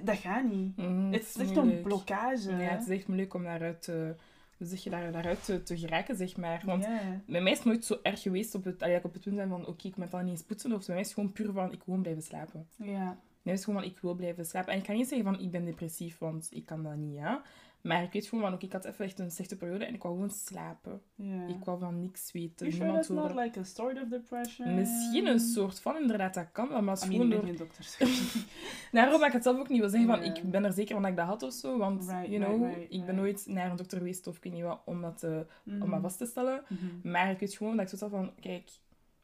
dat 0.04 0.18
gaat 0.18 0.44
niet. 0.52 0.78
Mhm, 0.78 1.12
Het 1.12 1.22
is 1.22 1.38
echt 1.38 1.56
een 1.56 1.82
blokkage. 1.82 2.52
Ja, 2.52 2.58
het 2.58 2.82
is 2.82 2.98
echt 2.98 3.08
moeilijk 3.08 3.34
om 3.34 3.44
daaruit 3.44 3.82
te, 3.82 4.16
hoe 4.58 4.68
zeg 4.68 4.84
je, 4.84 4.90
daar, 4.90 5.12
daaruit 5.12 5.46
te, 5.46 5.64
te 5.64 5.78
geraken, 5.78 6.16
zeg 6.16 6.38
maar. 6.38 6.62
Want 6.66 6.86
bij 7.28 7.42
mij 7.42 7.52
is 7.52 7.58
het 7.58 7.68
nooit 7.68 7.86
zo 7.86 8.00
erg 8.02 8.22
geweest 8.22 8.56
op 8.56 8.64
het, 8.64 8.82
allee, 8.84 9.04
op 9.04 9.14
het 9.14 9.22
punt 9.22 9.36
zijn 9.36 9.50
van, 9.50 9.68
oké, 9.68 9.88
ik 9.88 9.98
moet 9.98 10.12
dan 10.12 10.24
niet 10.24 10.32
eens 10.32 10.44
poetsen. 10.44 10.72
Of 10.74 10.86
bij 10.86 10.96
mij 10.96 11.00
is 11.04 11.10
het 11.10 11.16
gewoon 11.16 11.32
puur 11.32 11.52
van, 11.52 11.66
ik 11.66 11.72
wil 11.72 11.80
gewoon 11.84 12.02
blijven 12.02 12.24
slapen. 12.24 12.68
Ja. 12.78 13.18
Nee, 13.44 13.54
het 13.54 13.58
is 13.60 13.64
gewoon 13.64 13.82
van, 13.82 13.90
ik 13.92 14.00
wil 14.00 14.14
blijven 14.14 14.46
slapen. 14.46 14.74
En 14.74 14.80
ik 14.80 14.86
kan 14.86 14.96
niet 14.96 15.08
zeggen 15.08 15.34
van, 15.34 15.40
ik 15.40 15.52
ben 15.52 15.66
depressief, 15.66 16.18
want 16.18 16.48
ik 16.52 16.66
kan 16.66 16.84
dat 16.84 16.96
niet, 16.96 17.16
ja. 17.16 17.42
Maar 17.84 18.04
ik 18.04 18.12
weet 18.12 18.28
gewoon 18.28 18.44
van, 18.44 18.54
oké, 18.54 18.66
ik 18.66 18.72
had 18.72 18.86
even 18.86 19.06
echt 19.06 19.20
een 19.20 19.32
slechte 19.32 19.58
periode 19.58 19.86
en 19.86 19.94
ik 19.94 20.02
wou 20.02 20.14
gewoon 20.14 20.30
slapen. 20.30 21.02
Ik 21.48 21.64
wou 21.64 21.80
van 21.80 22.00
niks 22.00 22.32
weten. 22.32 22.68
You 22.68 22.72
sure 22.72 22.84
niemand 22.84 22.96
that's 22.96 23.10
not 23.10 23.30
horen. 23.30 23.44
like 23.44 23.60
a 23.60 23.64
sort 23.64 24.02
of 24.02 24.08
depression? 24.08 24.76
Misschien 24.76 25.28
een 25.28 25.40
soort 25.40 25.80
van, 25.80 25.98
inderdaad, 25.98 26.34
dat 26.34 26.52
kan 26.52 26.70
wel, 26.70 26.82
maar 26.82 26.94
het 26.94 27.04
I 27.04 27.08
is 27.10 27.18
mean, 27.18 27.32
gewoon 27.32 27.46
door... 27.46 27.56
dokter. 27.56 27.98
Daarom 28.92 29.20
dat 29.20 29.28
ik 29.28 29.34
het 29.34 29.44
zelf 29.44 29.60
ook 29.60 29.70
niet 29.70 29.80
wil 29.80 29.90
zeggen 29.90 30.10
van 30.10 30.24
ik 30.24 30.52
ben 30.52 30.64
er 30.64 30.74
zeker 30.74 30.94
van 30.94 31.02
dat 31.02 31.12
ik 31.12 31.18
dat 31.18 31.28
had 31.28 31.44
of 31.44 31.54
zo. 31.54 31.78
Want, 31.78 32.08
Right, 32.08 32.28
you 32.28 32.44
know, 32.44 32.64
right, 32.64 32.78
right, 32.78 32.94
ik 32.94 33.06
ben 33.06 33.16
nooit 33.16 33.46
naar 33.48 33.70
een 33.70 33.76
dokter 33.76 33.98
geweest 33.98 34.28
of 34.28 34.38
ik 34.38 34.44
weet 34.44 34.54
niet 34.54 34.64
wat, 34.64 34.82
om 34.86 35.02
dat, 35.02 35.18
te, 35.18 35.46
om 35.66 35.90
dat 35.90 36.02
vast 36.02 36.18
te 36.18 36.26
stellen. 36.26 36.64
Mhm. 36.68 37.12
Maar 37.12 37.32
ik 37.32 37.40
weet 37.40 37.54
gewoon 37.54 37.78
dat 37.78 37.92
ik 37.92 37.98
zo 37.98 38.08
van, 38.08 38.32
kijk, 38.40 38.70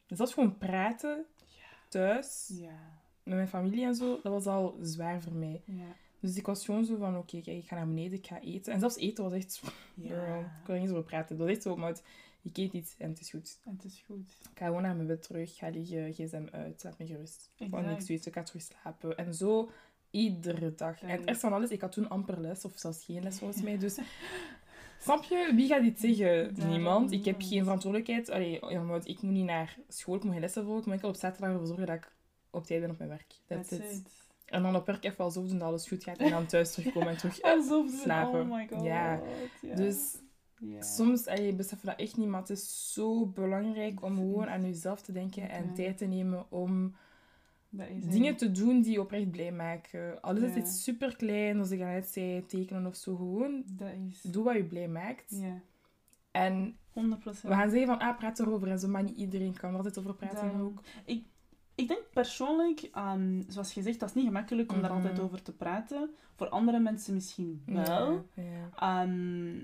zelfs 0.07 0.33
gewoon 0.33 0.57
praten 0.57 1.25
thuis 1.89 2.51
met 3.23 3.35
mijn 3.35 3.47
familie 3.47 3.85
en 3.85 3.95
zo, 3.95 4.19
dat 4.23 4.31
was 4.33 4.45
al 4.45 4.77
zwaar 4.81 5.21
voor 5.21 5.33
mij. 5.33 5.61
Ja. 6.21 6.27
Dus 6.27 6.37
ik 6.37 6.45
was 6.45 6.65
gewoon 6.65 6.85
zo 6.85 6.97
van, 6.97 7.17
oké, 7.17 7.37
ik 7.37 7.67
ga 7.67 7.75
naar 7.75 7.87
beneden, 7.87 8.17
ik 8.17 8.27
ga 8.27 8.41
eten. 8.41 8.73
En 8.73 8.79
zelfs 8.79 8.97
eten 8.97 9.23
was 9.23 9.33
echt, 9.33 9.61
girl, 10.01 10.39
ik 10.39 10.63
kon 10.63 10.73
er 10.73 10.79
niet 10.79 10.89
zo 10.89 10.95
over 10.95 11.09
praten. 11.09 11.37
Dat 11.37 11.47
was 11.47 11.55
echt 11.55 11.63
zo, 11.63 11.75
maar 11.75 11.99
ik 12.41 12.57
eet 12.57 12.73
iets 12.73 12.95
en 12.97 13.09
het 13.09 13.19
is 13.19 13.29
goed. 13.29 13.59
Het 13.63 13.83
is 13.83 14.03
goed. 14.05 14.37
Ik 14.51 14.57
ga 14.57 14.65
gewoon 14.65 14.81
naar 14.81 14.95
mijn 14.95 15.07
bed 15.07 15.23
terug, 15.23 15.55
ga 15.55 15.69
liggen, 15.69 16.13
gsm 16.13 16.47
uit, 16.51 16.83
laat 16.83 16.97
me 16.97 17.05
gerust. 17.05 17.49
Ik 17.57 17.69
wou 17.69 17.85
niks 17.85 18.07
weten, 18.07 18.27
ik 18.27 18.33
ga 18.33 18.43
terug 18.43 18.61
slapen. 18.61 19.17
En 19.17 19.33
zo 19.33 19.69
iedere 20.11 20.75
dag. 20.75 21.01
En 21.01 21.09
ergste 21.09 21.39
van 21.39 21.53
alles, 21.53 21.69
ik 21.69 21.81
had 21.81 21.91
toen 21.91 22.09
amper 22.09 22.39
les, 22.39 22.65
of 22.65 22.71
zelfs 22.75 23.05
geen 23.05 23.23
les 23.23 23.37
volgens 23.37 23.61
mij. 23.61 23.77
Dus 23.77 23.97
snap 25.03 25.23
je, 25.23 25.51
wie 25.55 25.67
gaat 25.67 25.81
dit 25.81 25.99
zeggen? 25.99 26.53
Niemand. 26.69 27.11
Ik 27.11 27.25
heb 27.25 27.41
geen 27.41 27.63
verantwoordelijkheid. 27.63 28.29
Allee, 28.29 28.65
ja, 28.69 28.81
maar 28.81 29.01
ik 29.03 29.21
moet 29.21 29.33
niet 29.33 29.45
naar 29.45 29.77
school, 29.87 30.15
ik 30.15 30.23
moet 30.23 30.31
geen 30.31 30.41
lessen 30.41 30.63
volgen. 30.63 30.79
Ik 30.79 30.85
moet 30.85 30.95
enkel 30.95 31.09
op 31.09 31.15
zaterdag 31.15 31.49
ervoor 31.49 31.67
zorgen 31.67 31.85
dat 31.85 31.95
ik 31.95 32.11
op 32.49 32.65
tijd 32.65 32.81
ben 32.81 32.89
op 32.89 32.97
mijn 32.97 33.09
werk. 33.09 33.33
That's, 33.47 33.69
That's 33.69 33.85
it. 33.85 33.93
it. 33.93 34.28
En 34.49 34.61
dan 34.63 34.75
op 34.75 34.85
werk 34.85 35.03
even 35.03 35.23
alsof 35.23 35.47
doen 35.47 35.57
dat 35.57 35.67
alles 35.67 35.87
goed 35.87 36.03
gaat. 36.03 36.17
En 36.17 36.29
dan 36.29 36.45
thuis 36.45 36.73
terugkomen 36.73 37.09
en 37.09 37.17
terug. 37.17 37.41
Alsof 37.41 37.89
ze... 37.89 37.97
slapen. 37.97 38.41
Oh 38.41 38.55
my 38.55 38.67
god. 38.67 38.83
Ja. 38.83 39.21
Dus 39.75 40.17
Ja. 40.57 40.81
soms, 40.81 41.27
allee, 41.27 41.53
besef 41.55 41.81
je 41.81 41.87
dat 41.87 41.99
echt 41.99 42.17
niet, 42.17 42.27
maar 42.27 42.39
het 42.39 42.49
is 42.49 42.93
zo 42.93 43.25
belangrijk 43.25 44.03
om 44.03 44.15
gewoon 44.15 44.49
aan 44.49 44.61
jezelf 44.61 45.01
te 45.01 45.11
denken 45.11 45.49
en 45.49 45.73
tijd 45.73 45.97
te 45.97 46.05
nemen 46.05 46.51
om 46.51 46.95
dingen 48.09 48.35
te 48.35 48.51
doen 48.51 48.81
die 48.81 48.91
je 48.91 49.01
oprecht 49.01 49.31
blij 49.31 49.51
maken. 49.51 50.21
Al 50.21 50.35
is 50.35 50.41
het 50.41 50.55
iets 50.55 50.83
super 50.83 51.15
klein, 51.15 51.53
zoals 51.53 51.71
ik 51.71 51.79
net 51.79 52.07
zei, 52.07 52.45
tekenen 52.45 52.85
of 52.85 52.95
zo. 52.95 53.15
Gewoon 53.15 53.63
Dat 53.65 53.87
is... 54.09 54.21
doe 54.21 54.43
wat 54.43 54.55
je 54.55 54.63
blij 54.63 54.87
maakt. 54.87 55.25
Ja. 55.29 55.61
En 56.31 56.77
100 56.89 57.21
procent. 57.21 57.53
we 57.53 57.59
gaan 57.59 57.69
zeggen 57.69 57.87
van, 57.87 57.99
ah, 57.99 58.17
praat 58.17 58.39
erover 58.39 58.67
en 58.67 58.79
zo, 58.79 58.87
maar 58.87 59.03
niet 59.03 59.17
iedereen 59.17 59.53
kan 59.53 59.69
er 59.69 59.75
altijd 59.75 59.99
over 59.99 60.15
praten 60.15 60.59
ook. 60.59 60.81
Ik 61.05 61.25
denk 61.87 62.01
persoonlijk, 62.13 62.89
ehm, 62.93 63.41
zoals 63.47 63.73
je 63.73 63.81
zegt, 63.81 63.99
dat 63.99 64.09
is 64.09 64.15
niet 64.15 64.25
gemakkelijk 64.25 64.71
om 64.71 64.81
daar 64.81 64.89
Mhm. 64.93 64.99
altijd 64.99 65.19
over 65.19 65.41
te 65.41 65.51
praten. 65.51 66.09
Voor 66.35 66.49
andere 66.49 66.79
mensen 66.79 67.13
misschien 67.13 67.61
wel. 67.65 68.25
Ja, 68.35 68.43
ja. 68.43 69.01
Ehm, 69.03 69.57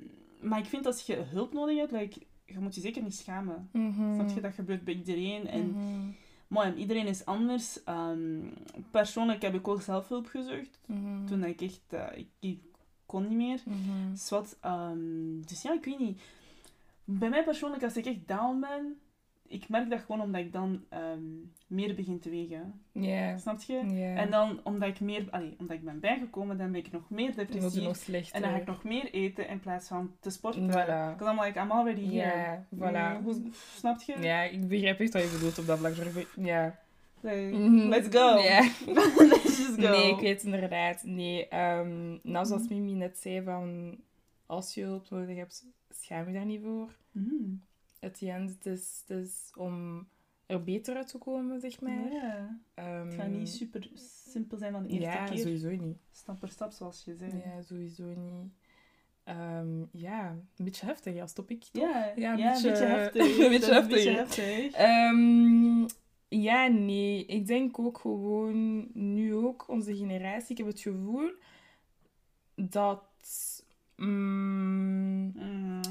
maar 0.49 0.59
ik 0.59 0.65
vind 0.65 0.85
als 0.85 1.01
je 1.01 1.15
hulp 1.15 1.53
nodig 1.53 1.77
hebt, 1.77 1.91
like, 1.91 2.19
je 2.45 2.59
moet 2.59 2.75
je 2.75 2.81
zeker 2.81 3.03
niet 3.03 3.15
schamen. 3.15 3.69
Mhm. 3.71 4.13
Snap 4.13 4.29
je? 4.29 4.41
Dat 4.41 4.53
gebeurt 4.53 4.83
bij 4.83 4.93
iedereen. 4.93 5.47
En 5.47 5.67
Mhm. 5.69 6.09
mooi, 6.47 6.67
en 6.67 6.77
iedereen 6.77 7.07
is 7.07 7.25
anders. 7.25 7.83
Ehm, 7.83 8.39
persoonlijk 8.91 9.41
heb 9.41 9.53
ik 9.53 9.67
ook 9.67 9.81
zelf 9.81 10.07
hulp 10.07 10.27
gezocht. 10.27 10.79
Mhm. 10.85 11.25
Toen 11.25 11.43
ik 11.43 11.61
echt... 11.61 11.81
eh, 11.89 12.05
ik, 12.17 12.27
ik 12.39 12.59
kon 13.05 13.27
niet 13.27 13.37
meer. 13.37 13.61
Mhm. 13.65 14.15
Zwat, 14.15 14.57
ehm, 14.61 15.41
dus 15.45 15.61
ja, 15.61 15.73
ik 15.73 15.85
weet 15.85 15.99
niet. 15.99 16.21
Bij 17.03 17.29
mij 17.29 17.43
persoonlijk, 17.43 17.83
als 17.83 17.97
ik 17.97 18.05
echt 18.05 18.27
down 18.27 18.59
ben, 18.59 18.99
ik 19.47 19.69
merk 19.69 19.89
dat 19.89 19.99
gewoon 19.99 20.21
omdat 20.21 20.41
ik 20.41 20.51
dan 20.51 20.83
ehm, 20.89 21.21
meer 21.67 21.95
begin 21.95 22.19
te 22.19 22.29
wegen. 22.29 22.81
Ja. 22.91 23.37
Snap 23.37 23.61
je? 23.61 23.77
En 24.15 24.29
dan, 24.31 24.59
omdat 24.63 24.89
ik 24.89 24.99
meer, 24.99 25.27
allee, 25.29 25.55
omdat 25.59 25.77
ik 25.77 25.83
ben 25.83 25.99
bijgekomen, 25.99 26.57
dan 26.57 26.71
ben 26.71 26.79
ik 26.85 26.91
nog 26.91 27.09
meer 27.09 27.35
depressief. 27.35 27.83
nog 27.83 27.95
slechter. 27.95 28.35
En 28.35 28.41
dan 28.41 28.51
ga 28.51 28.57
ik 28.57 28.65
nog 28.65 28.83
meer 28.83 29.13
eten 29.13 29.47
in 29.47 29.59
plaats 29.59 29.87
van 29.87 30.11
te 30.19 30.29
sporten. 30.29 30.71
Voilà. 30.71 31.21
I'm 31.21 31.41
like, 31.41 31.59
I'm 31.59 31.71
already 31.71 32.05
here. 32.09 32.37
Ja, 32.37 32.65
voilà. 32.75 33.23
Hoe- 33.23 33.41
snap 33.75 34.01
je? 34.01 34.15
Ja, 34.21 34.41
ik 34.43 34.67
begrijp 34.67 34.99
echt 34.99 35.13
wat 35.13 35.23
je 35.23 35.29
bedoelt 35.31 35.59
op 35.59 35.65
dat 35.65 35.77
vlak. 35.79 35.93
Ja. 36.35 36.79
Like, 37.19 37.57
Mhm. 37.57 37.87
Let's 37.87 38.07
go. 38.17 38.37
Ja. 38.37 38.59
Let's 39.31 39.57
just 39.57 39.75
go. 39.81 39.89
Nee, 39.89 40.09
ik 40.11 40.19
weet 40.19 40.43
het 40.43 40.53
inderdaad. 40.53 41.03
Nee, 41.03 41.47
ehm, 41.47 42.17
nou 42.23 42.45
zoals 42.45 42.63
Mhm. 42.67 42.73
Mimi 42.73 42.93
net 42.93 43.17
zei, 43.17 43.43
van 43.43 43.95
als 44.45 44.73
je 44.73 44.81
hulp 44.83 45.09
nodig 45.09 45.35
hebt, 45.37 45.65
schaam 45.89 46.27
je 46.27 46.33
daar 46.33 46.45
niet 46.45 46.61
voor. 46.63 46.89
Mhm. 47.11 47.33
At 47.99 48.17
the 48.17 48.31
end, 48.31 48.49
het 48.49 48.65
is, 48.65 49.03
het 49.07 49.17
is 49.25 49.51
om 49.57 50.07
er 50.45 50.63
beter 50.63 50.95
uit 50.95 51.07
te 51.07 51.17
komen, 51.17 51.59
zeg 51.59 51.81
maar. 51.81 52.11
Ja. 52.11 52.59
Ehm, 52.73 53.05
Het 53.05 53.13
gaat 53.13 53.29
niet 53.29 53.49
super 53.49 53.89
simpel 54.31 54.57
zijn 54.57 54.71
van 54.71 54.83
de 54.83 54.89
eerste 54.89 55.05
ja, 55.09 55.25
keer. 55.25 55.37
sowieso 55.37 55.69
niet. 55.69 55.97
Stap 56.11 56.39
per 56.39 56.49
stap, 56.49 56.71
zoals 56.71 57.03
je 57.05 57.15
zei. 57.15 57.31
Ja, 57.45 57.61
sowieso 57.61 58.03
niet. 58.03 58.51
Ehm, 59.23 59.83
ja, 59.91 60.29
een 60.29 60.65
beetje 60.65 60.85
heftig 60.85 61.21
als 61.21 61.33
topic, 61.33 61.63
toch? 61.63 61.83
Ja, 61.83 62.11
Ja, 62.15 62.31
een 62.31 62.37
ja, 62.37 62.51
beetje- 62.51 62.67
een 62.67 62.73
beetje 62.73 62.85
heftig. 62.87 63.37
een 63.45 63.49
beetje 63.49 63.73
Dat 63.73 63.91
is 63.91 64.05
heftig. 64.05 64.15
heftig. 64.15 64.71
Ehm, 64.73 65.87
ja, 66.27 66.67
nee. 66.67 67.25
Ik 67.25 67.47
denk 67.47 67.79
ook 67.79 67.97
gewoon, 67.97 68.87
nu 68.93 69.35
ook, 69.35 69.67
onze 69.67 69.95
generatie, 69.95 70.51
ik 70.51 70.57
heb 70.57 70.67
het 70.67 70.79
gevoel 70.79 71.31
dat... 72.55 73.03
mm, 73.95 75.31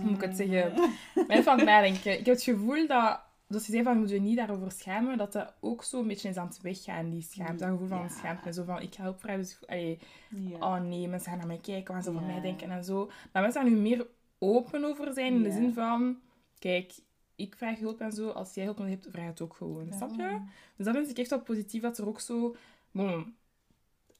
hoe 0.00 0.04
moet 0.10 0.14
ik 0.14 0.20
het 0.20 0.36
zeggen? 0.36 0.72
Ik 1.14 1.26
ben 1.26 1.36
even 1.38 1.52
aan 1.52 1.58
het 1.58 1.66
nadenken. 1.66 2.12
Ik 2.18 2.26
heb 2.26 2.34
het 2.34 2.42
gevoel 2.42 2.86
dat, 2.86 3.20
dus 3.48 3.66
je 3.66 3.72
zei 3.72 3.84
van, 3.84 3.98
moet 3.98 4.10
je 4.10 4.20
niet 4.20 4.36
daarover 4.36 4.70
schamen, 4.72 5.18
dat 5.18 5.32
dat 5.32 5.54
ook 5.60 5.84
zo 5.84 6.00
een 6.00 6.06
beetje 6.06 6.28
is 6.28 6.36
aan 6.36 6.46
het 6.46 6.60
weggaan, 6.60 7.10
die 7.10 7.22
schaamte. 7.22 7.56
Dat 7.64 7.68
gevoel 7.68 7.88
van 7.88 7.98
Ja. 8.00 8.08
schaamte. 8.08 8.52
Zo 8.52 8.64
van, 8.64 8.80
ik 8.82 8.94
ga 8.94 9.02
hulpvragen, 9.02 9.40
dus 9.40 9.58
allee, 9.66 9.98
Ja. 10.30 10.56
oh 10.58 10.80
nee, 10.80 11.08
mensen 11.08 11.28
gaan 11.30 11.38
naar 11.38 11.46
mij 11.46 11.58
kijken, 11.62 11.94
wat 11.94 12.04
ze 12.04 12.12
Ja. 12.12 12.20
mij 12.20 12.40
denken 12.40 12.70
en 12.70 12.84
zo. 12.84 13.10
Dat 13.32 13.42
mensen 13.42 13.62
daar 13.62 13.70
nu 13.72 13.76
meer 13.78 14.06
open 14.38 14.84
over 14.84 15.12
zijn, 15.12 15.34
in 15.34 15.42
de 15.42 15.50
zin 15.52 15.72
van, 15.74 16.18
kijk, 16.58 16.92
ik 17.36 17.54
vraag 17.56 17.78
hulp 17.78 18.00
en 18.00 18.12
zo, 18.12 18.28
als 18.28 18.54
jij 18.54 18.64
hulp 18.64 18.78
nodig 18.78 18.92
hebt, 18.94 19.08
vraag 19.10 19.26
het 19.26 19.40
ook 19.40 19.54
gewoon. 19.56 19.92
Snap 19.92 20.10
je? 20.16 20.38
Dus 20.76 20.86
dat 20.86 20.94
vind 20.94 21.10
ik 21.10 21.18
echt 21.18 21.30
wel 21.30 21.40
positief, 21.40 21.82
dat 21.82 21.98
er 21.98 22.08
ook 22.08 22.20
zo... 22.20 22.56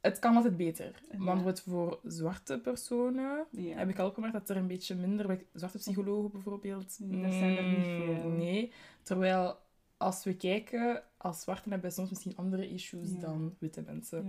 het 0.04 0.18
kan 0.18 0.36
altijd 0.36 0.56
beter. 0.56 1.00
Want 1.18 1.60
voor 1.60 1.98
zwarte 2.02 2.58
personen 2.58 3.44
Ja. 3.50 3.76
heb 3.76 3.88
ik 3.88 3.98
al 3.98 4.06
opgemerkt 4.06 4.34
dat 4.34 4.48
er 4.48 4.56
een 4.56 4.66
beetje 4.66 4.94
minder... 4.94 5.26
bij 5.26 5.46
Zwarte 5.52 5.78
psychologen 5.78 6.30
bijvoorbeeld. 6.30 6.96
Dat 6.98 7.32
zijn 7.32 7.56
er 7.56 7.64
niet 7.68 7.86
mm, 7.86 8.04
veel. 8.04 8.28
Nee. 8.28 8.72
Terwijl, 9.02 9.56
als 9.96 10.24
we 10.24 10.36
kijken, 10.36 11.02
als 11.16 11.40
zwarten 11.40 11.70
hebben 11.70 11.88
we 11.88 11.94
soms 11.94 12.10
misschien 12.10 12.36
andere 12.36 12.68
issues 12.70 13.10
Ja. 13.10 13.18
dan 13.20 13.54
witte 13.58 13.82
mensen. 13.82 14.24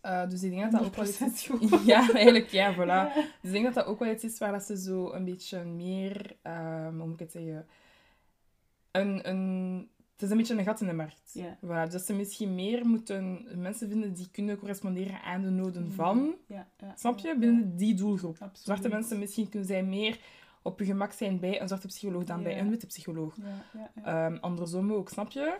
Ja. 0.00 0.22
Eh, 0.24 0.30
dus 0.30 0.42
ik 0.42 0.50
denk 0.50 0.62
dat 0.62 0.70
dat 0.72 0.84
ook 0.84 0.94
wel 0.94 1.04
iets 1.06 1.18
100% 1.18 1.60
is... 1.60 1.84
Ja, 1.84 2.12
eigenlijk, 2.12 2.48
ja, 2.48 2.74
voilà. 2.74 3.14
Dus 3.14 3.24
ik 3.42 3.52
denk 3.52 3.64
dat 3.64 3.74
dat 3.74 3.86
ook 3.86 3.98
wel 3.98 4.12
iets 4.12 4.24
is 4.24 4.38
waar 4.38 4.52
dat 4.52 4.62
ze 4.62 4.78
zo 4.78 5.12
een 5.12 5.24
beetje 5.24 5.64
meer, 5.64 6.36
ehm, 6.42 6.94
hoe 6.96 7.04
moet 7.06 7.12
ik 7.14 7.18
het 7.18 7.32
zeggen, 7.32 7.66
een, 8.90 9.28
een, 9.28 9.88
het 10.16 10.24
is 10.24 10.30
een 10.30 10.36
beetje 10.36 10.54
een 10.58 10.64
gat 10.64 10.80
in 10.80 10.86
de 10.86 10.92
markt. 10.92 11.30
Ja. 11.32 11.56
Voilà, 11.64 11.82
dus 11.84 11.92
dat 11.92 12.02
ze 12.02 12.14
misschien 12.14 12.54
meer 12.54 12.86
moeten 12.86 13.46
mensen 13.60 13.88
vinden 13.88 14.12
die 14.14 14.28
kunnen 14.32 14.58
corresponderen 14.58 15.22
aan 15.22 15.42
de 15.42 15.50
noden 15.50 15.92
van, 15.92 16.34
Ja, 16.46 16.66
ja, 16.78 16.92
snap 16.96 17.18
je, 17.18 17.36
binnen 17.38 17.76
die 17.76 17.94
doelgroep. 17.94 18.32
Absoluut. 18.34 18.58
Zwarte 18.58 18.88
mensen 18.88 19.18
misschien 19.18 19.48
kunnen 19.48 19.68
zij 19.68 19.82
meer 19.82 20.18
op 20.62 20.78
hun 20.78 20.86
gemak 20.86 21.12
zijn 21.12 21.40
bij 21.40 21.60
een 21.60 21.68
zwarte 21.68 21.86
psycholoog 21.86 22.24
dan 22.24 22.42
bij 22.42 22.58
een 22.60 22.70
witte 22.70 22.86
psycholoog. 22.86 23.36
Ehm, 24.04 24.36
andersom 24.40 24.92
ook, 24.92 25.08
snap 25.08 25.30
je? 25.30 25.58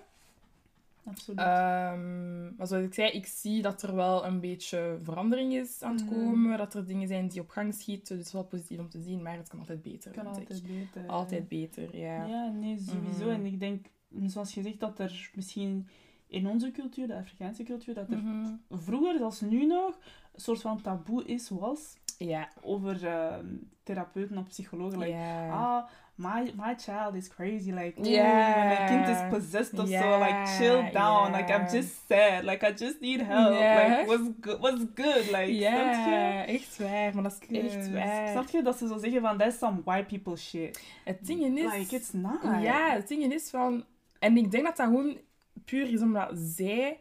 absoluut. 1.05 1.39
Ehm, 1.39 2.57
maar 2.57 2.67
zoals 2.67 2.85
ik 2.85 2.95
zei, 2.95 3.11
ik 3.11 3.27
zie 3.27 3.63
dat 3.63 3.83
er 3.83 3.95
wel 3.95 4.25
een 4.27 4.41
beetje 4.41 4.99
verandering 5.03 5.53
is 5.55 5.83
aan 5.83 5.95
het 5.95 6.05
Mhm. 6.05 6.15
komen. 6.15 6.59
Dat 6.59 6.75
er 6.75 6.87
dingen 6.87 7.09
zijn 7.09 7.29
die 7.29 7.41
op 7.41 7.49
gang 7.49 7.75
schieten. 7.75 8.09
Dus 8.09 8.17
het 8.19 8.27
is 8.27 8.33
wel 8.33 8.45
positief 8.45 8.79
om 8.79 8.89
te 8.89 9.01
zien, 9.01 9.23
maar 9.23 9.37
het 9.37 9.49
kan 9.49 9.59
altijd 9.59 9.83
beter. 9.83 10.11
kan 10.13 10.23
ik. 10.23 10.29
altijd 10.29 10.63
beter. 10.63 11.07
Altijd 11.07 11.49
beter, 11.49 11.97
ja. 11.97 12.27
Ja, 12.27 12.49
nee, 12.49 12.79
sowieso. 12.79 13.25
Mhm. 13.25 13.31
En 13.35 13.47
ik 13.47 13.61
denk, 13.61 13.87
zoals 14.27 14.55
je 14.55 14.63
zegt, 14.63 14.81
dat 14.81 14.99
er 14.99 15.31
misschien 15.35 15.89
in 16.29 16.47
onze 16.49 16.71
cultuur, 16.71 17.07
de 17.07 17.15
Afrikaanse 17.17 17.63
cultuur, 17.63 17.95
dat 17.95 18.11
er 18.11 18.17
Mhm. 18.19 18.47
vroeger, 18.71 19.19
zoals 19.19 19.41
nu 19.41 19.67
nog, 19.67 19.99
een 20.35 20.41
soort 20.41 20.61
van 20.61 20.81
taboe 20.83 21.25
is, 21.25 21.49
was 21.49 21.97
Ja. 22.19 22.49
over 22.63 23.07
ehm, 23.07 23.47
therapeuten 23.83 24.39
of 24.39 24.47
psychologen. 24.47 24.99
Like, 24.99 25.17
ah, 25.51 25.85
my, 26.15 26.53
my 26.57 26.75
child 26.77 27.15
is 27.15 27.29
crazy. 27.29 27.71
Like, 27.73 28.09
Ja. 28.11 28.65
mijn 28.65 28.87
kind 28.89 29.17
is 29.17 29.23
possessed 29.31 29.79
of 29.79 29.89
zo. 29.89 30.19
Like, 30.19 30.47
chill 30.47 30.91
down. 30.93 31.33
Like, 31.37 31.53
I'm 31.53 31.67
just 31.73 32.03
sad. 32.09 32.43
Like, 32.43 32.67
I 32.71 32.73
just 32.85 33.01
need 33.01 33.21
help. 33.27 33.51
Like, 33.51 34.03
what's 34.07 34.31
good? 34.41 34.59
What's 34.59 34.85
good? 34.95 35.27
Like, 35.31 35.53
ja, 35.55 36.45
echt 36.47 36.79
waar. 36.79 37.15
Maar 37.15 37.23
dat 37.23 37.33
is 37.41 37.59
echt 37.63 37.73
Dus, 37.73 37.91
waar. 37.91 38.29
Snap 38.29 38.49
je 38.49 38.63
dat 38.63 38.77
ze 38.79 38.87
zo 38.89 38.99
zeggen 38.99 39.21
van, 39.21 39.39
that's 39.39 39.59
some 39.59 39.81
white 39.85 40.05
people 40.07 40.37
shit. 40.37 40.83
Het 41.05 41.27
ding 41.27 41.59
is... 41.59 41.73
Like, 41.75 41.95
it's 41.97 42.13
not. 42.13 42.41
Ja, 42.61 42.91
het 42.93 43.09
ding 43.09 43.33
is 43.33 43.51
van... 43.51 43.85
En 44.27 44.37
ik 44.37 44.51
denk 44.51 44.65
dat 44.65 44.77
dat 44.77 44.87
gewoon 44.87 45.17
puur 45.65 45.93
is 45.93 46.01
omdat 46.01 46.31
zij 46.35 46.99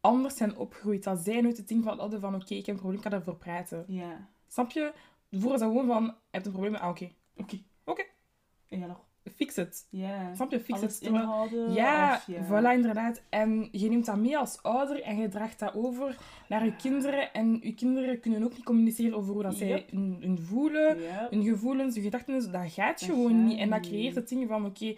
anders 0.00 0.36
zijn 0.36 0.56
opgegroeid. 0.56 1.04
Dat 1.04 1.18
zij 1.18 1.40
nooit 1.40 1.56
het 1.56 1.68
ding 1.68 1.84
van 1.84 1.98
hadden 1.98 2.20
van... 2.20 2.34
Oké, 2.34 2.54
ik 2.54 2.66
heb 2.66 2.74
een 2.74 2.80
probleem, 2.80 2.96
ik 2.96 3.02
ga 3.02 3.10
daarover 3.10 3.36
praten. 3.36 3.84
Ja. 3.86 4.28
Snap 4.48 4.70
je? 4.70 4.92
Is 5.28 5.40
dat 5.40 5.60
gewoon 5.60 5.86
van... 5.86 6.04
Je 6.04 6.12
hebt 6.30 6.46
een 6.46 6.52
probleem, 6.52 6.74
ah, 6.74 6.88
oké. 6.88 7.10
Oké. 7.36 7.58
Oké. 7.84 8.04
Ja, 8.66 8.86
nog. 8.86 9.06
Fix 9.34 9.56
het. 9.56 9.86
Ja. 9.90 10.34
Snap 10.34 10.50
je? 10.50 10.60
Fix 10.60 10.80
het. 10.80 10.98
Ja, 11.00 11.42
of, 11.42 11.50
ja. 11.74 12.22
voilà, 12.44 12.72
inderdaad. 12.74 13.22
En 13.28 13.68
je 13.72 13.88
neemt 13.88 14.06
dat 14.06 14.16
mee 14.16 14.38
als 14.38 14.62
ouder 14.62 15.02
en 15.02 15.16
je 15.16 15.28
draagt 15.28 15.58
dat 15.58 15.74
over 15.74 16.16
naar 16.48 16.64
je 16.64 16.76
kinderen. 16.76 17.32
En 17.32 17.58
je 17.62 17.74
kinderen 17.74 18.20
kunnen 18.20 18.42
ook 18.42 18.52
niet 18.52 18.64
communiceren 18.64 19.16
over 19.16 19.32
hoe 19.32 19.42
dat 19.42 19.54
zij 19.54 19.68
Yep. 19.68 19.90
hun, 19.90 20.16
hun 20.20 20.38
voelen, 20.38 20.96
hun 21.30 21.44
gevoelens, 21.44 21.94
hun 21.94 22.04
gedachten. 22.04 22.52
Dat 22.52 22.72
gaat 22.72 23.00
Dat 23.00 23.08
gewoon 23.08 23.32
gaat 23.32 23.46
niet. 23.46 23.58
En 23.58 23.70
dat 23.70 23.80
creëert 23.80 24.14
het 24.14 24.28
ding 24.28 24.48
van, 24.48 24.64
oké, 24.66 24.96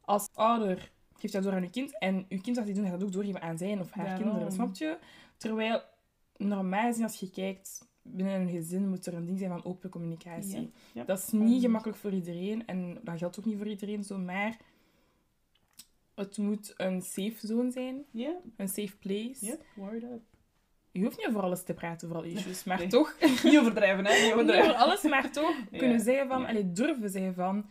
als 0.00 0.28
ouder 0.34 0.90
geeft 1.18 1.32
dat 1.32 1.42
door 1.42 1.52
aan 1.52 1.62
je 1.62 1.70
kind. 1.70 1.98
En 1.98 2.26
je 2.28 2.40
kind 2.40 2.56
hij 2.56 2.72
doen, 2.72 2.82
gaat 2.82 2.92
dat 2.92 3.02
ook 3.04 3.12
doorgeven 3.12 3.42
aan 3.42 3.58
zijn 3.58 3.80
of 3.80 3.90
haar 3.90 4.04
Daarom. 4.04 4.24
kinderen. 4.24 4.52
Snap 4.52 4.74
je? 4.76 4.98
Terwijl, 5.36 5.82
normaal 6.36 6.86
gezien, 6.86 7.04
als 7.04 7.20
je 7.20 7.30
kijkt, 7.30 7.88
binnen 8.02 8.40
een 8.40 8.48
gezin 8.48 8.88
moet 8.88 9.06
er 9.06 9.14
een 9.14 9.24
ding 9.26 9.38
zijn 9.38 9.50
van 9.50 9.64
open 9.64 9.90
communicatie. 9.90 10.60
Ja. 10.60 10.68
Ja. 10.92 11.04
Dat 11.04 11.18
is 11.18 11.30
niet 11.30 11.62
gemakkelijk 11.62 11.98
voor 11.98 12.12
iedereen. 12.12 12.66
En 12.66 12.98
dat 13.02 13.18
geldt 13.18 13.38
ook 13.38 13.44
niet 13.44 13.56
voor 13.56 13.68
iedereen 13.68 14.04
zo, 14.04 14.18
maar... 14.18 14.56
Het 16.14 16.38
moet 16.38 16.74
een 16.76 17.02
safe 17.02 17.46
zone 17.46 17.70
zijn, 17.70 18.04
een 18.56 18.68
safe 18.68 18.96
place. 18.96 19.36
Ja. 19.46 19.56
Word 19.74 20.02
up. 20.02 20.22
Je 20.90 21.02
hoeft 21.02 21.16
niet 21.16 21.26
over 21.26 21.42
alles 21.42 21.62
te 21.62 21.74
praten, 21.74 22.08
over 22.08 22.20
alle 22.22 22.32
issues, 22.32 22.64
maar 22.64 22.78
Nee. 22.78 22.86
toch... 22.86 23.16
Niet 23.44 23.58
overdrijven, 23.58 24.06
hè? 24.06 24.12
Niet 24.12 24.36
Niet 24.36 24.54
over 24.54 24.74
alles, 24.74 25.02
maar 25.02 25.32
toch 25.32 25.54
kunnen 25.78 26.00
zeggen 26.00 26.28
van... 26.28 26.46
Allee, 26.46 26.72
durven 26.72 27.10
zeggen 27.10 27.34
van... 27.34 27.66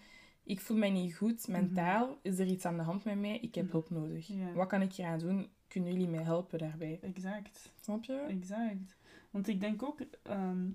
Ik 0.46 0.62
voel 0.62 0.78
mij 0.78 0.90
niet 0.90 1.16
goed, 1.16 1.48
mentaal. 1.48 2.18
Is 2.22 2.40
er 2.40 2.48
iets 2.48 2.66
aan 2.66 2.78
de 2.78 2.84
hand 2.84 3.04
met 3.04 3.20
mij? 3.20 3.38
Ik 3.40 3.56
heb 3.56 3.64
Mhm. 3.64 3.72
hulp 3.74 3.90
nodig. 3.90 4.28
Ja. 4.28 4.52
Wat 4.54 4.68
kan 4.68 4.82
ik 4.82 4.94
hier 4.94 5.06
aan 5.06 5.20
doen? 5.20 5.50
Kunnen 5.68 5.92
jullie 5.92 6.08
mij 6.08 6.24
helpen 6.24 6.60
daarbij? 6.60 7.00
Exact. 7.02 7.72
Snap 7.82 8.04
je? 8.04 8.14
Exact. 8.28 8.96
Want 9.32 9.48
ik 9.48 9.60
denk 9.60 9.84
ook, 9.84 10.00
ehm, 10.24 10.68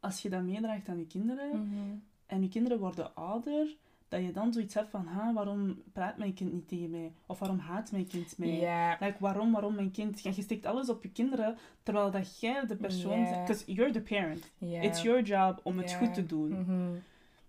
als 0.00 0.22
je 0.22 0.28
dat 0.30 0.42
meedraagt 0.42 0.88
aan 0.88 0.98
je 0.98 1.06
kinderen, 1.06 1.48
Mhm. 1.60 1.94
en 2.26 2.42
je 2.42 2.48
kinderen 2.48 2.78
worden 2.78 3.14
ouder, 3.14 3.76
dat 4.08 4.22
je 4.22 4.32
dan 4.32 4.52
zoiets 4.52 4.74
hebt 4.74 4.90
van, 4.90 5.06
ha, 5.06 5.32
waarom 5.32 5.82
praat 5.92 6.18
mijn 6.18 6.34
kind 6.34 6.52
niet 6.52 6.68
tegen 6.68 6.90
mij? 6.90 7.12
Of 7.26 7.38
waarom 7.38 7.58
haat 7.58 7.92
mijn 7.92 8.06
kind 8.06 8.38
mij? 8.38 8.60
Ja. 8.60 8.96
Like, 9.00 9.16
waarom, 9.18 9.52
waarom 9.52 9.74
mijn 9.74 9.90
kind? 9.90 10.20
Ja, 10.22 10.30
je 10.34 10.42
steekt 10.42 10.66
alles 10.66 10.88
op 10.88 11.02
je 11.02 11.10
kinderen, 11.12 11.56
terwijl 11.82 12.10
dat 12.10 12.40
jij 12.40 12.66
de 12.66 12.76
persoon. 12.76 13.22
Because 13.24 13.72
you're 13.72 13.92
the 13.92 14.00
parent. 14.02 14.52
It's 14.58 15.02
your 15.02 15.22
job 15.22 15.60
om 15.62 15.78
het 15.78 15.92
goed 15.92 16.14
te 16.14 16.26
doen. 16.26 16.48
Mhm. 16.60 16.90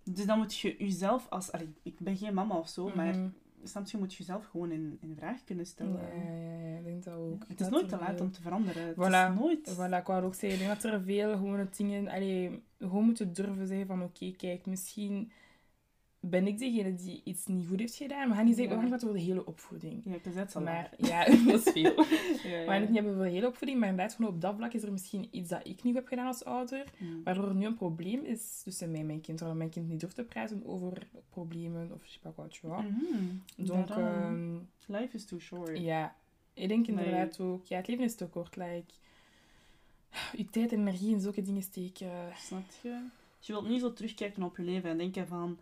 Dus 0.03 0.25
dan 0.25 0.37
moet 0.37 0.57
je 0.57 0.75
jezelf 0.77 1.25
als... 1.29 1.51
Allee, 1.51 1.73
ik 1.83 1.99
ben 1.99 2.17
geen 2.17 2.33
mama 2.33 2.55
of 2.55 2.69
zo, 2.69 2.91
maar 2.95 3.15
Mhm. 3.17 3.27
snap 3.63 3.87
je, 3.87 3.97
moet 3.97 4.11
je 4.11 4.17
jezelf 4.17 4.45
gewoon 4.45 4.71
in, 4.71 4.97
in 5.01 5.15
vraag 5.17 5.43
kunnen 5.43 5.65
stellen. 5.65 6.01
Ja, 6.01 6.23
ja, 6.23 6.69
ja, 6.69 6.77
ik 6.77 6.83
denk 6.83 7.03
dat 7.03 7.13
ook. 7.15 7.45
Het 7.47 7.61
is 7.61 7.69
nooit 7.69 7.89
te 7.89 7.97
laat 7.97 8.21
om 8.21 8.31
te 8.31 8.41
veranderen. 8.41 8.87
Het 8.87 8.95
Voilà. 8.95 9.31
is 9.33 9.39
nooit... 9.39 9.73
Voilà, 9.75 9.97
ik 9.99 10.05
wou 10.07 10.23
ook 10.23 10.33
zeggen, 10.35 10.59
ik 10.59 10.67
denk 10.67 10.81
dat 10.81 10.91
er 10.91 11.01
veel 11.03 11.31
gewone 11.31 11.67
dingen... 11.77 12.07
Allee, 12.07 12.63
gewoon 12.79 13.05
moeten 13.05 13.33
durven 13.33 13.67
zeggen 13.67 13.87
van, 13.87 14.01
oké, 14.03 14.31
kijk, 14.31 14.65
misschien 14.65 15.31
ben 16.25 16.47
ik 16.47 16.57
degene 16.59 16.93
die 16.95 17.21
iets 17.23 17.45
niet 17.45 17.67
goed 17.67 17.79
heeft 17.79 17.95
gedaan. 17.95 18.29
We 18.29 18.35
gaan 18.35 18.45
niet 18.45 18.55
zeggen, 18.55 18.75
we 18.77 18.81
Ja. 18.83 18.89
gaan 18.89 18.89
praten 18.99 19.07
over 19.07 19.19
de 19.19 19.25
hele 19.31 19.45
opvoeding. 19.45 20.01
Ja, 20.05 20.13
ik 20.13 20.35
dat 20.35 20.55
al 20.55 20.61
Maar 20.61 20.89
ja, 20.97 21.25
dat 21.45 21.65
is 21.67 21.71
veel. 21.71 21.93
Ja, 22.43 22.49
We 22.49 22.49
ja. 22.49 22.63
gaan 22.65 22.73
het 22.79 22.85
niet 22.89 22.95
hebben 22.95 23.11
over 23.13 23.25
de 23.25 23.31
hele 23.31 23.47
opvoeding, 23.47 23.79
maar 23.79 23.89
inderdaad, 23.89 24.15
gewoon 24.15 24.33
op 24.33 24.41
dat 24.41 24.55
vlak 24.55 24.73
is 24.73 24.83
er 24.83 24.91
misschien 24.91 25.27
iets 25.31 25.49
dat 25.49 25.67
ik 25.67 25.83
niet 25.83 25.95
heb 25.95 26.07
gedaan 26.07 26.27
als 26.27 26.45
ouder, 26.45 26.83
Mm. 26.99 27.23
waardoor 27.23 27.47
er 27.47 27.55
nu 27.55 27.65
een 27.65 27.73
probleem 27.73 28.23
is 28.23 28.61
tussen 28.63 28.91
mij 28.91 28.99
en 28.99 29.05
mijn 29.05 29.21
kind, 29.21 29.39
waardoor 29.39 29.57
mijn 29.57 29.69
kind 29.69 29.87
niet 29.89 29.99
durft 29.99 30.15
te 30.15 30.23
praten 30.23 30.65
over 30.65 31.07
problemen 31.29 31.91
of 31.93 32.05
je 32.05 32.19
pas 32.19 32.33
wat, 32.35 32.57
vois. 32.57 32.83
Mhm. 32.83 33.65
Donc, 33.67 33.87
Daarom. 33.87 34.65
ehm, 34.87 34.97
Life 35.01 35.15
is 35.15 35.25
too 35.25 35.39
short. 35.39 35.77
ja, 35.79 36.15
ik 36.53 36.67
denk 36.67 36.87
inderdaad 36.87 37.39
ook, 37.39 37.65
ja, 37.65 37.77
het 37.77 37.87
leven 37.87 38.03
is 38.03 38.15
te 38.15 38.27
kort, 38.27 38.55
like, 38.55 38.93
je 40.37 40.45
tijd 40.45 40.71
en 40.71 40.79
energie 40.79 41.11
in 41.11 41.19
zulke 41.21 41.41
dingen 41.41 41.61
steken. 41.63 42.11
Snap 42.37 42.63
je? 42.81 42.99
Je 43.39 43.51
wilt 43.51 43.67
niet 43.67 43.79
zo 43.81 43.93
terugkijken 43.93 44.43
op 44.43 44.57
je 44.57 44.63
leven 44.63 44.89
en 44.89 44.97
denken 44.97 45.27
van... 45.27 45.59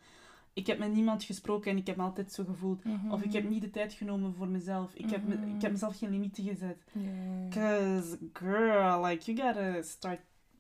Ik 0.54 0.68
heb 0.68 0.78
met 0.80 0.94
niemand 0.94 1.24
gesproken 1.24 1.72
en 1.72 1.78
ik 1.78 1.88
heb 1.88 1.96
me 1.96 2.04
altijd 2.04 2.32
zo 2.32 2.44
gevoeld. 2.44 2.84
Of 3.10 3.24
ik 3.24 3.34
heb 3.34 3.50
niet 3.50 3.62
de 3.62 3.70
tijd 3.70 3.94
genomen 3.94 4.34
voor 4.34 4.48
mezelf. 4.48 4.94
Ik, 4.94 5.10
heb, 5.10 5.28
me- 5.28 5.36
Mhm. 5.36 5.56
ik 5.56 5.62
heb 5.62 5.72
mezelf 5.72 5.98
geen 5.98 6.10
limieten 6.12 6.44
gezet. 6.44 6.84
Ja. 6.92 7.48
Cause, 7.50 8.18
girl, 8.34 9.06
like, 9.06 9.32
you 9.34 9.48
gotta 9.48 9.82
start 9.82 10.20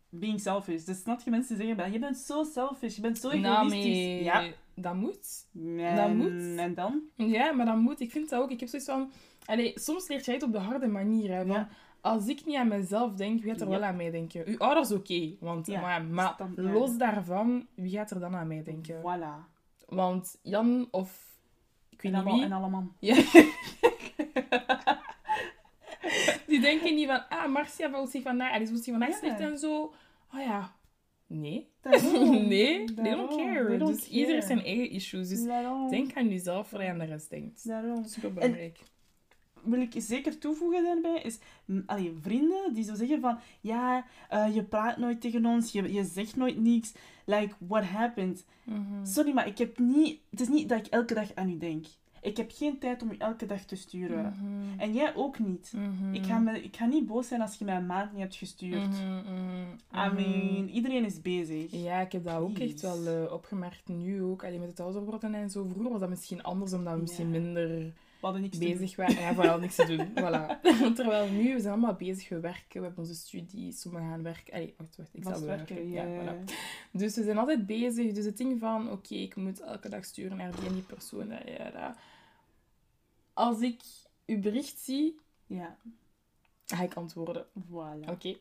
being 0.09 0.39
selfish. 0.39 0.83
Dus 0.83 1.01
snap 1.01 1.21
je 1.21 1.29
mensen 1.29 1.57
zeggen, 1.57 1.75
"Maar 1.75 1.91
je 1.91 1.99
bent 1.99 2.17
zo 2.17 2.43
selfish, 2.43 2.95
je 2.95 3.01
bent 3.01 3.17
zo 3.17 3.37
Nou, 3.37 3.65
egoïstisch. 3.71 4.25
maar 4.25 4.43
Ja. 4.45 4.51
dat 4.75 4.95
moet. 4.95 5.47
En, 5.55 5.95
Dat 5.95 6.13
moet. 6.13 6.57
En 6.57 6.73
dan? 6.73 7.01
Ja, 7.15 7.51
maar 7.51 7.65
dat 7.65 7.77
moet. 7.77 7.99
Ik 7.99 8.11
vind 8.11 8.29
dat 8.29 8.41
ook. 8.41 8.51
Ik 8.51 8.59
heb 8.59 8.69
zoiets 8.69 8.89
van... 8.89 9.11
Allee, 9.45 9.71
soms 9.75 10.07
leert 10.07 10.25
jij 10.25 10.33
het 10.33 10.43
op 10.43 10.51
de 10.51 10.57
harde 10.59 10.87
manier. 10.87 11.31
Hè, 11.31 11.45
van, 11.45 11.55
Ja. 11.55 11.69
Als 12.01 12.27
ik 12.27 12.45
niet 12.45 12.55
aan 12.55 12.67
mezelf 12.67 13.13
denk, 13.13 13.41
wie 13.41 13.51
gaat 13.51 13.61
er 13.61 13.69
Ja. 13.69 13.79
wel 13.79 13.83
aan 13.87 13.95
mij 13.95 14.11
denken? 14.11 14.47
Uw 14.47 14.57
ouders 14.57 14.91
oké, 14.91 15.35
want... 15.39 15.67
Ja, 15.67 15.81
Maar, 15.81 16.03
maar 16.03 16.33
stam- 16.33 16.53
ja. 16.55 16.61
los 16.71 16.97
daarvan, 16.97 17.67
wie 17.75 17.89
gaat 17.91 18.11
er 18.11 18.19
dan 18.19 18.35
aan 18.35 18.47
mij 18.47 18.63
denken? 18.63 18.95
Voilà. 19.01 19.50
Want 19.91 20.39
Jan 20.41 20.87
of... 20.91 21.39
Ik 21.89 22.01
weet 22.01 22.13
En, 22.13 22.25
niet 22.25 22.33
wie. 22.33 22.43
en 22.43 22.51
allemaal. 22.51 22.87
Ja. 22.99 23.15
die 26.47 26.59
denken 26.61 26.95
niet 26.95 27.07
van, 27.07 27.29
ah, 27.29 27.51
Marcia 27.51 27.89
voelt 27.91 28.09
zich 28.09 28.23
vandaag, 28.23 28.51
Alice 28.53 28.71
voelt 28.71 28.83
zich 28.83 28.93
vandaag 28.97 29.15
slecht 29.17 29.39
en 29.39 29.57
zo. 29.57 29.93
Oh 30.33 30.39
ja. 30.39 30.75
Nee. 31.27 31.69
Daarom, 31.81 32.29
nee, 32.47 32.85
they 32.85 32.95
don't 32.95 33.05
daarom, 33.05 33.27
care. 33.27 33.67
they 33.67 33.77
don't 33.77 33.95
dus 33.95 34.07
ieder 34.07 34.33
heeft 34.33 34.47
care. 34.47 34.59
zijn 34.59 34.65
eigen 34.75 34.89
issues. 34.89 35.29
Dus 35.29 35.43
Daarom. 35.45 35.89
denk 35.89 36.13
aan 36.17 36.29
jezelf 36.29 36.67
voordat 36.67 36.87
je 36.87 36.93
aan 36.93 36.99
de 36.99 37.05
rest 37.05 37.29
denkt. 37.29 37.67
Daarom. 37.67 38.03
Super 38.03 38.33
belangrijk. 38.33 38.79
Wil 39.63 39.81
ik 39.81 39.93
zeker 39.97 40.37
toevoegen 40.37 40.83
daarbij, 40.83 41.21
is 41.21 41.39
allee, 41.85 42.17
vrienden 42.21 42.73
die 42.73 42.83
zo 42.83 42.95
zeggen 42.95 43.21
van 43.21 43.39
ja, 43.61 44.05
eh, 44.29 44.55
je 44.55 44.63
praat 44.63 44.97
nooit 44.97 45.21
tegen 45.21 45.45
ons, 45.45 45.71
je, 45.71 45.93
je 45.93 46.03
zegt 46.03 46.35
nooit 46.35 46.59
niks. 46.59 46.93
Like, 47.25 47.55
what 47.57 47.83
happened? 47.83 48.45
Mhm. 48.63 49.05
Sorry, 49.05 49.33
maar 49.33 49.47
ik 49.47 49.57
heb 49.57 49.79
niet... 49.79 50.19
Het 50.29 50.41
is 50.41 50.47
niet 50.47 50.69
dat 50.69 50.85
ik 50.85 50.85
elke 50.85 51.13
dag 51.13 51.35
aan 51.35 51.49
u 51.49 51.57
denk. 51.57 51.85
Ik 52.21 52.37
heb 52.37 52.51
geen 52.53 52.79
tijd 52.79 53.01
om 53.01 53.11
u 53.11 53.15
elke 53.17 53.45
dag 53.45 53.61
te 53.61 53.75
sturen. 53.75 54.35
Mhm. 54.37 54.79
En 54.79 54.93
jij 54.93 55.15
ook 55.15 55.39
niet. 55.39 55.73
Mhm. 55.75 56.13
Ik, 56.13 56.25
ga 56.25 56.37
me, 56.37 56.63
ik 56.63 56.75
ga 56.75 56.85
niet 56.85 57.05
boos 57.05 57.27
zijn 57.27 57.41
als 57.41 57.55
je 57.55 57.65
mij 57.65 57.75
een 57.75 57.85
maand 57.85 58.11
niet 58.11 58.21
hebt 58.21 58.35
gestuurd. 58.35 58.95
I 59.93 60.13
mean, 60.15 60.67
iedereen 60.67 61.05
is 61.05 61.21
bezig. 61.21 61.71
Ja, 61.71 61.99
ik 61.99 62.11
heb 62.11 62.23
dat 62.23 62.35
ook 62.35 62.57
echt 62.57 62.81
wel 62.81 63.05
eh, 63.05 63.31
opgemerkt 63.33 63.87
nu 63.87 64.23
ook. 64.23 64.43
Alleen 64.43 64.59
met 64.59 64.69
het 64.69 64.79
ouder 64.79 65.03
worden 65.03 65.33
en 65.33 65.49
zo. 65.49 65.67
Vroeger 65.67 65.91
was 65.91 65.99
dat 65.99 66.09
misschien 66.09 66.43
anders, 66.43 66.73
omdat 66.73 66.93
we 66.93 67.01
misschien 67.01 67.29
minder 67.29 67.93
hadden 68.21 68.41
niks 68.41 68.57
te 68.57 68.65
bezig 68.65 68.95
waren. 68.95 69.19
Ja, 69.19 69.33
vooral 69.33 69.59
niks 69.59 69.75
te 69.75 69.85
doen. 69.85 70.07
Voilà. 70.23 70.61
Terwijl 70.95 71.31
nu, 71.31 71.53
we 71.53 71.59
zijn 71.59 71.73
allemaal 71.73 71.93
bezig, 71.95 72.29
we 72.29 72.39
werken, 72.39 72.79
we 72.79 72.85
hebben 72.87 72.97
onze 73.03 73.15
studies, 73.15 73.81
sommigen 73.81 74.09
gaan 74.09 74.23
werken. 74.23 74.53
Allee, 74.53 74.73
wacht, 74.77 74.95
wacht, 74.95 75.09
ik 75.13 75.23
doen. 75.23 75.35
zal 75.35 75.45
werken, 75.45 75.89
ja. 75.89 76.03
Ja, 76.03 76.35
voilà. 76.35 76.43
Dus 76.91 77.15
we 77.15 77.23
zijn 77.23 77.37
altijd 77.37 77.65
bezig. 77.65 78.13
Dus 78.13 78.25
het 78.25 78.37
ding 78.37 78.59
van, 78.59 78.91
oké, 78.91 79.15
ik 79.15 79.35
moet 79.35 79.59
elke 79.61 79.89
dag 79.89 80.05
sturen 80.05 80.37
naar 80.37 80.55
die 80.55 80.65
en 80.67 80.73
die 80.73 80.81
persoon. 80.83 81.27
Ja. 81.45 81.95
Als 83.33 83.59
ik 83.61 83.81
uw 84.25 84.39
bericht 84.39 84.79
zie, 84.79 85.19
Ja, 85.45 85.77
ga 86.65 86.83
ik 86.83 86.93
antwoorden. 86.93 87.45
voilà. 87.71 88.09
Oké. 88.09 88.35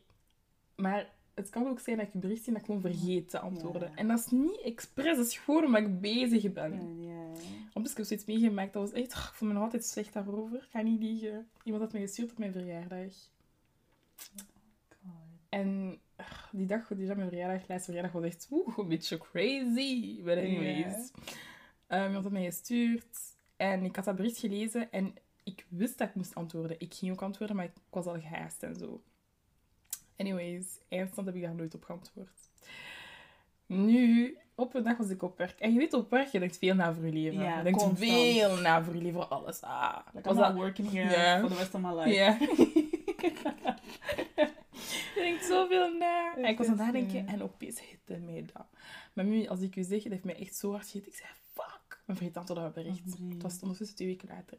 Maar 0.76 1.08
het 1.34 1.50
kan 1.50 1.66
ook 1.68 1.80
zijn 1.80 1.96
dat 1.96 2.06
ik 2.06 2.12
je 2.12 2.18
bericht 2.18 2.44
zie 2.44 2.46
en 2.46 2.52
dat 2.52 2.62
ik 2.62 2.66
gewoon 2.66 2.94
vergeet 2.94 3.30
te 3.30 3.38
antwoorden. 3.38 3.88
Ja. 3.90 3.96
En 3.96 4.08
dat 4.08 4.18
is 4.18 4.26
niet 4.26 4.60
expres, 4.60 5.16
dat 5.16 5.26
is 5.26 5.38
gewoon 5.38 5.64
omdat 5.64 5.82
ik 5.82 6.00
bezig 6.00 6.52
ben. 6.52 6.72
Ja, 7.02 7.12
ja. 7.12 7.19
Dus 7.74 7.94
heb 7.94 8.06
zoiets 8.06 8.26
meegemaakt, 8.26 8.72
dat 8.72 8.90
was 8.90 9.00
echt... 9.00 9.14
oh, 9.14 9.24
ik 9.28 9.34
voel 9.34 9.48
me 9.48 9.54
nog 9.54 9.62
altijd 9.62 9.84
slecht 9.84 10.12
daarover. 10.12 10.56
Ik 10.56 10.70
ga 10.70 10.80
niet 10.80 11.00
liegen. 11.02 11.48
Iemand 11.62 11.82
had 11.82 11.92
me 11.92 12.00
gestuurd 12.00 12.30
op 12.30 12.38
mijn 12.38 12.52
verjaardag. 12.52 13.12
En 15.48 16.00
ugh, 16.16 16.48
die 16.52 16.66
dag, 16.66 16.88
die 16.88 17.06
dag 17.06 17.16
mijn 17.16 17.28
verjaardag, 17.28 17.68
laatste 17.68 17.92
verjaardag, 17.92 18.12
was 18.12 18.24
echt 18.24 18.48
oeh, 18.50 18.78
een 18.78 18.88
beetje 18.88 19.18
crazy. 19.18 20.22
But 20.22 20.38
anyways. 20.38 21.10
Eh, 21.86 22.04
iemand 22.04 22.24
had 22.24 22.32
mij 22.32 22.44
gestuurd. 22.44 23.18
En 23.56 23.84
ik 23.84 23.96
had 23.96 24.04
dat 24.04 24.16
bericht 24.16 24.38
gelezen 24.38 24.92
en 24.92 25.14
ik 25.44 25.66
wist 25.68 25.98
dat 25.98 26.08
ik 26.08 26.14
moest 26.14 26.34
antwoorden. 26.34 26.80
Ik 26.80 26.94
ging 26.94 27.12
ook 27.12 27.22
antwoorden, 27.22 27.56
maar 27.56 27.64
ik 27.64 27.74
was 27.90 28.06
al 28.06 28.20
gehaast 28.20 28.62
en 28.62 28.76
zo. 28.76 29.02
Anyways, 30.16 30.78
eindstand 30.88 31.26
heb 31.26 31.36
ik 31.36 31.42
daar 31.42 31.54
nooit 31.54 31.74
op 31.74 31.84
geantwoord. 31.84 32.50
Nu, 33.66 34.38
op 34.60 34.74
een 34.74 34.82
dag 34.82 34.96
was 34.96 35.08
ik 35.08 35.22
op 35.22 35.38
werk. 35.38 35.58
En 35.58 35.72
je 35.72 35.78
weet, 35.78 35.92
op 35.92 36.10
werk, 36.10 36.28
je 36.28 36.38
denkt 36.38 36.58
veel 36.58 36.74
na 36.74 36.94
voor 36.94 37.06
je 37.06 37.12
leven. 37.12 37.42
Ja, 37.42 37.56
je 37.56 37.62
denkt 37.62 37.78
constant. 37.78 38.10
veel 38.10 38.56
na 38.56 38.84
voor 38.84 38.94
je 38.94 39.00
leven, 39.00 39.20
voor 39.20 39.28
alles. 39.28 39.60
Ah, 39.60 39.98
Like, 40.12 40.28
was 40.28 40.36
dat... 40.36 40.54
working 40.54 40.90
here 40.90 41.38
for 41.40 41.48
the 41.48 41.54
rest 41.54 41.74
of 41.74 41.80
my 41.80 41.92
life. 41.92 42.08
Ja. 42.08 42.36
je 45.14 45.20
denkt 45.20 45.44
zoveel 45.44 45.92
na. 45.98 46.36
En 46.36 46.44
ik 46.44 46.58
was 46.58 46.66
aan 46.66 46.78
het 46.78 46.82
nadenken 46.86 47.26
en 47.26 47.42
opeens 47.42 47.80
hitte 47.80 48.16
mij 48.16 48.44
dat. 48.52 48.66
Maar 49.12 49.24
nu, 49.24 49.46
als 49.46 49.60
ik 49.60 49.76
u 49.76 49.82
zeg, 49.82 50.02
het 50.02 50.12
heeft 50.12 50.24
mij 50.24 50.38
echt 50.38 50.56
zo 50.56 50.70
hard 50.72 50.88
gehit. 50.88 51.06
Ik 51.06 51.14
zei, 51.14 51.28
fuck. 51.52 52.02
Mijn 52.06 52.18
vergeet 52.18 52.36
antwoord 52.36 52.58
op 52.58 52.74
dat 52.74 52.84
bericht. 52.84 53.20
Oh. 53.20 53.30
Het 53.32 53.42
was 53.42 53.60
ondertussen 53.60 53.96
twee 53.96 54.08
weken 54.08 54.28
later. 54.28 54.58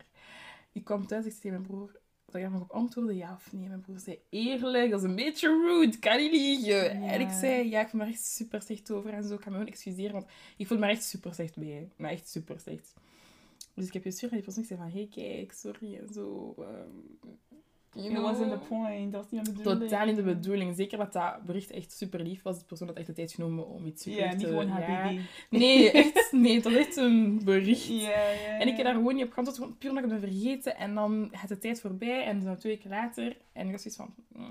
Ik 0.72 0.84
kwam 0.84 1.08
thuis, 1.08 1.26
ik 1.26 1.32
zei 1.32 1.42
tegen 1.42 1.62
mijn 1.62 1.72
broer, 1.72 2.01
dat 2.32 2.42
jij 2.42 2.50
nog 2.50 2.62
op 2.62 2.72
antwoorden, 2.72 3.16
ja 3.16 3.34
of 3.34 3.54
nee? 3.54 3.68
Mijn 3.68 3.82
broer 3.82 4.00
zei, 4.00 4.20
eerlijk, 4.30 4.92
dat 4.92 5.04
is 5.04 5.10
een 5.10 5.16
beetje 5.16 5.48
rude, 5.48 6.00
kan 6.00 6.18
niet 6.18 6.32
liegen. 6.32 7.02
Ja. 7.02 7.12
En 7.12 7.22
ik 7.22 7.30
zei, 7.30 7.70
ja, 7.70 7.82
ik 7.82 7.90
voel 7.90 8.02
me 8.02 8.08
echt 8.08 8.26
super 8.26 8.62
slecht 8.62 8.92
over 8.92 9.14
en 9.14 9.24
zo. 9.24 9.34
Ik 9.34 9.40
kan 9.40 9.52
me 9.52 9.58
gewoon 9.58 9.74
excuseren, 9.74 10.12
want 10.12 10.26
ik 10.58 10.68
voel 10.68 10.78
me 10.78 10.88
echt 10.88 11.04
super 11.04 11.34
slecht 11.34 11.58
bij. 11.58 11.90
Maar 11.96 12.12
echt 12.12 12.30
super 12.30 12.60
slecht. 12.60 12.94
Dus 13.76 13.88
ik 13.88 13.94
heb 13.94 14.04
gestuurd 14.04 14.32
naar 14.32 14.42
die 14.42 14.54
persoon, 14.54 14.64
ik 14.64 14.70
zei 14.70 14.80
van, 14.80 15.00
hey, 15.00 15.08
kijk, 15.12 15.52
sorry 15.52 15.96
en 15.96 16.14
zo. 16.14 16.56
ehm, 16.58 17.36
you 17.94 18.10
It 18.16 18.22
wasn't 18.22 18.48
know. 18.48 18.62
the 18.62 18.68
point. 18.68 19.12
Dat 19.12 19.22
was 19.22 19.32
niet 19.32 19.40
aan 19.40 19.54
de 19.54 19.58
bedoeling. 19.60 19.90
Totaal 19.90 20.06
niet 20.06 20.16
de 20.16 20.24
bedoeling. 20.24 20.76
Zeker 20.76 20.98
dat 20.98 21.14
dat 21.14 21.44
bericht 21.46 21.72
echt 21.72 21.92
super 21.92 22.20
lief 22.20 22.42
was. 22.42 22.56
Die 22.56 22.66
persoon 22.66 22.88
had 22.88 22.98
echt 22.98 23.08
de 23.08 23.14
tijd 23.14 23.32
genomen 23.32 23.68
om 23.68 23.86
iets 23.86 24.04
super 24.04 24.20
Ja, 24.20 24.30
te... 24.30 24.36
niet 24.36 24.46
gewoon 24.46 24.68
ja. 24.68 25.12
Nee, 25.50 25.92
echt. 25.92 26.32
Nee, 26.32 26.56
het 26.56 26.64
was 26.64 26.74
echt 26.74 26.96
een 26.96 27.42
bericht. 27.44 27.88
Ja, 27.88 28.10
ja. 28.32 28.60
En 28.60 28.68
ik 28.68 28.76
heb 28.76 28.86
daar 28.86 28.94
gewoon 28.96 29.16
niet 29.16 29.26
op 29.26 29.32
geantwoord, 29.32 29.60
gewoon 29.60 29.78
puur 29.78 29.96
het 29.96 30.08
ben 30.08 30.20
vergeten. 30.20 30.78
En 30.78 30.96
dan 30.96 31.30
gaat 31.32 31.50
de 31.50 31.58
tijd 31.58 31.82
voorbij 31.82 32.24
en 32.24 32.44
dan 32.44 32.58
twee 32.58 32.74
weken 32.76 32.90
later. 32.90 33.38
En 33.54 33.66
ik 33.66 33.72
was 33.72 33.82
zoiets 33.82 34.00
van... 34.00 34.14
mm. 34.28 34.50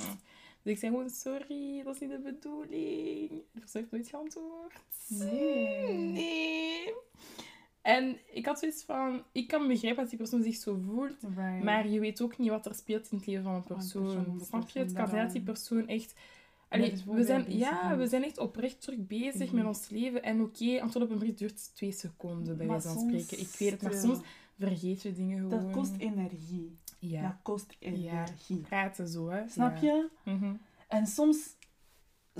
Dus 0.63 0.73
ik 0.73 0.79
zei 0.79 0.93
gewoon, 0.93 1.11
sorry, 1.11 1.83
dat 1.85 1.95
is 1.95 2.01
niet 2.01 2.11
de 2.11 2.19
bedoeling. 2.19 3.29
De 3.29 3.61
persoon 3.61 3.81
heeft 3.81 3.93
nooit 3.93 4.09
geantwoord. 4.09 4.81
Nee. 5.09 5.93
Nee. 5.93 6.93
En 7.83 8.17
ik 8.33 8.47
had 8.47 8.59
zoiets 8.59 8.83
van... 8.83 9.23
Ik 9.33 9.49
kan 9.49 9.69
begrijpen 9.69 10.01
dat 10.01 10.09
die 10.11 10.19
persoon 10.19 10.43
zich 10.43 10.55
zo 10.57 10.79
voelt. 10.87 11.17
Right. 11.37 11.63
Maar 11.63 11.89
je 11.89 12.01
weet 12.01 12.23
ook 12.23 12.39
niet 12.39 12.49
wat 12.51 12.67
er 12.67 12.75
speelt 12.75 13.09
in 13.11 13.17
het 13.19 13.27
leven 13.27 13.43
van 13.43 13.55
een 13.55 13.63
persoon. 13.63 14.03
persoon, 14.05 14.41
Snap 14.45 14.69
je? 14.69 14.79
Het 14.79 14.93
kan 14.93 15.09
zijn 15.09 15.23
dat 15.25 15.33
die 15.33 15.43
persoon 15.43 15.89
echt... 15.89 16.15
Allee, 16.69 16.91
het 16.91 17.05
we 17.05 17.25
zijn, 17.25 17.45
ja, 17.49 17.97
we 17.97 18.07
zijn 18.07 18.25
echt 18.25 18.39
oprecht 18.39 18.81
terug 18.81 19.07
bezig 19.07 19.47
Mhm. 19.47 19.55
met 19.57 19.65
ons 19.65 19.89
leven. 19.89 20.23
En 20.23 20.41
oké, 20.41 20.81
antwoord 20.81 21.05
op 21.05 21.11
een 21.11 21.19
bericht 21.19 21.39
duurt 21.39 21.75
twee 21.75 21.93
seconden, 21.93 22.57
bij 22.57 22.67
wijze 22.67 22.89
van 22.89 22.99
spreken. 22.99 23.39
Ik 23.41 23.49
weet 23.59 23.71
het, 23.71 23.83
maar 23.83 23.93
soms 23.95 24.19
vergeet 24.59 25.03
je 25.03 25.13
dingen 25.13 25.39
gewoon. 25.39 25.51
Dat 25.63 25.71
kost 25.71 25.95
energie. 25.99 26.77
Ja, 26.99 27.23
Dat 27.23 27.37
kost 27.43 27.77
energie. 27.79 28.57
praten 28.61 29.09
zo, 29.09 29.29
hè. 29.31 29.49
Snap 29.49 29.77
Ja. 29.77 29.83
je? 29.83 30.09
Mhm. 30.25 30.53
En 30.89 31.07
soms, 31.07 31.57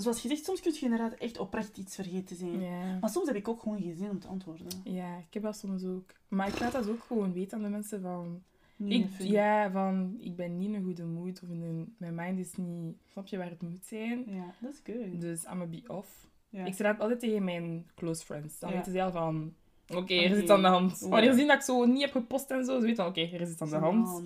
zoals 0.01 0.21
je 0.21 0.27
zegt, 0.27 0.45
soms 0.45 0.61
kun 0.61 0.73
je 0.73 0.79
inderdaad 0.81 1.13
echt 1.13 1.37
oprecht 1.37 1.77
iets 1.77 1.95
vergeten 1.95 2.35
zijn. 2.35 2.61
Ja. 2.61 2.97
Maar 3.01 3.09
soms 3.09 3.27
heb 3.27 3.35
ik 3.35 3.47
ook 3.47 3.61
gewoon 3.61 3.81
geen 3.81 3.95
zin 3.95 4.09
om 4.09 4.19
te 4.19 4.27
antwoorden. 4.27 4.67
ja, 4.83 5.17
ik 5.17 5.33
heb 5.33 5.43
dat 5.43 5.57
soms 5.57 5.83
ook. 5.83 6.11
Maar 6.27 6.47
ik 6.47 6.59
laat 6.59 6.71
dat 6.71 6.89
ook 6.89 7.03
gewoon 7.03 7.33
weten 7.33 7.57
aan 7.57 7.63
de 7.63 7.69
mensen 7.69 8.01
van... 8.01 8.41
Ik, 8.85 9.07
ja, 9.19 9.71
van, 9.71 10.15
ik 10.19 10.35
ben 10.35 10.57
niet 10.57 10.67
in 10.67 10.75
een 10.75 10.83
goede 10.83 11.03
mood 11.03 11.41
of 11.43 11.49
een, 11.49 11.95
mijn 11.97 12.15
mind 12.15 12.39
is 12.39 12.55
niet... 12.55 12.95
Snap 13.11 13.27
je 13.27 13.37
waar 13.37 13.49
het 13.49 13.61
moet 13.61 13.85
zijn? 13.85 14.23
Ja, 14.27 14.53
dat 14.59 14.71
is 14.73 14.81
good. 14.83 15.21
Dus 15.21 15.43
I'm 15.43 15.61
a 15.61 15.65
be 15.65 15.81
off. 15.87 16.27
Ja. 16.49 16.65
Ik 16.65 16.73
zeg 16.73 16.99
altijd 16.99 17.19
tegen 17.19 17.43
mijn 17.43 17.85
close 17.95 18.25
friends. 18.25 18.59
Dan 18.59 18.69
Ja. 18.69 18.75
weten 18.75 18.91
ze 18.91 19.01
al 19.01 19.11
van... 19.11 19.53
Oké, 19.95 20.13
er 20.13 20.23
is 20.23 20.31
Oké. 20.31 20.41
iets 20.41 20.51
aan 20.51 20.61
de 20.61 20.67
hand. 20.67 20.99
Wanneer 20.99 21.31
ze 21.31 21.37
zien 21.37 21.47
dat 21.47 21.55
ik 21.57 21.61
zo 21.63 21.85
niet 21.85 22.01
heb 22.01 22.11
gepost 22.11 22.51
en 22.51 22.65
zo, 22.65 22.75
ze 22.79 22.81
weten 22.85 22.95
dan, 22.95 23.07
oké, 23.07 23.21
er 23.21 23.41
is 23.41 23.49
iets 23.51 23.61
aan 23.61 23.69
de 23.69 23.75
hand. 23.75 24.21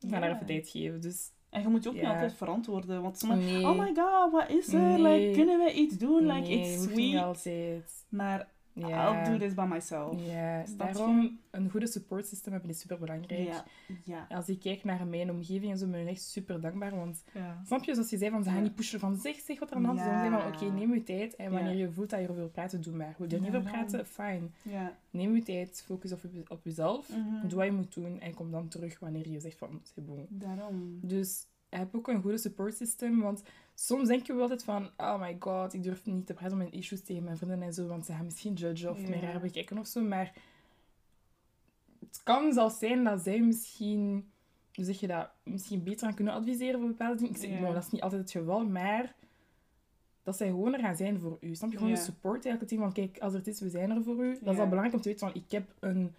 Ik 0.00 0.10
ga 0.10 0.20
daar 0.20 0.34
even 0.34 0.46
tijd 0.46 0.68
geven. 0.68 1.00
Dus 1.00 1.30
En 1.50 1.62
je 1.62 1.68
moet 1.68 1.82
je 1.82 1.88
ook 1.88 1.94
niet 1.94 2.04
altijd 2.04 2.34
verantwoorden. 2.34 3.02
Want 3.02 3.18
sommigen, 3.18 3.52
nee. 3.52 3.66
oh 3.66 3.78
my 3.78 3.94
god, 3.94 4.32
wat 4.32 4.50
is 4.50 4.72
er? 4.72 4.80
Nee. 4.80 4.98
Like, 5.02 5.30
kunnen 5.32 5.58
we 5.58 5.72
iets 5.72 5.98
doen? 5.98 6.26
Like, 6.26 6.48
it's 6.48 6.82
sweet. 6.82 8.04
Maar 8.08 8.48
Ja. 8.86 9.24
I'll 9.24 9.30
do 9.30 9.38
this 9.38 9.54
by 9.54 9.64
myself. 9.68 10.20
Je? 10.20 10.64
daarom 10.76 11.38
een 11.50 11.70
goede 11.70 11.86
support 11.86 12.26
system 12.26 12.52
hebben 12.52 12.70
is 12.70 12.80
super 12.80 12.98
belangrijk. 12.98 13.48
Ja. 13.48 13.64
Ja. 14.04 14.26
Als 14.28 14.48
ik 14.48 14.60
kijk 14.60 14.84
naar 14.84 15.06
mijn 15.06 15.30
omgeving 15.30 15.72
en 15.72 15.78
zo, 15.78 15.86
ben 15.86 16.00
ik 16.00 16.08
echt 16.08 16.22
super 16.22 16.60
dankbaar. 16.60 16.96
Want 16.96 17.24
ja. 17.34 17.62
snap 17.66 17.84
je, 17.84 17.94
zoals 17.94 18.10
je 18.10 18.18
zei, 18.18 18.30
van 18.30 18.44
ze 18.44 18.50
gaan 18.50 18.62
niet 18.62 18.74
pushen 18.74 19.00
van 19.00 19.16
zeg, 19.16 19.36
zeg 19.36 19.58
wat 19.58 19.70
er 19.70 19.76
aan 19.76 19.82
de 19.82 19.88
hand 19.88 20.00
is. 20.00 20.06
Dan 20.06 20.20
zeggen 20.20 20.40
van 20.40 20.52
oké, 20.52 20.78
neem 20.78 20.94
je 20.94 21.02
tijd. 21.02 21.36
En 21.36 21.52
wanneer 21.52 21.74
je 21.74 21.92
voelt 21.92 22.10
dat 22.10 22.18
je 22.18 22.24
erover 22.24 22.42
wil 22.42 22.52
praten, 22.52 22.82
doe 22.82 22.94
maar. 22.94 23.14
Wil 23.18 23.28
je 23.28 23.36
er 23.36 23.42
niet 23.42 23.54
over 23.56 23.70
praten, 23.70 24.06
fijn. 24.06 24.54
ja. 24.62 24.96
Neem 25.10 25.34
je 25.34 25.42
tijd, 25.42 25.82
focus 25.86 26.12
op, 26.12 26.20
op 26.48 26.64
jezelf. 26.64 27.08
Mhm. 27.08 27.48
Doe 27.48 27.58
wat 27.58 27.66
je 27.66 27.72
moet 27.72 27.94
doen 27.94 28.20
en 28.20 28.34
kom 28.34 28.50
dan 28.50 28.68
terug 28.68 28.98
wanneer 28.98 29.28
je 29.28 29.40
zegt 29.40 29.58
van, 29.58 29.80
c'est 29.82 30.06
bon. 30.06 30.26
Daarom. 30.28 30.98
Dus 31.02 31.46
heb 31.68 31.94
ook 31.96 32.08
een 32.08 32.22
goede 32.22 32.38
support 32.38 32.74
system, 32.76 33.20
want 33.20 33.42
soms 33.74 34.08
denken 34.08 34.34
we 34.36 34.40
altijd 34.42 34.64
van, 34.64 34.90
oh 34.96 35.20
my 35.20 35.36
god, 35.38 35.74
ik 35.74 35.82
durf 35.82 36.04
niet 36.06 36.26
te 36.26 36.32
praten 36.34 36.52
om 36.52 36.58
mijn 36.58 36.72
issues 36.72 37.02
tegen 37.02 37.24
mijn 37.24 37.36
vrienden 37.36 37.62
en 37.62 37.74
zo, 37.74 37.86
want 37.86 38.06
ze 38.06 38.12
gaan 38.12 38.24
misschien 38.24 38.52
judgen 38.54 38.90
of 38.90 39.00
Ja. 39.00 39.08
mij 39.08 39.20
raar 39.20 39.40
bekijken 39.40 39.78
of 39.78 39.86
zo, 39.86 40.00
maar 40.02 40.32
het 42.00 42.20
kan 42.22 42.52
zelfs 42.52 42.78
zijn 42.78 43.04
dat 43.04 43.20
zij 43.22 43.40
misschien, 43.40 44.30
hoe 44.74 44.84
zeg 44.84 45.00
je 45.00 45.06
dat, 45.06 45.30
misschien 45.42 45.82
beter 45.82 46.06
aan 46.06 46.14
kunnen 46.14 46.34
adviseren 46.34 46.80
voor 46.80 46.88
bepaalde 46.88 47.16
dingen. 47.16 47.32
Ik 47.34 47.40
zeg, 47.40 47.50
Ja. 47.50 47.60
nou, 47.60 47.74
dat 47.74 47.84
is 47.84 47.90
niet 47.90 48.02
altijd 48.02 48.20
het 48.20 48.30
geval, 48.30 48.66
maar 48.66 49.14
dat 50.22 50.36
zij 50.36 50.46
gewoon 50.48 50.74
er 50.74 50.80
gaan 50.80 50.96
zijn 50.96 51.20
voor 51.20 51.36
u. 51.40 51.54
Snap 51.54 51.70
je? 51.70 51.76
Gewoon 51.76 51.92
Ja. 51.92 51.98
de 51.98 52.04
support 52.04 52.44
eigenlijk, 52.46 52.74
van, 52.82 52.92
kijk, 52.92 53.18
als 53.18 53.32
er 53.32 53.38
het 53.38 53.48
is, 53.48 53.60
we 53.60 53.68
zijn 53.68 53.90
er 53.90 54.02
voor 54.02 54.24
u. 54.24 54.38
Dat 54.42 54.54
is 54.54 54.60
al 54.60 54.68
belangrijk 54.68 54.94
om 54.94 55.00
te 55.00 55.08
weten 55.08 55.26
van, 55.28 55.42
ik 55.42 55.50
heb 55.50 55.74
een, 55.80 56.14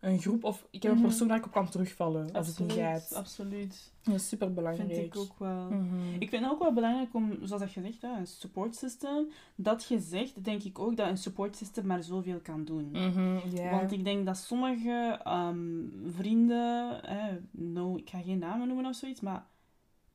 een 0.00 0.18
groep 0.18 0.44
of 0.44 0.66
ik 0.70 0.82
heb 0.82 0.92
een 0.92 0.98
Mhm. 0.98 1.06
persoon 1.06 1.28
waar 1.28 1.36
ik 1.38 1.44
op 1.46 1.52
kan 1.52 1.68
terugvallen 1.68 2.32
als 2.32 2.46
het 2.46 2.58
niet 2.58 2.72
gaat. 2.72 3.14
Absoluut. 3.14 3.92
Dat 4.02 4.14
is 4.14 4.28
super 4.28 4.52
belangrijk. 4.54 4.90
Vind 4.92 5.14
ik 5.14 5.16
ook 5.16 5.38
wel. 5.38 5.70
Mhm. 5.70 6.14
Ik 6.18 6.28
vind 6.28 6.42
het 6.42 6.52
ook 6.52 6.58
wel 6.58 6.72
belangrijk 6.72 7.14
om, 7.14 7.32
zoals 7.42 7.62
dat 7.62 7.72
je 7.72 7.80
zegt, 7.80 8.02
een 8.02 8.26
support 8.26 8.76
system. 8.76 9.28
Dat 9.54 9.84
je 9.88 10.00
zegt, 10.00 10.44
denk 10.44 10.62
ik 10.62 10.78
ook 10.78 10.96
dat 10.96 11.08
een 11.08 11.18
support 11.18 11.56
system 11.56 11.86
maar 11.86 12.02
zoveel 12.02 12.38
kan 12.40 12.64
doen. 12.64 12.88
Mhm. 12.90 13.70
Want 13.70 13.92
ik 13.92 14.04
denk 14.04 14.26
dat 14.26 14.36
sommige 14.36 15.20
ehm, 15.24 15.84
vrienden, 16.06 16.98
hè, 17.06 17.38
no, 17.50 17.96
ik 17.96 18.10
ga 18.10 18.20
geen 18.20 18.38
namen 18.38 18.66
noemen 18.66 18.86
of 18.86 18.94
zoiets, 18.96 19.20
maar 19.20 19.46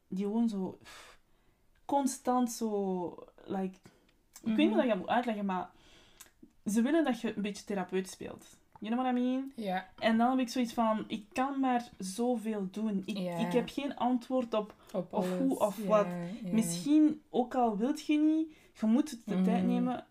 die 0.08 0.26
gewoon 0.26 0.50
zo 0.50 0.78
pff, 0.84 1.19
constant 1.86 2.52
zo, 2.52 3.26
like, 3.46 3.76
ik 4.43 4.56
weet 4.56 4.58
niet 4.58 4.67
hoe 4.67 4.76
dat 4.76 4.84
je 4.84 4.89
dat 4.89 4.98
moet 5.00 5.08
uitleggen, 5.08 5.46
maar 5.46 5.69
ze 6.65 6.82
willen 6.82 7.04
dat 7.04 7.22
je 7.22 7.36
een 7.36 7.41
beetje 7.41 7.63
therapeut 7.65 8.10
speelt. 8.10 8.46
You 8.84 8.96
know 8.96 9.06
what 9.06 9.17
I 9.17 9.19
mean? 9.22 9.52
Ja. 9.56 9.88
En 10.00 10.17
dan 10.17 10.30
heb 10.30 10.39
ik 10.39 10.50
zoiets 10.50 10.74
van, 10.74 11.04
ik 11.08 11.26
kan 11.34 11.60
maar 11.60 11.89
zoveel 11.98 12.67
doen. 12.72 13.02
Ik, 13.06 13.17
Ja. 13.17 13.38
ik 13.38 13.52
heb 13.54 13.69
geen 13.69 13.96
antwoord 13.96 14.54
op 14.54 14.74
Op 14.93 15.13
Of 15.13 15.38
hoe 15.38 15.60
of 15.60 15.78
Ja, 15.82 15.88
wat. 15.88 16.06
ja. 16.43 16.50
Misschien, 16.52 17.22
ook 17.30 17.56
al 17.56 17.78
wilt 17.78 18.06
je 18.06 18.17
niet, 18.19 18.56
je 18.80 18.86
moet 18.86 19.19
de 19.26 19.36
Mhm. 19.36 19.43
tijd 19.43 19.65
nemen 19.65 20.06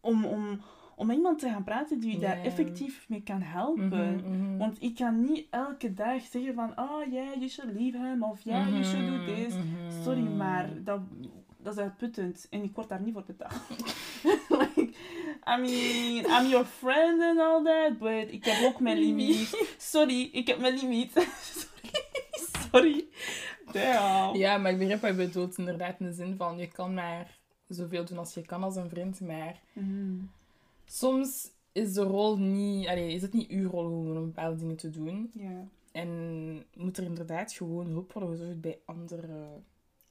om, 0.00 0.24
om, 0.24 0.60
om 0.96 1.06
met 1.06 1.16
iemand 1.16 1.38
te 1.38 1.48
gaan 1.48 1.64
praten 1.64 2.00
die 2.00 2.12
je 2.12 2.18
daar 2.18 2.40
effectief 2.42 3.08
mee 3.08 3.22
kan 3.22 3.42
helpen. 3.42 4.14
Mhm, 4.16 4.30
mhm. 4.44 4.56
Want 4.58 4.82
ik 4.82 4.94
kan 4.94 5.20
niet 5.24 5.46
elke 5.50 5.94
dag 5.94 6.22
zeggen 6.22 6.54
van, 6.54 6.72
oh 6.78 7.12
yeah, 7.12 7.34
you 7.34 7.48
should 7.48 7.74
leave 7.74 7.98
him, 7.98 8.22
of 8.22 8.40
yeah, 8.42 8.68
you 8.68 8.84
should 8.84 9.06
do 9.06 9.12
Mhm, 9.12 9.24
this. 9.34 9.54
mhm. 9.54 10.02
Sorry, 10.02 10.22
maar 10.22 10.82
dat, 10.84 11.00
dat 11.56 11.72
is 11.76 11.82
uitputtend 11.82 12.46
en 12.50 12.62
ik 12.62 12.74
word 12.74 12.88
daar 12.88 13.00
niet 13.02 13.12
voor 13.12 13.24
betaald. 13.26 13.52
I 15.46 15.60
mean, 15.60 16.24
I'm 16.26 16.50
your 16.50 16.64
friend 16.64 17.22
and 17.22 17.38
all 17.38 17.64
that, 17.64 17.98
but 17.98 18.32
ik 18.32 18.44
heb 18.44 18.64
ook 18.64 18.80
mijn 18.80 18.98
limiet. 18.98 19.66
Sorry, 19.78 20.28
ik 20.32 20.46
heb 20.46 20.58
mijn 20.60 20.74
limiet. 20.78 21.12
Sorry. 21.52 22.70
Sorry. 22.72 23.04
Damn. 23.72 24.36
Ja, 24.36 24.58
maar 24.58 24.70
ik 24.72 24.78
begrijp 24.78 25.00
wat 25.00 25.10
je 25.10 25.16
bedoelt 25.16 25.58
inderdaad 25.58 26.00
in 26.00 26.06
de 26.06 26.12
zin 26.12 26.36
van 26.36 26.58
je 26.58 26.68
kan 26.68 26.94
maar 26.94 27.38
zoveel 27.68 28.04
doen 28.04 28.18
als 28.18 28.34
je 28.34 28.42
kan 28.42 28.62
als 28.62 28.76
een 28.76 28.88
vriend, 28.88 29.20
maar 29.20 29.60
Mhm. 29.72 30.14
soms 30.86 31.50
is 31.72 31.92
de 31.92 32.02
rol 32.02 32.36
niet, 32.38 32.86
allee, 32.88 33.12
is 33.14 33.22
het 33.22 33.32
niet 33.32 33.48
uw 33.50 33.70
rol 33.70 33.82
gewoon 33.88 34.16
om 34.16 34.24
bepaalde 34.24 34.56
dingen 34.58 34.76
te 34.76 34.90
doen. 34.90 35.30
Ja. 35.34 35.64
En 35.92 36.64
moet 36.76 36.96
er 36.96 37.04
inderdaad 37.04 37.52
gewoon 37.52 37.86
hulp 37.86 38.12
worden 38.12 38.30
gezorgd 38.30 38.60
bij 38.60 38.78
andere 38.84 39.46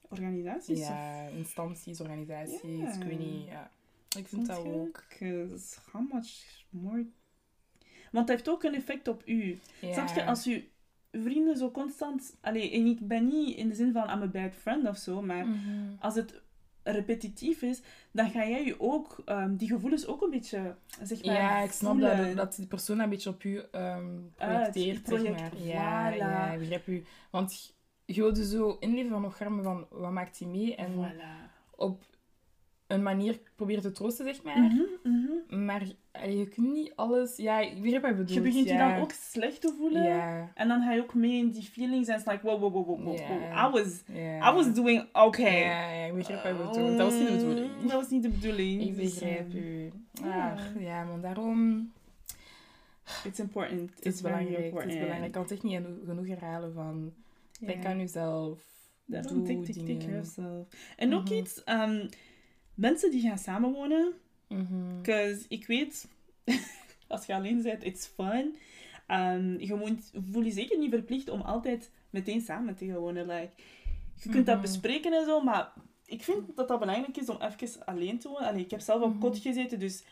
Organisaties? 0.09 0.79
ja, 0.79 1.27
instanties, 1.27 2.01
organisaties, 2.01 2.61
Ja. 2.79 2.93
ik 2.93 3.03
weet 3.03 3.19
niet. 3.19 3.45
Ja. 3.47 3.69
Ik 4.17 4.27
vind 4.27 4.47
dat 4.47 4.57
ook. 4.57 5.03
How 5.91 6.13
much 6.13 6.63
more... 6.69 7.05
Want 8.11 8.27
het 8.27 8.37
heeft 8.37 8.49
ook 8.49 8.63
een 8.63 8.75
effect 8.75 9.07
op 9.07 9.21
u. 9.27 9.59
Snap 9.91 10.07
je, 10.15 10.25
als 10.25 10.43
je 10.43 10.63
vrienden 11.11 11.57
zo 11.57 11.71
constant... 11.71 12.35
Allee, 12.41 12.71
en 12.71 12.85
ik 12.85 13.07
ben 13.07 13.27
niet 13.27 13.57
in 13.57 13.67
de 13.67 13.75
zin 13.75 13.91
van 13.93 14.03
I'm 14.09 14.21
a 14.21 14.27
bad 14.27 14.53
friend 14.53 14.87
of 14.87 14.97
zo, 14.97 15.21
maar 15.21 15.47
Mhm. 15.47 15.93
als 15.99 16.15
het 16.15 16.41
repetitief 16.83 17.61
is, 17.61 17.81
dan 18.11 18.29
ga 18.31 18.47
jij 18.47 18.65
je 18.65 18.79
ook 18.79 19.21
ehm, 19.25 19.55
die 19.55 19.67
gevoelens 19.67 20.05
ook 20.07 20.21
een 20.21 20.29
beetje 20.29 20.75
zeg 21.01 21.25
maar, 21.25 21.35
Ja, 21.35 21.59
ik 21.59 21.71
snap 21.71 21.99
dat, 21.99 22.35
dat 22.35 22.55
die 22.55 22.67
persoon 22.67 22.99
een 22.99 23.09
beetje 23.09 23.29
op 23.29 23.43
u 23.43 23.61
Uit, 23.71 24.35
projecteert, 24.35 25.03
project- 25.03 25.39
zeg 25.39 25.51
maar. 25.51 25.61
Ja, 25.61 26.11
voilà. 26.13 26.17
ja, 26.17 26.51
ik 26.51 26.59
begrijp 26.59 26.87
u. 26.87 27.03
Want 27.31 27.75
je 28.05 28.21
wilde 28.21 28.45
zo 28.45 28.77
inleven 28.79 29.09
van 29.11 29.21
nog 29.21 29.37
van 29.37 29.87
wat 29.89 30.11
maakt 30.11 30.39
hij 30.39 30.47
mee 30.47 30.75
en 30.75 30.93
Voilà. 30.93 31.51
op 31.75 32.03
een 32.93 33.03
manier 33.03 33.39
proberen 33.55 33.81
te 33.81 33.91
troosten, 33.91 34.25
zeg 34.25 34.43
maar. 34.43 34.57
Mhm, 34.57 34.81
mhm. 35.03 35.65
Maar 35.65 35.83
allee, 36.11 36.37
je 36.37 36.47
kunt 36.47 36.73
niet 36.73 36.91
alles... 36.95 37.37
Ja, 37.37 37.59
ik 37.59 37.81
begrijp 37.81 38.01
wat 38.01 38.11
je 38.11 38.17
bedoelt. 38.17 38.33
Je 38.33 38.41
begint 38.41 38.69
je 38.69 38.77
dan 38.77 38.95
ook 38.95 39.11
slecht 39.11 39.61
te 39.61 39.73
voelen. 39.77 40.03
Ja, 40.03 40.51
En 40.55 40.67
dan 40.67 40.81
ga 40.81 40.93
je 40.93 41.01
ook 41.01 41.13
mee 41.13 41.37
in 41.37 41.49
die 41.49 41.63
feelings 41.63 42.07
en 42.07 42.13
het 42.13 42.25
is 42.25 42.31
like, 42.31 42.45
wow, 42.45 42.59
wow, 42.59 42.73
wow, 42.73 42.87
wow, 42.87 43.05
wow. 43.05 43.17
I, 43.67 43.71
was. 43.71 44.03
I 44.49 44.51
was 44.53 44.73
doing 44.73 45.05
okay. 45.13 45.59
Ja, 45.61 45.91
ja, 45.93 46.05
ik 46.05 46.13
begrijp 46.13 46.43
wat 46.57 46.75
je 46.75 46.81
bedoelt. 46.81 46.97
Dat 46.97 47.11
was 47.11 47.19
niet 47.19 47.27
de 47.29 47.35
bedoeling. 47.45 47.71
Dat 47.81 47.91
was 47.91 48.09
niet 48.09 48.23
de 48.23 48.29
bedoeling. 48.29 48.81
Ik 48.81 48.95
Dus, 48.95 49.13
begrijp 49.13 49.53
eh, 49.53 49.55
u. 49.65 49.91
ja. 50.11 50.51
Ach, 50.51 50.79
ja, 50.79 51.03
maar 51.03 51.21
daarom... 51.21 51.91
It's 53.23 53.39
important. 53.39 53.91
It's 53.99 54.21
very 54.21 54.33
belangrijk. 54.33 54.63
Important. 54.63 54.91
is 54.93 54.99
belangrijk. 54.99 55.25
Ik 55.27 55.31
kan 55.31 55.41
het 55.41 55.51
echt 55.51 55.63
niet 55.63 55.73
geno- 55.73 55.97
genoeg 56.05 56.27
herhalen 56.27 56.73
van... 56.73 57.13
Denk 57.59 57.85
aan 57.85 57.97
jezelf. 57.99 58.61
Daarom 59.05 59.45
take, 59.45 59.59
take, 59.59 59.83
take 59.83 60.09
yourself. 60.11 60.67
En 60.97 61.13
ook 61.13 61.23
Mhm. 61.23 61.33
iets, 61.33 61.63
ehm, 61.63 62.07
mensen 62.73 63.11
die 63.11 63.21
gaan 63.21 63.37
samenwonen, 63.37 64.13
Mhm. 64.47 64.97
because 65.01 65.45
ik 65.47 65.67
weet, 65.67 66.07
als 67.07 67.25
je 67.25 67.33
alleen 67.35 67.61
bent, 67.61 67.83
it's 67.83 68.07
fun. 68.07 68.55
Ehm, 69.07 69.59
je 69.59 69.75
moet, 69.75 70.11
voel 70.31 70.43
je 70.43 70.51
zeker 70.51 70.77
niet 70.77 70.89
verplicht 70.91 71.29
om 71.29 71.41
altijd 71.41 71.91
meteen 72.09 72.41
samen 72.41 72.75
te 72.75 72.85
gaan 72.85 72.95
wonen. 72.97 73.25
Like, 73.27 73.51
je 74.15 74.29
kunt 74.29 74.45
dat 74.45 74.55
Mhm. 74.55 74.63
bespreken 74.65 75.13
en 75.13 75.25
zo, 75.25 75.41
maar 75.41 75.73
ik 76.05 76.23
vind 76.23 76.55
dat 76.55 76.67
dat 76.67 76.79
belangrijk 76.79 77.17
is 77.17 77.29
om 77.29 77.37
even 77.41 77.85
alleen 77.85 78.19
te 78.19 78.27
wonen. 78.27 78.47
Allee, 78.47 78.63
ik 78.63 78.71
heb 78.71 78.79
zelf 78.79 79.01
op 79.01 79.09
Mhm. 79.09 79.19
kot 79.19 79.37
gezeten, 79.37 79.79
dus 79.79 80.03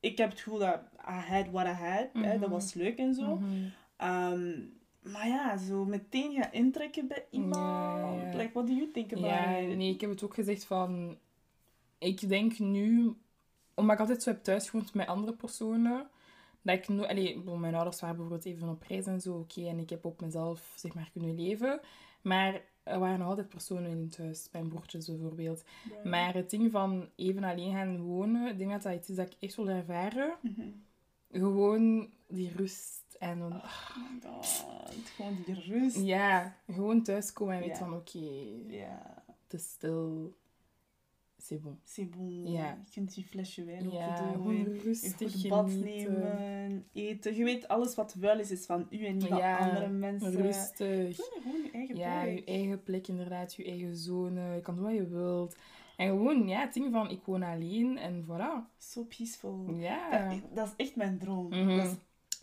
ik 0.00 0.18
heb 0.18 0.30
het 0.30 0.40
gevoel 0.40 0.58
dat 0.58 0.80
I 1.08 1.32
had 1.32 1.46
what 1.50 1.66
I 1.66 1.68
had. 1.68 2.08
Hè, 2.12 2.30
dat 2.30 2.40
Mhm. 2.40 2.50
was 2.50 2.74
leuk 2.74 2.98
en 2.98 3.14
zo. 3.14 3.36
Mhm. 3.36 3.46
Ehm, 3.96 4.50
maar 5.02 5.28
ja, 5.28 5.56
zo 5.56 5.84
meteen 5.84 6.32
gaan 6.34 6.52
intrekken 6.52 7.06
bij 7.08 7.24
iemand. 7.30 8.34
Like, 8.34 8.50
what 8.52 8.66
do 8.66 8.72
you 8.72 8.90
think 8.90 9.12
about 9.12 9.70
it? 9.70 9.76
nee, 9.76 9.92
ik 9.94 10.00
heb 10.00 10.10
het 10.10 10.22
ook 10.22 10.34
gezegd 10.34 10.64
van... 10.64 11.18
Ik 12.00 12.28
denk 12.28 12.58
nu... 12.58 13.14
Omdat 13.74 13.94
ik 13.94 14.00
altijd 14.00 14.22
zo 14.22 14.30
heb 14.30 14.42
thuisgewoond 14.42 14.94
met 14.94 15.06
andere 15.06 15.32
personen... 15.32 16.08
Dat 16.62 16.76
ik 16.76 16.88
no 16.88 17.02
allee, 17.04 17.38
mijn 17.38 17.74
ouders 17.74 18.00
waren 18.00 18.16
bijvoorbeeld 18.16 18.46
even 18.54 18.68
op 18.68 18.82
reis 18.82 19.06
en 19.06 19.20
zo, 19.20 19.34
oké. 19.38 19.66
en 19.68 19.78
ik 19.78 19.90
heb 19.90 20.04
op 20.04 20.20
mezelf, 20.20 20.72
zeg 20.76 20.94
maar, 20.94 21.08
kunnen 21.12 21.34
leven. 21.34 21.80
Maar 22.22 22.60
er 22.82 22.98
waren 22.98 23.18
nog 23.18 23.28
altijd 23.28 23.48
personen 23.48 23.90
in 23.90 24.02
het 24.02 24.18
huis. 24.18 24.48
Mijn 24.52 24.68
broertjes 24.68 25.06
bijvoorbeeld. 25.06 25.64
Ja. 26.02 26.10
Maar 26.10 26.34
het 26.34 26.50
ding 26.50 26.70
van 26.70 27.08
even 27.16 27.44
alleen 27.44 27.72
gaan 27.72 28.00
wonen... 28.00 28.48
Ik 28.50 28.58
denk 28.58 28.70
dat 28.70 28.82
dat 28.82 28.94
iets 28.94 29.08
is 29.08 29.16
dat 29.16 29.26
ik 29.26 29.36
echt 29.40 29.56
wil 29.56 29.68
ervaren. 29.68 30.34
Mhm. 30.42 30.68
Gewoon 31.32 32.10
die 32.28 32.52
rust 32.56 33.16
en... 33.18 33.38
dan- 33.38 33.52
Oh 33.52 33.96
my 33.96 34.20
god, 34.30 34.64
gewoon 35.16 35.36
die 35.46 35.60
rust. 35.60 35.96
Ja, 35.96 36.56
gewoon 36.70 37.02
thuiskomen 37.02 37.54
en 37.54 37.60
weten 37.60 37.76
van, 37.76 37.94
oké, 37.94 38.18
Ja, 38.66 39.22
het 39.42 39.60
is 39.60 39.68
stil. 39.70 40.34
C'est 41.42 41.60
bon. 41.62 41.78
c'est 41.84 42.10
bon. 42.16 42.46
Ja. 42.46 42.78
Je 42.84 42.90
kunt 42.92 43.14
die 43.14 43.24
flesje 43.24 43.64
wijn 43.64 43.90
Ja, 43.90 44.32
doen. 44.32 44.64
rustig 44.84 45.48
bad 45.48 45.70
genieten. 45.70 46.12
nemen, 46.12 46.84
eten. 46.92 47.36
Je 47.36 47.44
weet, 47.44 47.68
alles 47.68 47.94
wat 47.94 48.14
vuil 48.18 48.38
is, 48.38 48.50
is 48.50 48.66
van 48.66 48.86
u 48.90 49.04
en 49.06 49.16
niet 49.16 49.26
van 49.26 49.36
Ja, 49.38 49.58
andere 49.58 49.88
mensen. 49.88 50.30
Rustig. 50.32 51.16
Gewoon, 51.16 51.42
gewoon 51.42 51.62
je 51.62 51.70
eigen 51.72 51.96
Ja, 51.96 52.22
plek. 52.22 52.38
je 52.38 52.44
eigen 52.44 52.82
plek 52.82 53.08
inderdaad, 53.08 53.54
je 53.54 53.64
eigen 53.64 53.96
zone. 53.96 54.54
Je 54.54 54.60
kan 54.60 54.74
doen 54.74 54.84
wat 54.84 54.94
je 54.94 55.06
wilt. 55.08 55.56
En 55.96 56.08
gewoon, 56.08 56.48
ja, 56.48 56.60
het 56.60 56.74
ding 56.74 56.92
van, 56.92 57.10
ik 57.10 57.20
woon 57.24 57.42
alleen 57.42 57.98
en 57.98 58.24
voilà. 58.24 58.76
So 58.78 59.04
peaceful. 59.04 59.74
Ja. 59.74 60.28
Dat, 60.28 60.40
dat 60.54 60.66
is 60.66 60.86
echt 60.86 60.96
mijn 60.96 61.18
droom. 61.18 61.48
Mhm. 61.48 61.76
Dat 61.76 61.86
is 61.86 61.92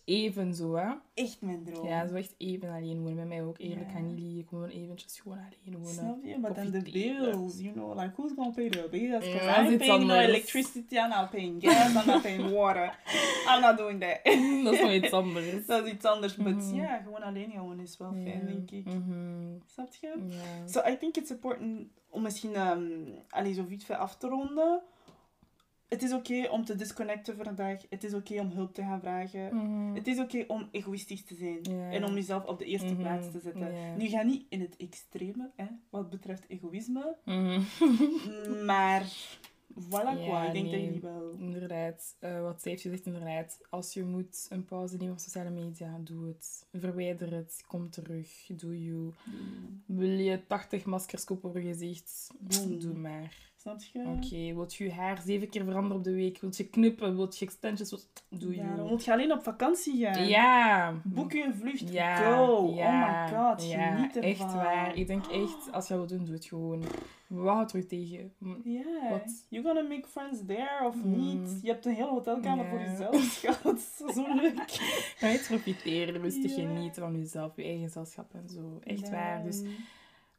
Even 0.07 0.53
zo, 0.53 0.75
hè. 0.75 0.93
echt 1.13 1.41
mijn 1.41 1.63
droom. 1.63 1.87
Ja, 1.87 2.07
zo 2.07 2.15
echt 2.15 2.33
even 2.37 2.69
alleen 2.69 2.99
wonen. 2.99 3.15
Met 3.15 3.27
mij 3.27 3.43
ook, 3.43 3.57
eerlijk, 3.59 3.91
gaan 3.91 4.05
niet 4.05 4.19
liegen. 4.19 4.45
Gewoon 4.47 4.69
eventjes 4.69 5.19
gewoon 5.19 5.37
alleen 5.37 5.77
wonen. 5.77 5.93
Snap 5.93 6.23
je? 6.23 6.37
Maar 6.37 6.53
dan 6.53 6.69
de 6.71 6.81
bills, 6.81 7.59
you 7.59 7.73
know, 7.73 7.99
like 7.99 8.11
who's 8.15 8.31
gonna 8.35 8.51
pay 8.51 8.69
the 8.69 8.87
bills? 8.91 9.25
Because 9.25 9.71
I'm 9.71 9.77
paying 9.77 10.03
no 10.05 10.13
anders. 10.13 10.27
electricity, 10.27 10.95
I'm 10.95 11.09
not 11.09 11.29
paying 11.29 11.63
gas, 11.63 11.87
I'm 11.87 12.05
not 12.07 12.21
paying 12.21 12.51
water. 12.51 12.99
I'm 13.47 13.61
not 13.61 13.77
doing 13.77 14.01
that. 14.01 14.19
Dat 14.63 14.73
is 14.73 14.81
nog 14.81 14.91
iets 14.91 15.11
anders. 15.11 15.65
Dat 15.65 15.85
is 15.85 15.91
iets 15.93 16.05
anders, 16.05 16.35
maar 16.35 16.53
Mhm. 16.55 16.75
ja, 16.75 16.97
gewoon 16.97 17.23
alleen 17.23 17.51
wonen 17.57 17.79
is 17.79 17.97
wel 17.97 18.11
fijn, 18.11 18.45
denk 18.45 18.71
ik. 18.71 18.85
Mhm. 18.85 19.55
Snap 19.65 19.93
je? 20.01 20.13
So 20.65 20.81
I 20.89 20.97
think 20.97 21.15
it's 21.17 21.29
important 21.29 21.87
om 22.09 22.21
misschien 22.21 22.67
um, 22.67 23.07
allee, 23.29 23.53
zo 23.53 23.93
af 23.93 24.15
te 24.17 24.27
ronden. 24.27 24.81
Het 25.87 26.01
is 26.03 26.13
oké 26.13 26.47
om 26.49 26.65
te 26.65 26.75
disconnecten 26.75 27.35
voor 27.35 27.45
een 27.45 27.55
dag. 27.55 27.81
Het 27.89 28.03
is 28.03 28.13
oké 28.13 28.39
om 28.39 28.49
hulp 28.51 28.73
te 28.73 28.81
gaan 28.81 28.99
vragen. 28.99 29.55
Mhm. 29.55 29.95
Het 29.95 30.07
is 30.07 30.19
oké 30.19 30.43
om 30.47 30.67
egoïstisch 30.71 31.23
te 31.25 31.35
zijn. 31.35 31.63
En 31.91 32.05
om 32.05 32.13
jezelf 32.13 32.45
op 32.45 32.59
de 32.59 32.65
eerste 32.65 32.87
Mhm. 32.93 33.01
plaats 33.01 33.31
te 33.31 33.39
zetten. 33.39 33.97
Nu 33.97 34.07
ga 34.07 34.21
niet 34.21 34.45
in 34.49 34.61
het 34.61 34.75
extreme, 34.77 35.49
hè, 35.55 35.65
wat 35.89 36.09
betreft 36.09 36.45
egoïsme. 36.47 37.15
Mhm. 37.25 37.61
Maar 38.65 39.05
voilà 39.79 39.89
Ja, 40.19 40.25
quoi, 40.27 40.45
ik 40.47 40.53
denk 40.53 40.65
dat 40.65 40.73
nee. 40.73 40.83
jullie 40.85 41.01
wel... 41.01 41.31
Inderdaad, 41.39 42.15
eh, 42.19 42.41
wat 42.41 42.61
zij 42.61 42.71
heeft 42.71 42.83
gezegd, 42.83 43.05
inderdaad. 43.05 43.59
Als 43.69 43.93
je 43.93 44.03
moet 44.03 44.45
een 44.49 44.65
pauze 44.65 44.97
nemen 44.97 45.13
van 45.13 45.23
sociale 45.23 45.49
media, 45.49 45.97
doe 46.03 46.27
het. 46.27 46.67
Verwijder 46.73 47.33
het, 47.33 47.63
kom 47.67 47.89
terug, 47.89 48.45
doe 48.47 48.83
you. 48.83 49.11
Wil 49.85 50.09
je 50.19 50.47
80 50.47 50.85
maskers 50.85 51.23
kopen 51.23 51.51
voor 51.51 51.61
je 51.61 51.67
gezicht? 51.73 52.27
Doe 52.79 52.93
maar. 52.93 53.46
Snap 53.67 53.81
je? 53.93 53.99
Oké, 54.09 54.55
wilt 54.55 54.73
je 54.75 54.83
je 54.83 54.91
haar 54.91 55.21
zeven 55.25 55.49
keer 55.49 55.63
veranderen 55.63 55.97
op 55.97 56.03
de 56.03 56.13
week? 56.13 56.39
Wilt 56.39 56.57
je 56.57 56.67
knippen? 56.69 57.15
Wilt 57.15 57.37
je 57.37 57.45
extensions? 57.45 57.89
Wilt... 57.89 58.07
Doe 58.29 58.55
Ja, 58.55 58.67
dan 58.67 58.75
you. 58.75 58.89
moet 58.89 59.05
je 59.05 59.11
alleen 59.11 59.31
op 59.31 59.43
vakantie 59.43 60.05
gaan. 60.05 60.27
Ja. 60.27 60.93
Boek 61.03 61.31
je 61.31 61.43
een 61.43 61.55
vlucht. 61.55 61.93
Ja, 61.93 62.15
Go. 62.15 62.71
ja, 62.75 63.25
oh 63.25 63.31
my 63.31 63.37
god, 63.37 63.69
ja, 63.69 63.95
geniet 63.95 64.15
ervan. 64.15 64.29
echt 64.31 64.53
waar. 64.53 64.95
Ik 64.95 65.07
denk 65.07 65.25
echt, 65.25 65.71
als 65.71 65.87
je 65.87 65.93
dat 65.93 66.09
wil 66.09 66.17
doen, 66.17 66.25
doe 66.25 66.35
het 66.35 66.45
gewoon. 66.45 66.83
Wat 67.27 67.53
houdt 67.53 67.73
er 67.73 67.87
tegen? 67.87 68.33
Ja, 68.63 69.09
Wat? 69.09 69.45
you 69.49 69.63
gonna 69.63 69.81
make 69.81 70.07
friends 70.07 70.39
there 70.47 70.85
of 70.85 70.95
Mm. 71.03 71.15
niet. 71.17 71.59
Je 71.61 71.69
hebt 71.71 71.85
een 71.85 71.93
hele 71.93 72.09
hotelkamer 72.09 72.63
Ja. 72.65 72.69
voor 72.69 72.79
jezelf, 72.79 73.21
schat. 73.41 73.81
Zo 74.13 74.33
leuk. 74.41 74.61
Ga 75.17 75.27
je 75.27 75.39
profiteren, 75.47 76.21
rustig 76.21 76.55
Ja. 76.55 76.61
genieten 76.67 77.01
van 77.01 77.17
jezelf, 77.17 77.55
je 77.55 77.63
eigen 77.63 77.83
gezelschap 77.83 78.33
en 78.33 78.49
zo. 78.49 78.79
Echt 78.83 78.99
Ja. 79.07 79.11
waar. 79.11 79.43
Dus 79.43 79.61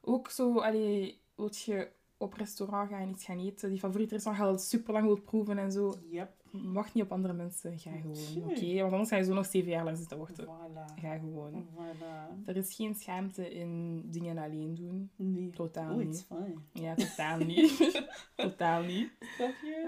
ook 0.01 0.31
zo, 0.31 0.59
allee, 0.59 1.19
wilt 1.35 1.63
je 1.63 1.89
op 2.19 2.33
restaurant 2.35 2.91
gaan 2.91 3.01
en 3.01 3.09
iets 3.11 3.25
gaan 3.25 3.39
eten, 3.39 3.69
die 3.71 3.79
favoriete 3.79 4.15
restaurant, 4.15 4.47
ga 4.47 4.53
je 4.53 4.59
super 4.59 4.93
lang 4.93 5.07
wilt 5.07 5.25
proeven 5.25 5.59
en 5.59 5.73
zo. 5.73 5.95
Yep. 6.11 6.31
wacht 6.53 6.95
niet 6.95 7.05
op 7.05 7.13
andere 7.13 7.33
mensen. 7.35 7.79
Ga 7.79 7.91
gewoon, 7.91 8.51
oké? 8.51 8.81
Want 8.81 8.93
anders 8.93 9.09
ga 9.11 9.17
je 9.17 9.25
zo 9.25 9.35
nog 9.35 9.47
zeven 9.47 9.71
jaar 9.71 9.85
lang 9.85 9.97
zitten 9.97 10.19
wachten. 10.19 10.45
Voilà. 10.45 11.01
Ga 11.01 11.19
gewoon. 11.19 11.67
Voilà. 11.75 12.45
Er 12.47 12.57
is 12.57 12.75
geen 12.75 12.95
schaamte 12.95 13.55
in 13.55 14.03
dingen 14.11 14.39
alleen 14.39 14.75
doen. 14.75 15.11
Nee. 15.17 15.51
Totaal 15.51 15.91
Oh, 15.93 15.97
niet. 15.99 16.27
Ja, 16.73 16.95
totaal 16.95 17.39
niet. 17.55 18.03
totaal 18.35 18.83
niet. 18.83 19.11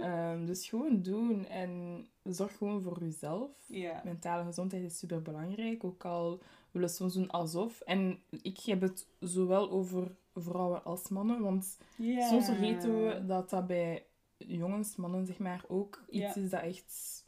Ehm, 0.01 0.45
dus 0.47 0.69
gewoon 0.69 1.03
doen 1.03 1.47
en 1.47 2.05
zorg 2.23 2.57
gewoon 2.57 2.83
voor 2.83 3.01
jezelf. 3.01 3.51
Ja. 3.67 4.01
Mentale 4.05 4.45
gezondheid 4.45 4.83
is 4.83 4.99
super 4.99 5.23
belangrijk, 5.23 5.85
ook 5.85 6.05
al 6.05 6.41
willen 6.73 6.89
soms 6.91 7.15
doen 7.15 7.31
alsof. 7.31 7.81
En 7.81 8.19
ik 8.43 8.59
heb 8.61 8.81
het 8.81 9.07
zowel 9.21 9.71
over 9.71 10.17
vrouwen 10.35 10.85
als 10.85 11.09
mannen, 11.09 11.41
want 11.43 11.79
soms 12.29 12.45
vergeten 12.45 13.05
we 13.05 13.25
dat 13.27 13.51
dat 13.51 13.67
bij 13.67 14.05
jongens, 14.37 14.97
mannen 14.97 15.27
zeg 15.27 15.39
maar, 15.39 15.65
ook 15.69 16.05
iets 16.11 16.37
is 16.37 16.51
dat 16.51 16.63
echt. 16.63 17.25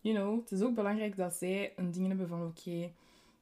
You 0.00 0.16
know, 0.16 0.40
het 0.40 0.50
is 0.52 0.62
ook 0.62 0.74
belangrijk 0.74 1.16
dat 1.16 1.34
zij 1.34 1.72
een 1.76 1.90
ding 1.90 2.06
hebben 2.08 2.28
van 2.28 2.42
oké, 2.46 2.90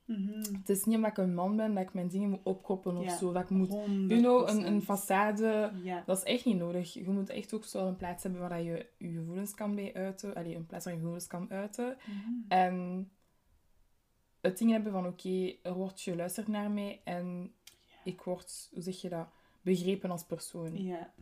Mhm. 0.05 0.38
het 0.59 0.68
is 0.68 0.84
niet 0.84 0.97
omdat 0.97 1.11
ik 1.11 1.16
een 1.18 1.34
man 1.34 1.57
ben 1.57 1.74
dat 1.74 1.82
ik 1.82 1.94
mijn 1.94 2.09
dingen 2.09 2.30
moet 2.30 2.40
opkroppen 2.42 2.97
of 2.97 3.05
Ja. 3.05 3.16
zo, 3.16 3.32
dat 3.32 3.42
ik 3.42 3.51
moet. 3.51 3.68
100%. 3.68 4.11
You 4.11 4.20
know, 4.20 4.49
een, 4.49 4.66
een 4.66 4.82
façade 4.82 5.70
Ja. 5.84 6.03
dat 6.07 6.16
is 6.16 6.22
echt 6.22 6.44
niet 6.44 6.57
nodig. 6.59 6.92
Je 6.94 7.11
moet 7.11 7.28
echt 7.30 7.55
ook 7.55 7.64
zo 7.64 7.86
een 7.86 7.97
plaats 7.97 8.22
hebben 8.22 8.40
waar 8.40 8.62
je 8.62 8.86
je 8.99 9.09
gevoelens 9.12 9.55
kan 9.55 9.74
bij 9.74 9.94
uiten. 9.94 10.34
Allee, 10.34 10.55
een 10.55 10.66
plaats 10.66 10.84
waar 10.84 10.92
je 10.94 10.99
gevoelens 10.99 11.26
kan 11.26 11.51
uiten. 11.51 11.97
Mhm. 12.07 12.30
En 12.49 13.09
het 14.47 14.59
ding 14.59 14.70
hebben 14.70 14.92
van, 14.92 15.07
oké, 15.07 15.55
er 15.62 15.74
wordt 15.74 16.01
geluisterd 16.01 16.49
naar 16.49 16.70
mij 16.70 17.01
en 17.05 17.53
ik 18.05 18.20
word, 18.20 18.68
hoe 18.72 18.82
zeg 18.82 19.01
je 19.01 19.09
dat, 19.09 19.26
begrepen 19.62 20.11
als 20.11 20.24
persoon. 20.24 20.82
Ja. 20.82 21.12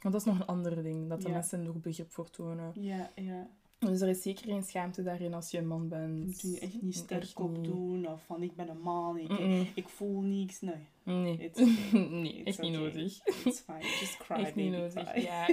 Want 0.00 0.14
dat 0.14 0.14
is 0.14 0.24
nog 0.24 0.40
een 0.40 0.46
ander 0.46 0.82
ding, 0.82 1.08
dat 1.08 1.20
de 1.22 1.28
Ja. 1.28 1.34
mensen 1.34 1.62
er 1.62 1.68
ook 1.68 1.82
begrip 1.82 2.12
voor 2.12 2.30
tonen. 2.30 2.72
Ja, 2.74 3.10
ja. 3.14 3.48
Dus 3.90 4.00
er 4.00 4.08
is 4.08 4.22
zeker 4.22 4.44
geen 4.44 4.62
schaamte 4.62 5.02
daarin 5.02 5.34
als 5.34 5.50
je 5.50 5.58
een 5.58 5.66
man 5.66 5.88
bent. 5.88 6.24
Moet 6.26 6.40
je 6.40 6.58
echt 6.58 6.82
niet 6.82 6.94
sterk 6.94 7.38
op 7.40 7.64
doen 7.64 8.06
of 8.08 8.22
van 8.26 8.42
ik 8.42 8.56
ben 8.56 8.68
een 8.68 8.80
man, 8.80 9.18
ik, 9.18 9.30
ik 9.74 9.88
voel 9.88 10.20
niks. 10.20 10.60
Nee, 10.60 10.74
Nee. 11.02 11.38
It's 11.38 11.60
okay. 11.60 12.00
nee, 12.22 12.32
It's 12.32 12.44
echt 12.46 12.60
niet 12.60 12.72
nodig. 12.78 13.20
it's 13.44 13.60
fine. 13.60 13.80
Just 13.80 14.16
cry, 14.16 14.36
Echt 14.44 14.54
niet 14.54 14.72
nodig, 14.72 14.92
cry. 14.92 15.22
ja. 15.30 15.48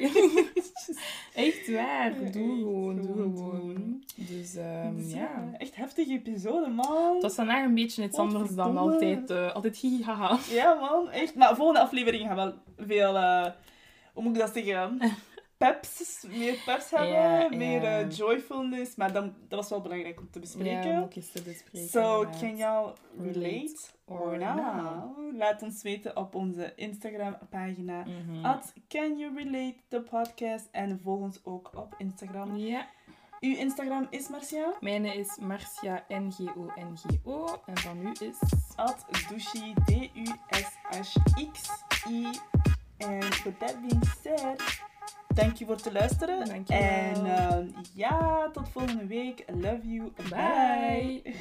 Echt 1.34 1.72
waar, 1.72 2.32
doe 2.32 2.58
gewoon, 2.58 3.02
doe 3.02 3.16
gewoon. 3.16 4.04
Dus 4.16 4.52
Dus 4.96 5.12
ja. 5.14 5.52
Echt 5.58 5.76
heftige 5.76 6.12
episode, 6.12 6.70
man. 6.70 7.14
Het 7.14 7.22
was 7.22 7.36
vandaag 7.36 7.66
een 7.66 7.74
beetje 7.74 8.04
iets 8.04 8.18
anders 8.18 8.56
dan 8.56 8.78
altijd, 8.78 9.30
eh 9.30 9.54
altijd 9.54 9.78
hihihaha. 9.78 10.40
Ja, 10.52 10.74
man. 10.74 11.10
Echt. 11.10 11.36
Maar 11.36 11.50
de 11.50 11.56
volgende 11.56 11.82
aflevering 11.82 12.24
gaan 12.28 12.36
we 12.36 12.54
wel 12.76 12.88
veel... 12.88 13.16
eh, 13.18 13.52
hoe 14.14 14.24
moet 14.24 14.36
ik 14.36 14.42
dat 14.42 14.54
zeggen? 14.54 15.00
Peps. 15.72 16.24
Meer 16.30 16.54
peps 16.66 16.90
hebben. 16.90 17.10
Ja, 17.12 17.48
meer 17.50 17.82
ja. 17.82 18.00
eh, 18.00 18.10
joyfulness. 18.12 18.96
Maar 18.96 19.14
dan, 19.14 19.34
dat 19.48 19.60
was 19.60 19.70
wel 19.70 19.82
belangrijk 19.82 20.20
om 20.20 20.30
te 20.32 20.40
Ja, 20.40 20.46
bespreken. 20.46 21.02
om 21.02 21.08
eens 21.14 21.32
te 21.32 21.42
bespreken. 21.42 21.90
So, 21.90 22.26
can 22.40 22.56
y'all 22.58 22.94
Relate 23.20 23.40
relate 23.42 23.76
or 24.06 24.38
not? 24.38 25.36
Laat 25.38 25.62
ons 25.62 25.82
weten 25.82 26.18
op 26.18 26.36
onze 26.36 26.74
Instagram-pagina. 26.76 28.04
Mhm. 28.04 28.46
At 28.46 28.74
Can 28.88 29.18
You 29.18 29.36
Relate, 29.36 29.76
the 29.88 30.02
podcast. 30.02 30.68
En 30.72 31.00
volg 31.04 31.20
ons 31.20 31.40
ook 31.44 31.70
op 31.76 31.96
Instagram. 31.98 32.56
Ja, 32.58 32.86
Uw 33.40 33.56
Instagram 33.56 34.08
is 34.10 34.28
Marcia. 34.30 34.74
mijne 34.80 35.14
is 35.16 35.38
Marcia 35.42 36.04
N-G-O-N-G-O. 36.08 37.62
En 37.66 37.78
van 37.78 38.06
u 38.08 38.12
is... 38.20 38.36
At 38.76 39.06
Dushi, 39.30 39.74
D-U-S-H-X-I. 40.94 42.28
En 42.98 43.20
with 43.20 43.60
that 43.60 43.76
being 43.82 44.06
said, 44.22 44.62
dank 45.36 45.56
je 45.56 45.66
voor 45.66 45.76
het 45.76 45.92
luisteren. 45.92 46.66
En 46.68 47.26
ehm, 47.26 47.68
ja, 47.94 48.50
tot 48.54 48.70
volgende 48.70 49.06
week. 49.06 49.44
Love 49.48 49.88
you. 49.88 50.12
Bye. 50.30 51.22
Bye. 51.24 51.36